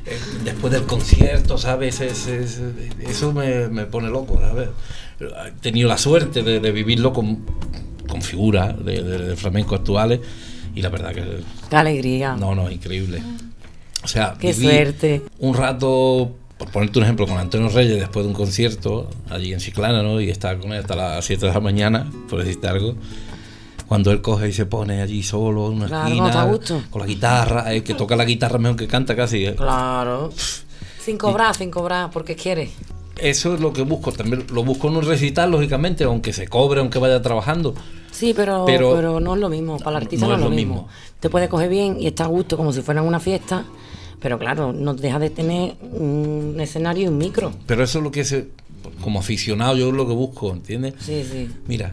eh, 0.07 0.19
después 0.45 0.73
del 0.73 0.83
concierto, 0.85 1.57
¿sabes? 1.59 2.01
Ese- 2.01 2.41
ese- 2.43 2.73
eso 3.09 3.33
me, 3.33 3.69
me 3.69 3.87
pone 3.87 4.09
loco, 4.09 4.39
¿sabes? 4.41 4.69
He 5.21 5.51
tenido 5.61 5.89
la 5.89 5.99
suerte 5.99 6.43
de, 6.43 6.59
de 6.61 6.73
vivirlo 6.73 7.13
con, 7.13 7.45
con 8.09 8.21
figuras 8.23 8.85
de, 8.85 9.03
de- 9.03 9.37
flamenco 9.37 9.75
actuales 9.77 10.21
y 10.75 10.83
la 10.83 10.89
verdad 10.89 11.13
que... 11.15 11.23
Qué 11.71 11.77
alegría. 11.77 12.35
No, 12.37 12.55
no, 12.55 12.71
increíble. 12.71 13.23
O 14.05 14.09
sea, 14.09 14.35
Qué 14.41 14.53
suerte. 14.53 15.23
Un 15.39 15.55
rato, 15.55 16.33
por 16.59 16.71
ponerte 16.71 16.99
un 16.99 17.05
ejemplo, 17.05 17.27
con 17.29 17.39
Antonio 17.39 17.69
Reyes 17.69 18.01
después 18.01 18.25
de 18.25 18.29
un 18.31 18.35
concierto 18.35 19.09
allí 19.31 19.53
en 19.53 19.61
Chiclana, 19.61 20.03
¿no? 20.03 20.21
Y 20.21 20.29
estar 20.31 20.59
con 20.59 20.73
él 20.73 20.81
hasta 20.81 20.97
las 20.97 21.25
7 21.25 21.47
de 21.47 21.53
la 21.53 21.61
mañana, 21.61 22.11
por 22.29 22.41
decirte 22.43 22.67
algo. 22.67 22.97
Cuando 23.93 24.11
él 24.11 24.23
coge 24.23 24.49
y 24.49 24.53
se 24.55 24.65
pone 24.65 25.03
allí 25.03 25.23
solo 25.23 25.67
en 25.67 25.75
una 25.75 25.87
Claro, 25.87 26.07
esquina, 26.09 26.47
no, 26.47 26.83
con 26.89 27.03
la 27.03 27.07
guitarra, 27.07 27.75
el 27.75 27.83
que 27.83 27.93
toca 27.93 28.17
la 28.17 28.25
guitarra 28.25 28.57
mejor 28.57 28.75
que 28.79 28.89
canta 28.89 29.15
casi. 29.15 29.45
¿eh? 29.45 29.55
Claro. 29.55 30.33
Sin 30.99 31.19
cobrar, 31.19 31.55
sin 31.55 31.71
cobrar, 31.71 32.11
porque 32.11 32.35
quiere. 32.35 32.71
Eso 33.19 33.53
es 33.53 33.61
lo 33.61 33.75
que 33.75 33.83
busco, 33.83 34.11
también 34.11 34.47
lo 34.51 34.65
busco 34.65 34.89
en 34.89 34.97
un 34.97 35.05
recital, 35.05 35.51
lógicamente, 35.51 36.05
aunque 36.05 36.33
se 36.33 36.49
cobre, 36.49 36.81
aunque 36.81 36.99
vaya 36.99 37.21
trabajando. 37.21 37.75
Sí, 38.11 38.33
pero, 38.35 38.65
pero, 38.65 38.95
Pero- 38.95 39.21
no 39.21 39.35
es 39.35 39.41
lo 39.43 39.51
mismo. 39.51 39.77
Para 39.77 39.99
el 39.99 40.05
artista 40.05 40.27
no, 40.27 40.37
es 40.37 40.41
lo 40.41 40.49
mismo. 40.49 40.89
Te 41.21 41.29
puede 41.29 41.51
coger 41.51 41.69
bien 41.69 42.01
y 42.01 42.07
está 42.07 42.25
a 42.25 42.29
gusto 42.29 42.57
como 42.57 42.73
si 42.73 42.81
fuera 42.81 43.03
en 43.03 43.07
una 43.07 43.21
fiesta, 43.21 43.67
pero 44.21 44.39
claro, 44.39 44.73
no 44.73 44.95
deja 44.95 45.19
de 45.19 45.29
tener 45.29 45.75
un 45.83 46.57
escenario 46.61 47.05
y 47.05 47.09
un 47.09 47.19
micro. 47.19 47.53
Pero 47.67 47.85
eso 47.85 47.99
es 47.99 48.05
lo 48.05 48.11
que 48.11 48.23
es, 48.23 48.35
como 49.03 49.19
aficionado, 49.21 49.77
yo 49.77 49.89
es 49.89 49.95
lo 49.95 50.07
que 50.09 50.15
busco, 50.15 50.51
¿entiendes? 50.51 50.95
Sí, 50.99 51.23
sí. 51.31 51.51
Mira, 51.67 51.93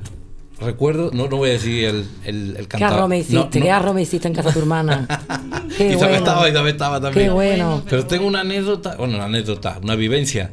recuerdo, 0.60 1.12
no, 1.14 1.28
no 1.28 1.38
voy 1.38 1.50
a 1.50 1.54
decir 1.54 1.86
el, 1.86 2.08
el, 2.26 2.58
el 2.58 2.68
¿Qué 2.68 2.84
arroz 2.84 3.10
me 3.10 3.20
hiciste? 3.20 3.36
No, 3.36 3.44
no. 3.46 3.50
¿Qué 3.50 3.72
arroz 3.72 3.96
me 3.96 4.02
hiciste 4.02 4.28
en 4.28 4.34
casa 4.34 4.50
de 4.50 4.54
tu 4.54 4.60
hermana? 4.60 5.08
Qué 5.78 5.94
y 5.94 5.98
también 5.98 6.00
bueno. 6.00 6.16
estaba, 6.18 6.50
y 6.50 6.54
también 6.54 6.76
estaba 6.76 7.02
también. 7.02 7.28
Qué 7.28 7.32
bueno. 7.32 7.84
Pero 7.90 8.06
tengo 8.06 8.28
una 8.28 8.42
anécdota, 8.42 8.96
bueno, 8.98 9.16
una 9.16 9.26
anécdota, 9.26 9.80
una 9.82 9.96
vivencia 9.96 10.52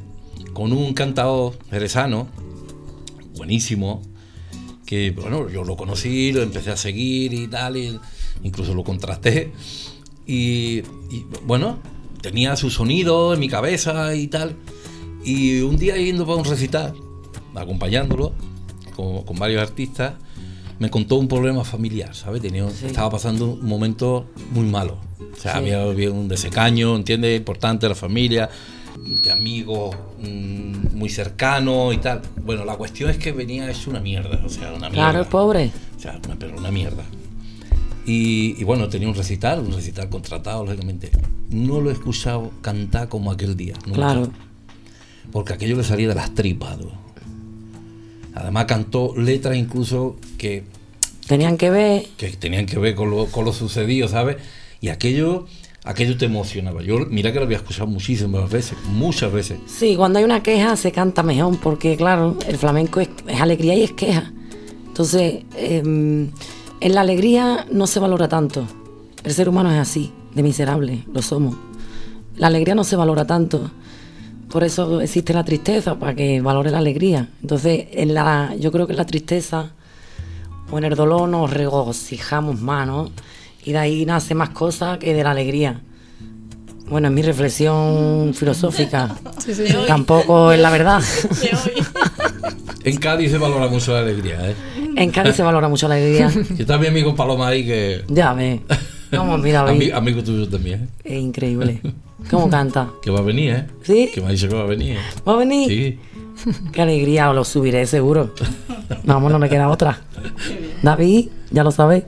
con 0.52 0.72
un 0.72 0.94
cantador 0.94 1.54
jerezano, 1.70 2.28
buenísimo, 3.36 4.02
que 4.86 5.10
bueno, 5.10 5.50
yo 5.50 5.64
lo 5.64 5.76
conocí, 5.76 6.32
lo 6.32 6.42
empecé 6.42 6.70
a 6.70 6.76
seguir 6.76 7.34
y 7.34 7.48
tal, 7.48 7.76
y 7.76 7.98
incluso 8.42 8.74
lo 8.74 8.84
contrasté. 8.84 9.52
Y, 10.26 10.82
y, 11.10 11.26
bueno, 11.44 11.78
tenía 12.22 12.56
su 12.56 12.70
sonido 12.70 13.34
en 13.34 13.40
mi 13.40 13.48
cabeza 13.48 14.14
y 14.14 14.28
tal. 14.28 14.56
Y 15.24 15.60
un 15.60 15.76
día 15.76 15.96
yendo 15.96 16.24
para 16.24 16.38
un 16.38 16.44
recital, 16.44 16.94
acompañándolo 17.54 18.32
con, 18.96 19.22
con 19.24 19.38
varios 19.38 19.60
artistas, 19.62 20.14
me 20.78 20.90
contó 20.90 21.16
un 21.16 21.28
problema 21.28 21.64
familiar, 21.64 22.14
¿sabes? 22.14 22.42
Tenía, 22.42 22.66
Estaba 22.66 23.10
pasando 23.10 23.52
un 23.52 23.66
momento 23.66 24.26
muy 24.52 24.66
malo. 24.66 24.98
O 25.20 25.36
sea, 25.40 25.52
Sí. 25.52 25.58
había, 25.58 25.82
había 25.82 26.10
un 26.10 26.28
desengaño, 26.28 26.96
¿entiendes? 26.96 27.36
Importante 27.38 27.88
la 27.88 27.94
familia, 27.94 28.50
de 29.22 29.30
amigos 29.30 29.94
mm, 30.20 30.96
muy 30.96 31.08
cercanos 31.08 31.94
y 31.94 31.98
tal. 31.98 32.22
Bueno, 32.44 32.64
la 32.64 32.76
cuestión 32.76 33.08
es 33.10 33.18
que 33.18 33.32
venía 33.32 33.70
hecho 33.70 33.90
una 33.90 34.00
mierda, 34.00 34.40
o 34.44 34.48
sea, 34.48 34.68
una 34.74 34.90
mierda. 34.90 35.10
Claro, 35.12 35.28
pobre. 35.28 35.70
O 35.96 36.00
sea, 36.00 36.18
una, 36.26 36.36
pero 36.38 36.56
una 36.58 36.70
mierda. 36.70 37.04
Y, 38.06 38.54
y 38.60 38.64
bueno, 38.64 38.88
tenía 38.88 39.08
un 39.08 39.14
recital, 39.14 39.60
un 39.60 39.72
recital 39.72 40.08
contratado, 40.08 40.64
lógicamente. 40.64 41.10
No 41.50 41.80
lo 41.80 41.90
he 41.90 41.92
escuchado 41.92 42.52
cantar 42.60 43.08
como 43.08 43.30
aquel 43.32 43.56
día. 43.56 43.74
nunca. 43.86 43.94
Claro. 43.94 44.30
Porque 45.32 45.52
aquello 45.54 45.76
le 45.76 45.84
salía 45.84 46.08
de 46.08 46.14
las 46.14 46.34
tripas. 46.34 46.78
¿no? 46.78 47.05
Además 48.36 48.66
cantó 48.66 49.14
letras 49.16 49.56
incluso 49.56 50.16
que, 50.38 50.64
Tenían 51.26 51.56
que 51.56 51.70
ver. 51.70 52.06
que 52.16 52.28
tenían 52.30 52.66
que 52.66 52.78
ver 52.78 52.94
con 52.94 53.10
lo, 53.10 53.26
con 53.26 53.44
lo 53.44 53.52
sucedido, 53.52 54.06
¿sabes? 54.08 54.36
Y 54.80 54.88
aquello, 54.90 55.46
aquello 55.84 56.16
te 56.18 56.26
emocionaba. 56.26 56.82
Yo, 56.82 56.98
mira 57.10 57.32
que 57.32 57.38
lo 57.38 57.46
había 57.46 57.56
escuchado 57.56 57.86
muchísimas 57.88 58.48
veces, 58.50 58.76
muchas 58.92 59.32
veces. 59.32 59.58
Sí, 59.66 59.96
cuando 59.96 60.18
hay 60.18 60.24
una 60.24 60.42
queja 60.42 60.76
se 60.76 60.92
canta 60.92 61.22
mejor, 61.22 61.58
porque 61.60 61.96
claro, 61.96 62.36
el 62.46 62.58
flamenco 62.58 63.00
es, 63.00 63.08
es 63.26 63.40
alegría 63.40 63.74
y 63.74 63.82
es 63.82 63.92
queja. 63.92 64.30
Entonces, 64.86 65.44
em, 65.56 66.30
en 66.80 66.94
la 66.94 67.00
alegría 67.00 67.66
no 67.72 67.86
se 67.86 67.98
valora 68.00 68.28
tanto. 68.28 68.66
El 69.24 69.32
ser 69.32 69.48
humano 69.48 69.72
es 69.72 69.78
así, 69.78 70.12
de 70.34 70.42
miserable, 70.42 71.04
lo 71.12 71.22
somos. 71.22 71.56
La 72.36 72.48
alegría 72.48 72.74
no 72.74 72.84
se 72.84 72.96
valora 72.96 73.26
tanto. 73.26 73.70
Por 74.56 74.64
eso 74.64 75.02
existe 75.02 75.34
la 75.34 75.44
tristeza, 75.44 75.98
para 75.98 76.14
que 76.14 76.40
valore 76.40 76.70
la 76.70 76.78
alegría. 76.78 77.28
Entonces, 77.42 77.88
en 77.92 78.14
la, 78.14 78.54
yo 78.58 78.72
creo 78.72 78.86
que 78.86 78.94
en 78.94 78.96
la 78.96 79.04
tristeza 79.04 79.72
o 80.70 80.78
en 80.78 80.84
el 80.84 80.94
dolor 80.94 81.28
nos 81.28 81.50
regocijamos 81.52 82.58
más, 82.62 82.86
¿no? 82.86 83.10
Y 83.66 83.72
de 83.72 83.78
ahí 83.78 84.06
nace 84.06 84.34
más 84.34 84.48
cosas 84.48 84.96
que 84.96 85.12
de 85.12 85.22
la 85.22 85.32
alegría. 85.32 85.82
Bueno, 86.88 87.08
es 87.08 87.12
mi 87.12 87.20
reflexión 87.20 88.32
filosófica. 88.32 89.14
Sí, 89.44 89.54
sí. 89.54 89.64
Tampoco 89.86 90.50
es 90.52 90.58
la 90.58 90.70
verdad. 90.70 91.02
En 92.82 92.96
Cádiz 92.96 93.30
se 93.32 93.36
valora 93.36 93.68
mucho 93.68 93.92
la 93.92 93.98
alegría, 93.98 94.38
¿eh? 94.52 94.54
En 94.96 95.10
Cádiz 95.10 95.34
se 95.36 95.42
valora 95.42 95.68
mucho 95.68 95.86
la 95.86 95.96
alegría. 95.96 96.30
Yo 96.56 96.56
está 96.60 96.78
mi 96.78 96.86
amigo 96.86 97.14
Paloma 97.14 97.48
ahí 97.48 97.66
que... 97.66 98.04
Ya 98.08 98.32
ves. 98.32 98.60
¿Cómo 99.14 99.36
mira, 99.36 99.66
Ami- 99.66 99.92
amigo 99.92 100.24
tuyo 100.24 100.48
también, 100.48 100.84
¿eh? 100.84 100.88
Es 101.04 101.22
increíble. 101.22 101.82
¿Cómo 102.30 102.48
canta? 102.50 102.90
Que 103.02 103.10
va 103.10 103.20
a 103.20 103.22
venir, 103.22 103.50
¿eh? 103.50 103.66
¿Sí? 103.82 104.10
Que 104.12 104.20
me 104.20 104.28
ha 104.28 104.30
dicho 104.30 104.48
que 104.48 104.54
va 104.54 104.62
a 104.62 104.66
venir. 104.66 104.98
¿Va 105.26 105.32
a 105.34 105.36
venir? 105.36 105.68
Sí. 105.68 105.98
Qué 106.72 106.82
alegría, 106.82 107.32
lo 107.32 107.44
subiré 107.44 107.86
seguro. 107.86 108.34
Vamos, 109.04 109.32
no 109.32 109.38
me 109.38 109.48
queda 109.48 109.68
otra. 109.68 110.00
David, 110.82 111.28
ya 111.50 111.64
lo 111.64 111.70
sabes. 111.70 112.04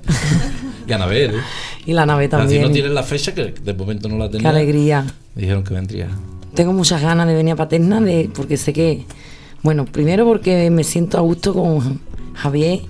Y 0.87 0.93
Anabel, 0.93 1.35
¿eh? 1.35 1.41
Y 1.87 1.93
la 1.95 2.05
nave 2.05 2.29
también. 2.29 2.62
no 2.62 2.71
tienes 2.71 2.93
la 2.93 3.03
fecha, 3.03 3.35
que 3.35 3.53
de 3.53 3.75
momento 3.75 4.09
no 4.09 4.19
la 4.19 4.29
tenía. 4.29 4.43
Qué 4.43 4.49
alegría. 4.49 5.07
Dijeron 5.35 5.64
que 5.64 5.75
vendría. 5.75 6.09
Tengo 6.55 6.73
muchas 6.73 7.01
ganas 7.01 7.27
de 7.27 7.35
venir 7.35 7.55
a 7.55 7.57
Paterna 7.57 8.01
de, 8.01 8.31
porque 8.35 8.57
sé 8.57 8.73
que, 8.73 9.05
bueno, 9.62 9.87
primero 9.87 10.25
porque 10.27 10.71
me 10.71 10.85
siento 10.85 11.16
a 11.16 11.21
gusto 11.21 11.55
con 11.55 12.01
Javier 12.35 12.81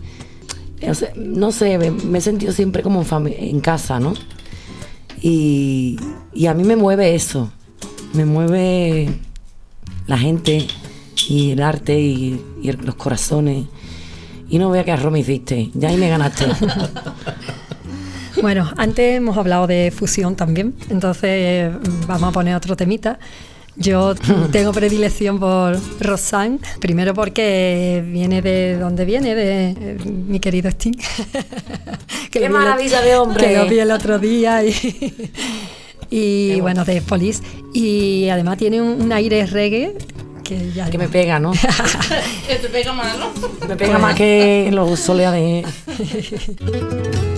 o 0.87 0.95
sea, 0.95 1.13
no 1.17 1.51
sé, 1.51 1.79
me, 1.79 1.91
me 1.91 2.19
he 2.19 2.21
sentido 2.21 2.53
siempre 2.53 2.83
como 2.83 3.03
en, 3.03 3.27
en 3.27 3.61
casa, 3.61 3.99
¿no? 3.99 4.15
Y, 5.21 5.99
y 6.33 6.47
a 6.47 6.55
mí 6.55 6.65
me 6.65 6.77
mueve 6.77 7.15
eso, 7.15 7.51
me 8.13 8.25
mueve 8.25 9.09
la 10.07 10.19
gente 10.19 10.67
y 11.29 11.53
el 11.53 11.63
arte 11.63 11.99
y, 11.99 12.43
los 12.63 12.95
corazones. 12.95 13.67
Y 14.49 14.59
no 14.59 14.71
vea 14.71 14.85
qué 14.85 14.93
arroz 14.93 15.13
me 15.13 15.21
hiciste, 15.21 15.71
ya 15.75 15.89
ahí 15.89 15.97
me 15.97 16.09
ganaste. 16.09 16.47
Bueno, 18.41 18.71
antes 18.77 19.17
hemos 19.17 19.37
hablado 19.37 19.67
de 19.67 19.91
fusión 19.91 20.37
también, 20.37 20.73
entonces 20.91 21.73
mm, 21.73 22.07
vamos 22.07 22.29
a 22.29 22.33
poner 22.33 22.55
otro 22.55 22.77
temita. 22.77 23.19
Yo 23.81 24.15
tengo 24.51 24.73
predilección 24.73 25.39
por 25.39 25.79
Rosanne, 26.01 26.59
primero 26.81 27.15
porque 27.15 28.03
viene 28.07 28.43
de 28.43 28.77
donde 28.77 29.05
viene, 29.05 29.35
de 29.37 29.69
eh, 29.71 29.99
mi 30.05 30.41
querido 30.41 30.69
Sting. 30.69 30.95
¡Qué 32.31 32.41
vi 32.41 32.45
el- 32.47 32.51
maravilla 32.51 33.01
de 33.01 33.15
hombre! 33.17 33.47
Que 33.47 33.57
lo 33.57 33.67
vi 33.69 33.79
el 33.79 33.91
otro 33.93 34.19
día 34.19 34.65
y, 34.65 35.31
y 36.11 36.61
bueno, 36.61 36.85
de 36.85 37.01
Police. 37.03 37.43
Y 37.73 38.29
además 38.31 38.59
tiene 38.59 38.83
un, 38.83 39.01
un 39.01 39.13
aire 39.13 39.47
reggae 39.47 39.95
que 40.43 40.73
ya... 40.73 40.91
que 40.91 40.99
me 40.99 41.09
pega, 41.09 41.39
¿no? 41.39 41.53
Que 42.49 42.57
te 42.57 42.69
pega 42.69 42.93
más, 42.93 43.17
¿no? 43.19 43.31
Me 43.69 43.77
pega 43.77 43.99
más 43.99 44.15
que 44.17 44.71
los 44.73 44.99
soleares. 44.99 45.67
Rosa, 45.87 47.38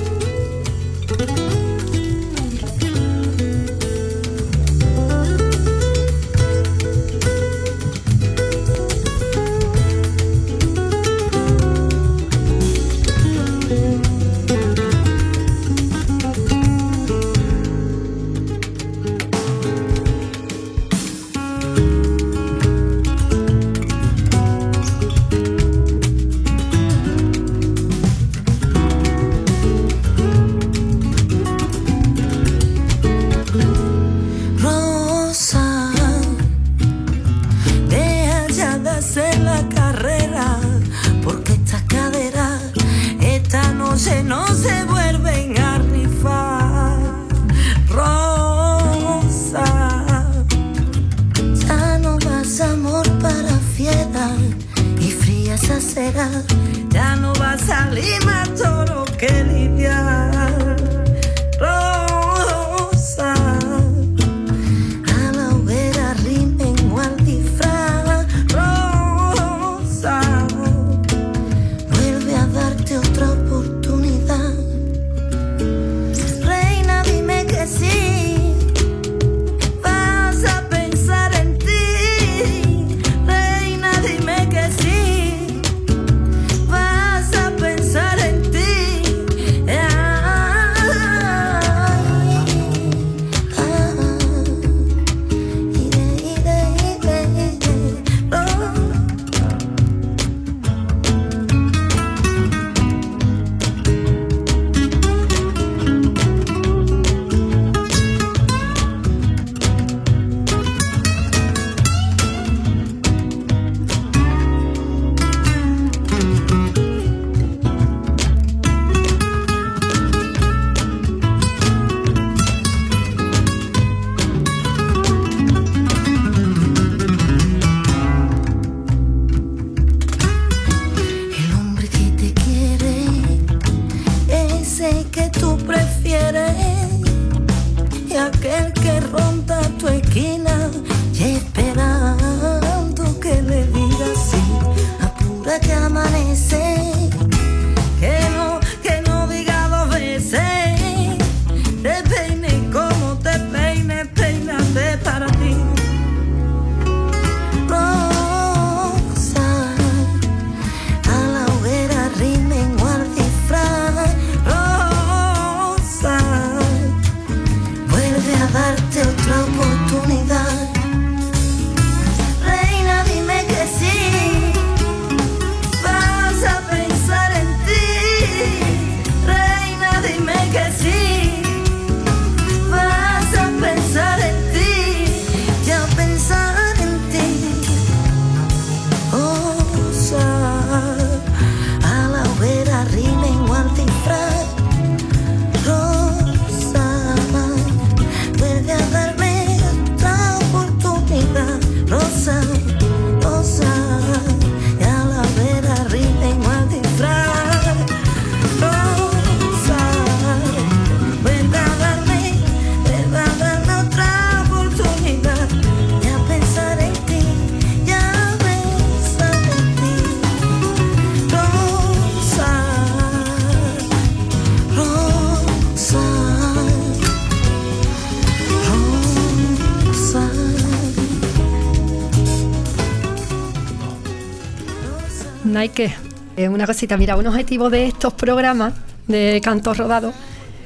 Nike, 235.61 235.93
eh, 236.39 236.49
una 236.49 236.67
cosita, 236.67 236.97
mira, 236.97 237.17
un 237.17 237.27
objetivo 237.27 237.69
de 237.69 237.87
estos 237.87 238.15
programas 238.15 238.73
de 239.09 239.43
cantos 239.45 239.77
rodados 239.77 240.15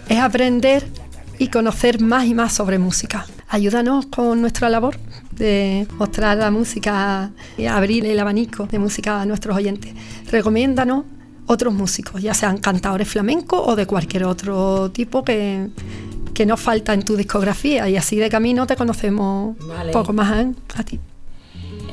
es 0.08 0.20
aprender 0.20 0.86
y 1.36 1.48
conocer 1.48 2.00
más 2.00 2.26
y 2.26 2.34
más 2.34 2.52
sobre 2.52 2.78
música. 2.78 3.26
Ayúdanos 3.48 4.06
con 4.06 4.40
nuestra 4.40 4.68
labor 4.68 4.96
de 5.32 5.88
mostrar 5.98 6.38
la 6.38 6.52
música 6.52 7.32
y 7.58 7.66
abrir 7.66 8.06
el 8.06 8.20
abanico 8.20 8.68
de 8.68 8.78
música 8.78 9.20
a 9.20 9.26
nuestros 9.26 9.56
oyentes. 9.56 9.92
Recomiéndanos 10.30 11.06
otros 11.46 11.74
músicos, 11.74 12.22
ya 12.22 12.32
sean 12.32 12.58
cantadores 12.58 13.08
flamencos 13.08 13.62
o 13.64 13.74
de 13.74 13.86
cualquier 13.86 14.26
otro 14.26 14.92
tipo 14.92 15.24
que, 15.24 15.70
que 16.34 16.46
nos 16.46 16.60
falta 16.60 16.94
en 16.94 17.02
tu 17.02 17.16
discografía 17.16 17.88
y 17.88 17.96
así 17.96 18.14
de 18.14 18.30
camino 18.30 18.64
te 18.64 18.76
conocemos 18.76 19.58
Vale. 19.58 19.90
poco 19.92 20.12
más 20.12 20.40
¿eh? 20.40 20.52
a 20.76 20.84
ti. 20.84 21.00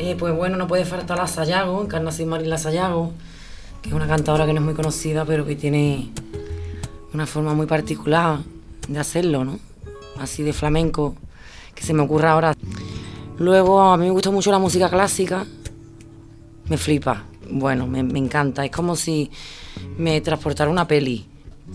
Eh, 0.04 0.16
pues 0.18 0.36
bueno, 0.36 0.58
no 0.58 0.68
puede 0.68 0.84
faltar 0.84 1.20
la 1.20 1.28
Sayago, 1.28 1.80
Encarnación 1.80 2.28
Marila 2.28 2.58
Sayago, 2.58 3.12
que 3.84 3.89
es 3.89 3.93
una 3.93 4.08
cantadora 4.08 4.47
que 4.47 4.54
no 4.54 4.60
es 4.60 4.66
muy 4.66 4.74
conocida, 4.74 5.26
pero 5.26 5.45
que 5.45 5.56
tiene 5.56 6.10
una 7.14 7.28
forma 7.28 7.54
muy 7.54 7.68
particular 7.68 8.39
de 8.88 8.97
hacerlo, 8.97 9.45
¿no? 9.45 9.60
Así 10.18 10.41
de 10.41 10.54
flamenco, 10.54 11.16
que 11.76 11.84
se 11.84 11.93
me 11.93 12.02
ocurre 12.02 12.30
ahora. 12.30 12.56
Luego, 13.38 13.80
a 13.80 13.95
mí 13.95 14.06
me 14.06 14.10
gusta 14.10 14.32
mucho 14.32 14.49
la 14.49 14.58
música 14.58 14.89
clásica, 14.89 15.45
me 16.68 16.78
flipa, 16.80 17.26
bueno, 17.52 17.86
me, 17.86 18.02
me 18.02 18.18
encanta, 18.18 18.66
es 18.66 18.72
como 18.72 18.95
si 18.95 19.30
me 19.99 20.20
transportara 20.22 20.72
una 20.72 20.88
peli 20.88 21.28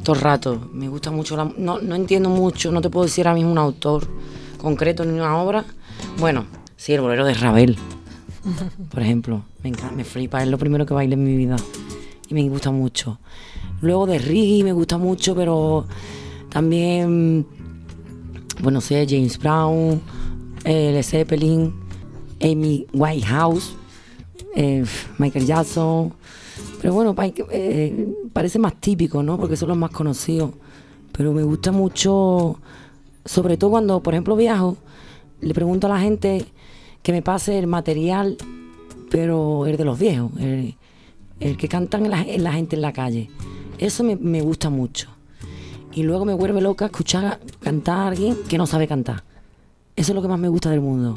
todo 0.02 0.16
el 0.16 0.22
rato. 0.22 0.68
Me 0.72 0.88
gusta 0.88 1.12
mucho, 1.12 1.36
la, 1.36 1.48
no, 1.56 1.78
no 1.78 1.94
entiendo 1.94 2.28
mucho, 2.28 2.72
no 2.72 2.80
te 2.80 2.90
puedo 2.90 3.06
decir 3.06 3.28
ahora 3.28 3.36
mismo 3.36 3.52
un 3.52 3.58
autor 3.58 4.08
concreto 4.58 5.04
ni 5.04 5.12
una 5.12 5.36
obra. 5.36 5.64
Bueno, 6.18 6.46
sí, 6.76 6.92
el 6.92 7.02
bolero 7.02 7.24
de 7.24 7.34
Ravel 7.34 7.78
por 8.90 9.02
ejemplo. 9.02 9.44
Me 9.62 9.70
encanta, 9.70 9.94
me 9.94 10.04
flipa, 10.04 10.42
es 10.42 10.48
lo 10.48 10.58
primero 10.58 10.86
que 10.86 10.94
bailé 10.94 11.14
en 11.14 11.24
mi 11.24 11.36
vida 11.36 11.56
y 12.28 12.34
me 12.34 12.48
gusta 12.48 12.70
mucho. 12.70 13.18
Luego 13.80 14.06
de 14.06 14.18
reggae 14.18 14.64
me 14.64 14.72
gusta 14.72 14.98
mucho, 14.98 15.34
pero 15.34 15.86
también, 16.48 17.46
bueno, 18.62 18.80
sé, 18.80 19.06
James 19.08 19.38
Brown, 19.38 20.00
eh, 20.64 20.92
Led 20.92 21.02
Zeppelin, 21.02 21.74
Amy 22.40 22.86
Whitehouse, 22.92 23.74
eh, 24.54 24.84
Michael 25.18 25.46
Jackson. 25.46 26.12
Pero 26.80 26.94
bueno, 26.94 27.14
eh, 27.50 28.14
parece 28.32 28.58
más 28.58 28.74
típico, 28.80 29.22
¿no? 29.22 29.38
Porque 29.38 29.56
son 29.56 29.68
los 29.68 29.78
más 29.78 29.90
conocidos. 29.90 30.52
Pero 31.12 31.32
me 31.32 31.42
gusta 31.42 31.72
mucho, 31.72 32.58
sobre 33.24 33.56
todo 33.56 33.70
cuando, 33.70 34.02
por 34.02 34.14
ejemplo, 34.14 34.36
viajo, 34.36 34.76
le 35.40 35.54
pregunto 35.54 35.86
a 35.86 35.90
la 35.90 36.00
gente 36.00 36.46
que 37.06 37.12
me 37.12 37.22
pase 37.22 37.56
el 37.56 37.68
material, 37.68 38.36
pero 39.12 39.64
el 39.66 39.76
de 39.76 39.84
los 39.84 39.96
viejos, 39.96 40.32
el, 40.40 40.74
que 41.56 41.68
cantan 41.68 42.10
la, 42.10 42.52
gente 42.52 42.74
en 42.74 42.82
la 42.82 42.92
calle. 42.92 43.30
Eso 43.78 44.02
me, 44.02 44.40
gusta 44.40 44.70
mucho. 44.70 45.08
Y 45.92 46.02
luego 46.02 46.24
me 46.24 46.34
vuelve 46.34 46.60
loca 46.60 46.86
escuchar 46.86 47.38
cantar 47.60 47.98
a 47.98 48.06
alguien 48.08 48.36
que 48.48 48.58
no 48.58 48.66
sabe 48.66 48.88
cantar. 48.88 49.22
Eso 49.94 50.10
es 50.10 50.16
lo 50.16 50.20
que 50.20 50.26
más 50.26 50.40
me 50.40 50.48
gusta 50.48 50.68
del 50.68 50.80
mundo. 50.80 51.14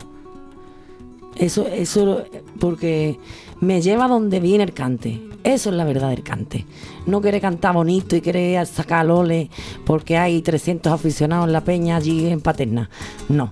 Eso, 1.35 1.65
eso, 1.67 2.23
porque 2.59 3.17
me 3.59 3.81
lleva 3.81 4.07
donde 4.07 4.39
viene 4.39 4.65
el 4.65 4.73
cante. 4.73 5.19
Eso 5.43 5.71
es 5.71 5.75
la 5.75 5.85
verdad 5.85 6.11
del 6.11 6.21
cante. 6.21 6.67
No 7.07 7.19
querer 7.19 7.41
cantar 7.41 7.73
bonito 7.73 8.15
y 8.15 8.21
querer 8.21 8.63
sacar 8.67 9.07
lole 9.07 9.49
porque 9.87 10.19
hay 10.19 10.43
300 10.43 10.93
aficionados 10.93 11.47
en 11.47 11.53
la 11.53 11.63
peña 11.63 11.95
allí 11.95 12.27
en 12.27 12.41
Paterna. 12.41 12.91
No. 13.27 13.49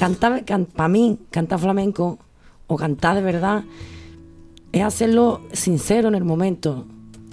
Cantar, 0.00 0.44
para 0.74 0.88
mí, 0.88 1.18
cantar 1.30 1.58
flamenco 1.60 2.18
o 2.66 2.76
cantar 2.76 3.14
de 3.16 3.22
verdad 3.22 3.62
es 4.72 4.82
hacerlo 4.82 5.42
sincero 5.52 6.08
en 6.08 6.14
el 6.14 6.24
momento. 6.24 6.86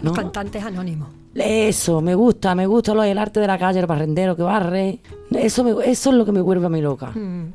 ¿no? 0.04 0.12
Cantantes 0.12 0.64
anónimos. 0.64 1.08
Eso, 1.34 2.02
me 2.02 2.14
gusta, 2.14 2.56
me 2.56 2.66
gusta 2.68 2.94
lo 2.94 3.04
del 3.04 3.18
arte 3.18 3.40
de 3.40 3.48
la 3.48 3.58
calle, 3.58 3.80
el 3.80 3.86
barrendero 3.86 4.36
que 4.36 4.44
barre. 4.44 5.00
Eso, 5.32 5.64
me- 5.64 5.72
eso 5.90 6.10
es 6.10 6.16
lo 6.16 6.26
que 6.26 6.32
me 6.34 6.42
vuelve 6.42 6.66
a 6.66 6.70
mí 6.70 6.82
loca. 6.82 7.08
Mm. 7.12 7.54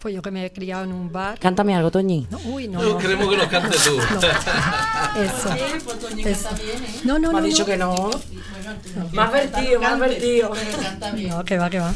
Pues 0.00 0.14
yo 0.14 0.20
que 0.20 0.30
me 0.30 0.44
he 0.44 0.52
criado 0.52 0.84
en 0.84 0.92
un 0.92 1.10
bar. 1.12 1.38
Cántame 1.38 1.74
algo, 1.74 1.90
Toñi. 1.90 2.26
No, 2.30 2.38
uy, 2.52 2.66
no. 2.68 2.82
No, 2.82 2.88
no. 2.90 2.98
queremos 2.98 3.28
que 3.28 3.36
nos 3.38 3.46
cante 3.46 3.76
tú. 3.76 3.96
Eso. 5.22 5.48
pues, 5.84 6.26
Eso. 6.26 6.48
No, 7.04 7.18
no, 7.18 7.28
Me 7.28 7.32
no. 7.34 7.38
ha 7.38 7.42
dicho 7.42 7.62
no. 7.62 7.66
que 7.66 7.76
no. 7.76 8.10
Más 9.12 9.32
vertido, 9.32 9.80
más 9.80 9.98
vertido. 9.98 10.50
No, 11.28 11.44
que 11.44 11.56
va, 11.58 11.70
que 11.70 11.78
va. 11.80 11.94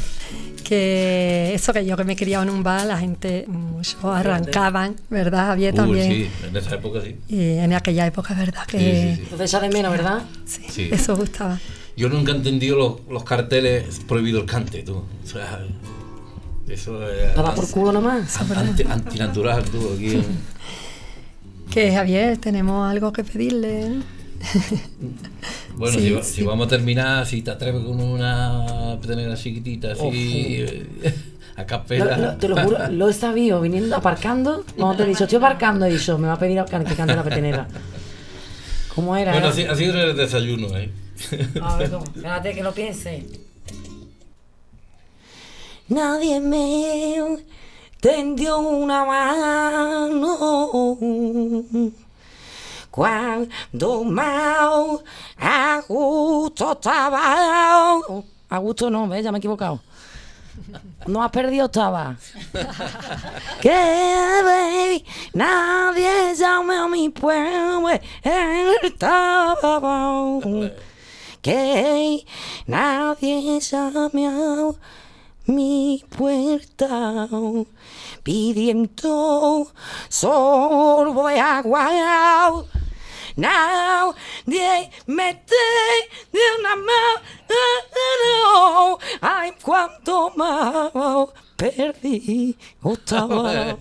Que 0.69 1.53
eso 1.55 1.73
que 1.73 1.87
yo 1.87 1.97
que 1.97 2.05
me 2.05 2.13
he 2.13 2.17
criado 2.17 2.43
en 2.43 2.51
un 2.51 2.63
bar, 2.63 2.85
la 2.85 2.99
gente 2.99 3.45
muchos 3.49 3.97
arrancaban, 4.05 4.97
¿verdad, 5.09 5.47
Javier? 5.47 5.75
También. 5.75 6.13
sí, 6.13 6.31
en 6.47 6.57
esa 6.57 6.75
época 6.75 7.01
sí. 7.03 7.17
Y 7.29 7.41
en 7.59 7.73
aquella 7.73 8.07
época, 8.07 8.35
¿verdad? 8.35 8.67
Que 8.67 8.79
Sí, 8.79 8.85
sí, 8.85 9.15
sí. 9.17 9.21
Entonces 9.23 9.51
echa 9.51 9.61
de 9.61 9.71
menos, 9.71 9.91
¿verdad? 9.93 10.23
Sí. 10.45 10.91
eso 10.93 11.17
gustaba. 11.17 11.59
Yo 11.97 12.11
nunca 12.11 12.33
he 12.33 12.37
entendido 12.37 12.77
los, 12.77 12.95
los 13.11 13.25
carteles 13.25 14.01
prohibido 14.07 14.41
el 14.41 14.47
cante, 14.47 14.83
tú. 14.83 14.97
O 14.97 15.27
sea, 15.27 15.65
eso 16.69 17.09
es. 17.11 17.35
Dar 17.35 17.55
por 17.55 17.71
culo 17.71 17.93
nomás. 17.93 18.37
Anti, 18.55 18.83
antinatural, 18.83 19.65
tú, 19.65 19.93
aquí. 19.95 20.17
en- 20.17 20.25
Que 21.71 21.93
Javier, 21.93 22.37
tenemos 22.39 22.91
algo 22.91 23.13
que 23.13 23.25
pedirle. 23.25 23.87
¿eh? 23.87 23.93
Bueno, 25.77 25.97
Sí, 25.99 26.09
si, 26.09 26.11
va- 26.13 26.23
sí. 26.23 26.33
si 26.35 26.43
vamos 26.43 26.67
a 26.67 26.71
terminar, 26.71 27.25
si 27.27 27.43
te 27.43 27.51
atreves 27.53 27.85
con 27.85 28.01
una 28.01 28.99
petenera 29.01 29.37
chiquitita, 29.37 29.93
así. 29.93 30.57
eh, 30.59 30.87
a 31.57 31.65
capela. 31.67 32.17
Lo- 32.17 32.27
lo- 32.27 32.37
te 32.37 32.49
lo 32.49 32.57
juro, 32.57 32.89
lo 32.91 33.09
he 33.09 33.13
sabido 33.13 33.61
viniendo 33.61 33.95
aparcando. 33.97 34.65
Cuando 34.77 34.97
te 34.97 35.03
he 35.05 35.07
dicho, 35.07 35.25
estoy 35.25 35.39
aparcando, 35.39 35.87
he 35.87 35.91
dicho, 35.91 36.19
me 36.19 36.27
va 36.29 36.35
a 36.35 36.39
pedir 36.39 36.63
que 36.65 36.85
que 36.85 36.95
cante 36.95 37.15
la 37.15 37.23
petenera. 37.23 37.69
¿Cómo 38.95 39.17
era? 39.17 39.31
Bueno, 39.33 39.47
eh? 39.47 39.51
así, 39.51 39.63
así 39.65 39.85
era 39.85 40.03
el 40.03 40.17
desayuno, 40.17 40.77
¿eh? 40.77 40.91
A 41.63 41.77
ver, 41.77 41.91
¿cómo? 41.91 42.05
Espérate 42.05 42.55
que 42.55 42.63
lo 42.63 42.73
piense. 42.75 43.25
Nadie 45.89 46.41
me 46.41 47.39
tendió 48.01 48.59
una 48.59 49.05
mano 49.05 50.97
cuando 52.99 54.03
más 54.03 55.01
a 55.39 55.81
gusto 55.87 56.73
estaba. 56.73 58.01
A 58.51 58.59
gusto 58.59 58.91
no, 58.91 59.07
¿ves? 59.07 59.23
ya 59.23 59.31
me 59.31 59.37
he 59.37 59.39
equivocado. 59.39 59.79
No 61.07 61.23
has 61.23 61.31
perdido 61.31 61.67
estaba. 61.67 62.17
que 63.63 63.71
baby, 64.43 65.05
nadie 65.33 66.35
llame 66.35 66.77
a 66.77 66.89
mi 66.89 67.09
pueblo. 67.11 67.89
Que 71.41 72.27
nadie 72.67 73.61
llame 73.61 74.27
a 74.27 74.73
mi 75.47 76.05
puerta 76.11 77.29
pidiendo 78.25 79.69
sorbo 80.09 81.29
de 81.29 81.41
agua. 81.41 82.65
Nadie 83.39 84.91
me 85.07 85.35
de 86.33 86.41
una 86.59 86.75
mano. 86.77 87.21
Ay, 89.21 89.53
cuánto 89.63 90.31
más 90.37 90.91
perdí. 91.57 92.57
Estaba. 92.85 93.77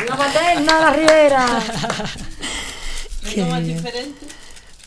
Una 0.00 0.16
paterna 0.16 0.80
la 0.80 0.90
ribera. 0.92 1.46
Que- 3.22 3.80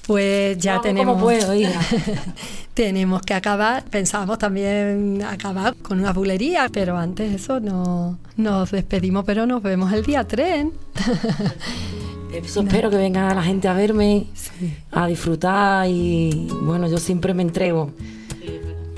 Pues 0.05 0.57
ya 0.57 0.73
hago 0.73 0.81
tenemos. 0.83 1.13
como 1.13 1.25
puedo, 1.25 1.53
hija. 1.55 1.79
tenemos 2.73 3.21
que 3.21 3.33
acabar. 3.33 3.83
Pensábamos 3.85 4.39
también 4.39 5.23
acabar 5.23 5.75
con 5.75 5.99
una 5.99 6.13
bulería, 6.13 6.69
pero 6.71 6.97
antes 6.97 7.33
eso 7.33 7.59
no 7.59 8.17
nos 8.37 8.71
despedimos, 8.71 9.25
pero 9.25 9.45
nos 9.45 9.61
vemos 9.61 9.91
el 9.93 10.03
día 10.03 10.23
3. 10.23 10.67
Eso 12.33 12.61
espero 12.61 12.89
que 12.89 12.97
venga 12.97 13.31
la 13.35 13.43
gente 13.43 13.67
a 13.67 13.73
verme, 13.73 14.25
a 14.91 15.05
disfrutar 15.05 15.87
y 15.87 16.47
bueno, 16.63 16.89
yo 16.89 16.97
siempre 16.97 17.31
me 17.35 17.43
entrego. 17.43 17.91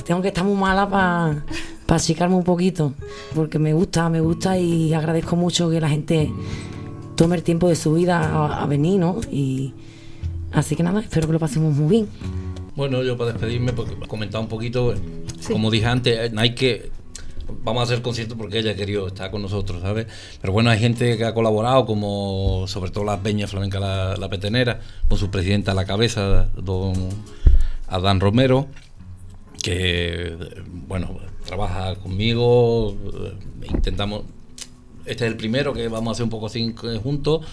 Tengo 0.06 0.22
que 0.22 0.30
estar 0.30 0.46
muy 0.46 0.56
mala 0.56 0.90
para 0.90 1.44
achicarme 1.90 2.36
un 2.36 2.46
poquito, 2.46 2.94
porque 3.34 3.60
me 3.60 3.74
gusta, 3.74 4.08
me 4.10 4.22
gusta 4.22 4.58
y 4.58 4.94
agradezco 4.94 5.36
mucho 5.36 5.70
que 5.70 5.82
la 5.82 5.90
gente 5.90 6.32
tome 7.18 7.36
el 7.36 7.44
tiempo 7.44 7.68
de 7.68 7.76
su 7.76 7.96
vida 7.96 8.20
a, 8.20 8.64
a 8.64 8.66
venir, 8.68 9.02
¿no? 9.02 9.20
Y 9.30 9.74
así 10.54 10.78
que 10.78 10.84
nada, 10.84 11.02
espero 11.02 11.28
que 11.28 11.34
lo 11.34 11.40
pasemos 11.40 11.76
muy 11.76 11.90
bien. 11.90 12.08
Bueno, 12.76 13.04
yo 13.04 13.18
para 13.18 13.32
despedirme, 13.32 13.72
porque 13.72 13.94
he 13.94 14.08
comentado 14.08 14.44
un 14.44 14.50
poquito, 14.50 14.94
como 15.50 15.72
dije 15.72 15.86
antes, 15.86 16.18
eh, 16.18 16.30
Nike, 16.34 16.92
vamos 17.64 17.84
a 17.84 17.86
ser 17.86 18.02
conscientes 18.02 18.38
porque 18.38 18.60
ella 18.60 18.76
querido 18.76 19.08
estar 19.08 19.32
con 19.32 19.42
nosotros, 19.42 19.82
¿sabes? 19.82 20.08
Pero 20.42 20.52
bueno, 20.52 20.70
hay 20.70 20.80
gente 20.80 21.18
que 21.18 21.24
ha 21.24 21.34
colaborado, 21.34 21.86
como 21.86 22.66
sobre 22.68 22.92
todo 22.92 23.06
la 23.06 23.22
Peña 23.22 23.48
Flamenca 23.48 23.80
La, 23.80 24.18
La 24.18 24.30
Petenera, 24.30 24.82
con 25.08 25.18
su 25.18 25.32
presidenta 25.32 25.72
a 25.72 25.76
la 25.76 25.86
cabeza, 25.86 26.50
don 26.58 26.94
Adán 27.88 28.20
Romero, 28.20 28.68
que, 29.64 30.36
bueno, 30.88 31.18
trabaja 31.46 31.96
conmigo, 31.96 32.98
eh, 33.24 33.68
intentamos, 33.74 34.24
este 35.06 35.26
es 35.26 35.32
el 35.32 35.38
primero 35.38 35.74
que 35.74 35.88
vamos 35.88 36.10
a 36.10 36.12
hacer 36.12 36.26
un 36.26 36.30
poco 36.30 36.48
así 36.48 36.76
eh, 36.84 37.00
juntos, 37.02 37.46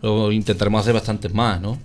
luego 0.00 0.30
intentaremos 0.30 0.80
hacer 0.80 0.94
bastantes 0.94 1.34
más, 1.34 1.60
¿no? 1.60 1.76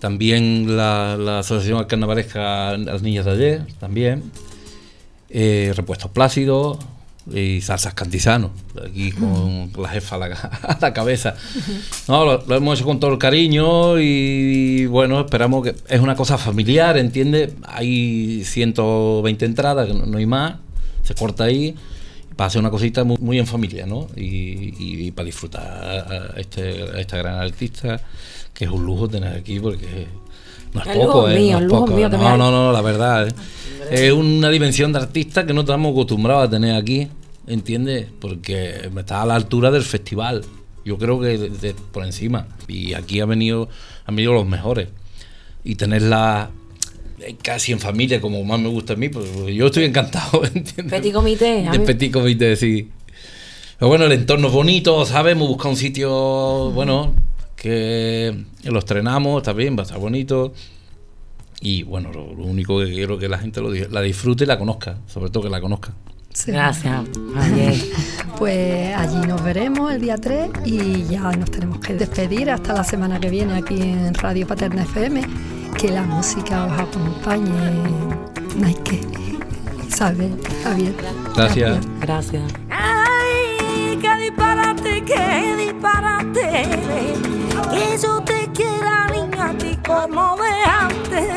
También 0.00 0.76
la, 0.76 1.16
la 1.18 1.38
Asociación 1.40 1.84
Carnavalesca 1.84 2.76
Las 2.76 3.02
Niñas 3.02 3.24
de 3.24 3.30
Ayer, 3.32 3.66
también. 3.80 4.30
Eh, 5.30 5.72
Repuestos 5.74 6.10
Plácidos, 6.10 6.78
y 7.32 7.60
salsas 7.60 7.94
cantizano, 7.94 8.52
aquí 8.88 9.10
con 9.10 9.72
la 9.82 9.88
jefa 9.88 10.16
a 10.16 10.18
la, 10.18 10.26
a 10.26 10.78
la 10.80 10.92
cabeza. 10.92 11.34
No, 12.08 12.24
lo, 12.24 12.44
lo 12.46 12.56
hemos 12.56 12.78
hecho 12.78 12.86
con 12.86 13.00
todo 13.00 13.12
el 13.12 13.18
cariño 13.18 13.98
y 13.98 14.86
bueno, 14.86 15.20
esperamos 15.20 15.64
que 15.64 15.74
es 15.88 16.00
una 16.00 16.14
cosa 16.14 16.38
familiar, 16.38 16.96
¿entiendes? 16.96 17.52
Hay 17.66 18.44
120 18.44 19.44
entradas, 19.44 19.88
no, 19.88 20.06
no 20.06 20.18
hay 20.18 20.26
más, 20.26 20.56
se 21.02 21.14
corta 21.14 21.44
ahí 21.44 21.74
para 22.36 22.48
hacer 22.48 22.60
una 22.60 22.70
cosita 22.70 23.02
muy, 23.02 23.16
muy 23.18 23.38
en 23.38 23.46
familia, 23.46 23.86
¿no? 23.86 24.08
Y, 24.14 24.74
y 24.78 25.10
para 25.10 25.26
disfrutar 25.26 25.64
a, 25.66 26.40
este, 26.40 26.82
a 26.82 27.00
esta 27.00 27.16
gran 27.16 27.40
artista, 27.40 28.00
que 28.56 28.64
es 28.64 28.70
un 28.70 28.84
lujo 28.86 29.08
tener 29.08 29.34
aquí 29.36 29.60
porque 29.60 30.06
no 30.72 30.80
es 30.82 30.86
El 30.88 30.98
poco, 31.00 31.28
¿eh? 31.28 31.38
mío, 31.38 31.52
no 31.58 31.58
es 31.58 31.64
lujo 31.70 31.80
poco. 31.86 31.96
mío 31.96 32.08
me 32.10 32.16
no, 32.18 32.36
no, 32.36 32.50
no, 32.50 32.72
la 32.72 32.80
verdad. 32.82 33.28
¿eh? 33.28 33.32
Es 33.90 34.12
una 34.12 34.48
dimensión 34.50 34.92
de 34.92 34.98
artista 35.00 35.46
que 35.46 35.52
no 35.52 35.60
estamos 35.60 35.92
acostumbrados 35.92 36.48
a 36.48 36.50
tener 36.50 36.74
aquí, 36.74 37.08
¿entiendes? 37.46 38.08
Porque 38.20 38.90
está 38.96 39.22
a 39.22 39.26
la 39.26 39.34
altura 39.36 39.70
del 39.70 39.82
festival. 39.82 40.42
Yo 40.84 40.98
creo 40.98 41.20
que 41.20 41.38
de- 41.38 41.50
de- 41.50 41.74
por 41.74 42.04
encima. 42.04 42.46
Y 42.68 42.94
aquí 42.94 43.20
ha 43.20 43.26
venido, 43.26 43.68
han 44.04 44.16
venido 44.16 44.32
los 44.32 44.46
mejores. 44.46 44.88
Y 45.64 45.74
tenerla 45.74 46.50
eh, 47.20 47.36
casi 47.42 47.72
en 47.72 47.80
familia, 47.80 48.20
como 48.20 48.42
más 48.44 48.60
me 48.60 48.68
gusta 48.68 48.92
a 48.92 48.96
mí, 48.96 49.08
pues 49.08 49.26
yo 49.54 49.66
estoy 49.66 49.84
encantado, 49.84 50.44
¿entiendes? 50.54 50.90
Petit 51.00 51.12
comité. 51.12 51.68
De 51.70 51.78
mí- 51.78 51.84
petit 51.86 52.12
comité, 52.12 52.56
sí. 52.56 52.90
Pero 53.78 53.88
bueno, 53.88 54.04
el 54.06 54.12
entorno 54.12 54.46
es 54.48 54.52
bonito, 54.54 55.04
¿sabes? 55.06 55.32
Hemos 55.32 55.48
buscado 55.48 55.70
un 55.70 55.76
sitio, 55.76 56.70
bueno, 56.72 57.14
que 57.66 58.44
lo 58.64 58.78
estrenamos, 58.78 59.42
está 59.42 59.52
bien, 59.52 59.76
va 59.76 59.80
a 59.80 59.82
estar 59.84 59.98
bonito. 59.98 60.52
Y 61.60 61.82
bueno, 61.82 62.12
lo, 62.12 62.34
lo 62.34 62.44
único 62.44 62.78
que 62.78 62.86
quiero 62.86 63.14
es 63.14 63.20
que 63.20 63.28
la 63.28 63.38
gente 63.38 63.60
lo, 63.60 63.70
la 63.70 64.00
disfrute 64.02 64.44
y 64.44 64.46
la 64.46 64.58
conozca, 64.58 64.98
sobre 65.06 65.30
todo 65.30 65.44
que 65.44 65.50
la 65.50 65.60
conozca. 65.60 65.92
Sí. 66.32 66.52
Gracias. 66.52 67.04
Pues 68.38 68.94
allí 68.94 69.26
nos 69.26 69.42
veremos 69.42 69.90
el 69.90 70.02
día 70.02 70.18
3 70.18 70.50
y 70.66 71.04
ya 71.04 71.32
nos 71.32 71.50
tenemos 71.50 71.78
que 71.78 71.94
despedir 71.94 72.50
hasta 72.50 72.74
la 72.74 72.84
semana 72.84 73.18
que 73.18 73.30
viene 73.30 73.54
aquí 73.54 73.80
en 73.80 74.12
Radio 74.12 74.46
Paterna 74.46 74.82
FM. 74.82 75.22
Que 75.78 75.88
la 75.88 76.02
música 76.02 76.66
os 76.66 76.78
acompañe. 76.78 77.72
Nike, 78.56 79.00
Isabel, 79.88 80.36
Javier. 80.62 80.94
Gracias. 81.34 81.78
Gracias. 82.02 82.65
Que 87.96 88.02
yo 88.02 88.20
te 88.20 88.52
quiera, 88.52 89.06
niña, 89.06 89.48
a 89.48 89.54
ti 89.56 89.74
como 89.86 90.36
de 90.36 90.52
antes. 90.64 91.32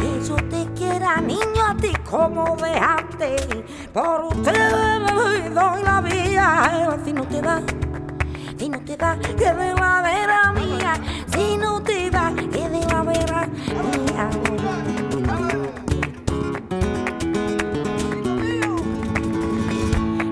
Que 0.00 0.26
yo 0.26 0.36
te 0.36 0.66
quiera, 0.74 1.20
niño, 1.20 1.62
a 1.68 1.76
ti 1.76 1.92
como 2.08 2.56
de 2.56 2.70
antes. 2.78 3.46
Por 3.92 4.24
usted 4.32 4.98
me 5.02 5.50
doy 5.50 5.82
la 5.82 6.00
vida. 6.00 6.98
Si 7.04 7.12
no 7.12 7.24
te 7.24 7.42
da, 7.42 7.62
si 8.56 8.68
no 8.70 8.80
te 8.80 8.96
da, 8.96 9.18
que 9.18 9.34
de 9.34 9.74
la 9.74 10.00
vera 10.00 10.52
mía. 10.54 10.94
Si 11.26 11.58
no 11.58 11.82
te 11.82 12.08
da, 12.08 12.32
que 12.34 12.68
de 12.70 12.86
la 12.86 13.02
vera 13.02 13.46
mía. 13.92 14.30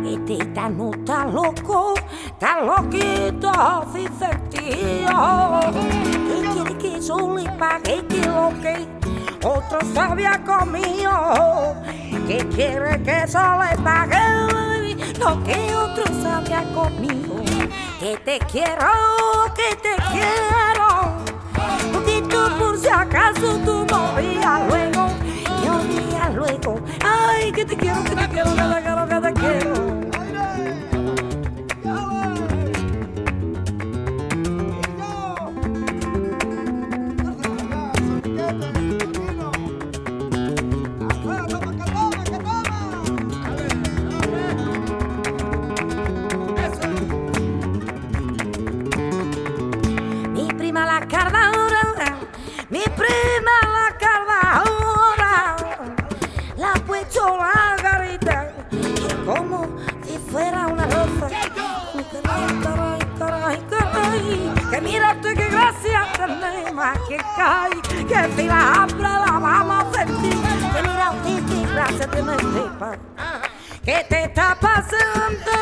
Este 0.06 0.38
está 0.38 0.70
no 0.70 0.92
está 0.92 1.26
loco, 1.26 1.92
está 2.26 2.62
loquito, 2.62 3.50
así 3.50 4.08
sentido. 4.70 5.60
Y 6.70 6.74
que 6.74 7.00
yo 7.00 7.34
pague 7.58 8.06
que 8.06 8.26
lo 8.26 8.52
que 8.60 8.86
otro 9.46 9.78
se 9.92 10.00
había 10.00 10.42
comido. 10.44 11.74
Que 12.26 12.38
quiere 12.48 13.02
que 13.02 13.24
yo 13.30 13.40
le 13.62 13.76
pague 13.82 14.94
lo 15.18 15.42
que 15.44 15.74
otro 15.74 16.04
se 16.20 16.28
había 16.28 16.62
comido. 16.74 17.36
Que 18.00 18.16
te 18.24 18.38
quiero, 18.50 18.90
que 19.54 19.76
te 19.76 19.96
quiero. 20.10 21.14
Poquito 21.92 22.58
por 22.58 22.78
si 22.78 22.88
acaso 22.88 23.58
tú 23.64 23.86
morías 23.90 24.60
luego. 24.68 25.08
Que 25.44 25.70
olvidas 25.70 26.34
luego. 26.34 26.80
Ay, 27.04 27.52
que 27.52 27.64
te 27.64 27.76
quiero, 27.76 28.02
que 28.04 28.16
te 28.16 28.28
quiero. 28.28 28.83
Cae, 67.36 67.80
que 68.06 68.32
si 68.36 68.46
la 68.46 68.82
abra 68.82 69.12
la 69.26 69.38
vamos 69.38 69.84
a 69.84 69.92
sentir, 69.98 70.36
que 70.72 70.82
mírate 70.82 71.32
qué 71.48 71.58
gracia 71.72 72.06
tenemos, 72.10 72.96
que 73.84 74.06
te 74.08 74.24
está 74.24 74.56
pasando. 74.60 75.52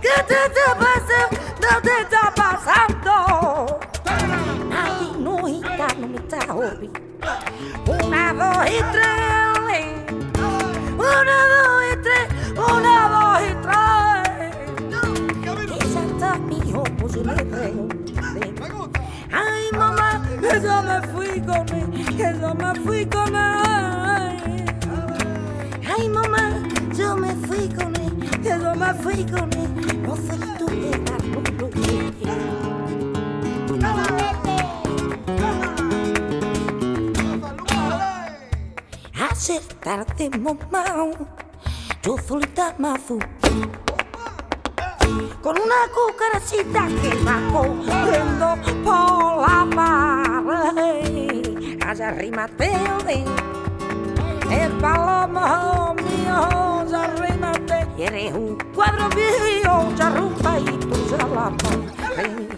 ¿Qué 0.00 0.22
te 0.26 0.34
está 0.46 0.74
pasando? 0.74 1.38
¿Qué 1.60 1.74
te 1.82 1.94
está 2.02 2.22
pasando? 2.34 3.80
Ay, 4.72 5.12
no, 5.18 5.48
hija, 5.48 5.86
no 5.98 6.06
me 6.08 6.16
está 6.16 6.38
obvio. 6.54 6.90
Una, 7.86 8.32
dos 8.32 8.66
y 8.66 8.82
tres. 8.92 9.40
Una, 10.96 11.36
dos 11.54 11.82
y 11.92 11.96
tres. 12.02 12.26
Una, 12.56 12.94
dos 13.08 13.40
y 13.42 13.52
tres. 13.62 13.80
Ya 15.94 16.02
está 16.02 16.30
mi 16.38 16.56
hijo, 16.58 16.82
pues 16.98 17.10
yo 17.14 17.22
le 17.24 17.34
veo. 17.44 17.88
Ay, 19.32 19.59
yo 20.40 20.82
me 20.82 21.00
fui 21.08 21.40
con. 21.40 21.66
Que 22.16 22.34
yo 22.40 22.54
me 22.54 22.74
fui 22.80 23.06
con 23.06 23.34
él. 23.34 24.64
Ay, 25.86 26.08
mamá, 26.08 26.62
yo 26.96 27.16
me 27.16 27.34
fui 27.46 27.68
con. 27.68 27.92
Que 28.42 28.48
yo 28.48 28.74
me 28.74 28.94
fui 28.94 29.24
con 29.24 29.52
él. 29.52 30.02
No 30.02 30.16
sé 30.16 30.36
tú 30.58 30.66
te 30.66 30.90
das 30.90 31.20
Hacer 39.20 39.62
tarde, 39.82 40.30
mamá, 40.38 40.84
yo 42.02 42.16
solita 42.18 42.74
con 45.50 45.62
una 45.62 45.88
cucarachita 45.92 46.86
que 47.02 47.10
va 47.24 47.40
corriendo 47.50 48.56
por 48.84 49.40
la 49.42 49.66
pared. 50.46 51.76
Allá 51.84 52.08
arriba 52.10 52.46
te 52.56 52.70
ven, 53.04 53.24
el 54.48 54.70
palomo 54.78 55.94
mío, 55.94 56.86
ya 56.88 57.02
arrímate. 57.02 57.84
Y 57.98 58.02
eres 58.02 58.32
un 58.32 58.56
cuadro 58.72 59.08
viejo, 59.08 59.92
ya 59.96 60.10
rumba 60.10 60.60
y 60.60 60.64
tú 60.66 60.96
ya 61.10 61.26
la 61.26 61.50
pared. 61.56 62.48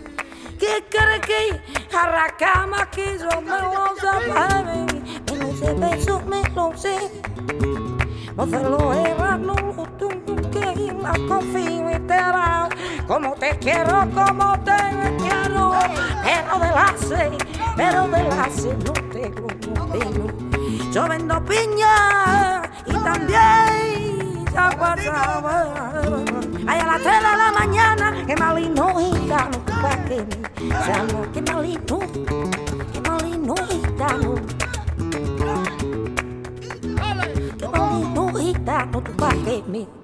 ¿Qué 0.59 0.85
quiere 0.91 1.21
que 1.23 1.97
arracama 1.97 2.91
que 2.91 3.19
yo 3.19 3.41
me 3.41 3.59
lo 3.59 3.97
sabe? 4.03 4.85
Me 5.31 5.37
lo 5.39 5.57
sé, 5.57 5.73
beso, 5.73 6.21
me 6.27 6.43
lo 6.51 6.77
sé. 6.77 8.02
No 8.37 8.47
se 8.47 8.61
lo 8.61 8.93
era, 8.95 9.37
no 9.37 9.55
tengo 9.55 10.51
que 10.51 10.95
la 11.03 11.13
confitera. 11.29 12.69
Como 13.07 13.35
te 13.35 13.59
quiero, 13.59 14.09
como 14.15 14.59
te 14.61 14.73
quiero. 15.19 15.73
Pero 16.25 16.59
de 16.59 16.71
la 16.71 16.95
C, 16.97 17.31
pero 17.77 18.09
de 18.09 18.23
la 18.25 18.49
C 18.49 18.75
no 18.87 18.93
te 18.93 19.31
tengo. 19.31 20.27
Yo 20.93 21.09
vendo 21.09 21.45
piña 21.45 22.63
y 22.87 22.93
también 22.93 24.45
ya 24.53 24.71
pasaba. 24.71 25.93
Ay, 26.67 26.81
a 26.81 26.87
las 26.87 27.03
3 27.03 27.05
de 27.05 27.37
la 27.37 27.53
mañana, 27.53 28.27
que 28.27 28.37
malino 28.37 28.95
gitano, 28.99 29.65
que 31.35 31.43
malino, 31.53 31.99
que 32.93 33.01
malino 33.01 33.55
gitano. 33.69 34.35
Que 38.65 38.71
malino 38.71 38.93
gitano, 38.93 39.03
tu 39.03 39.13
pa' 39.17 39.35
que 39.45 39.63
me 39.69 40.02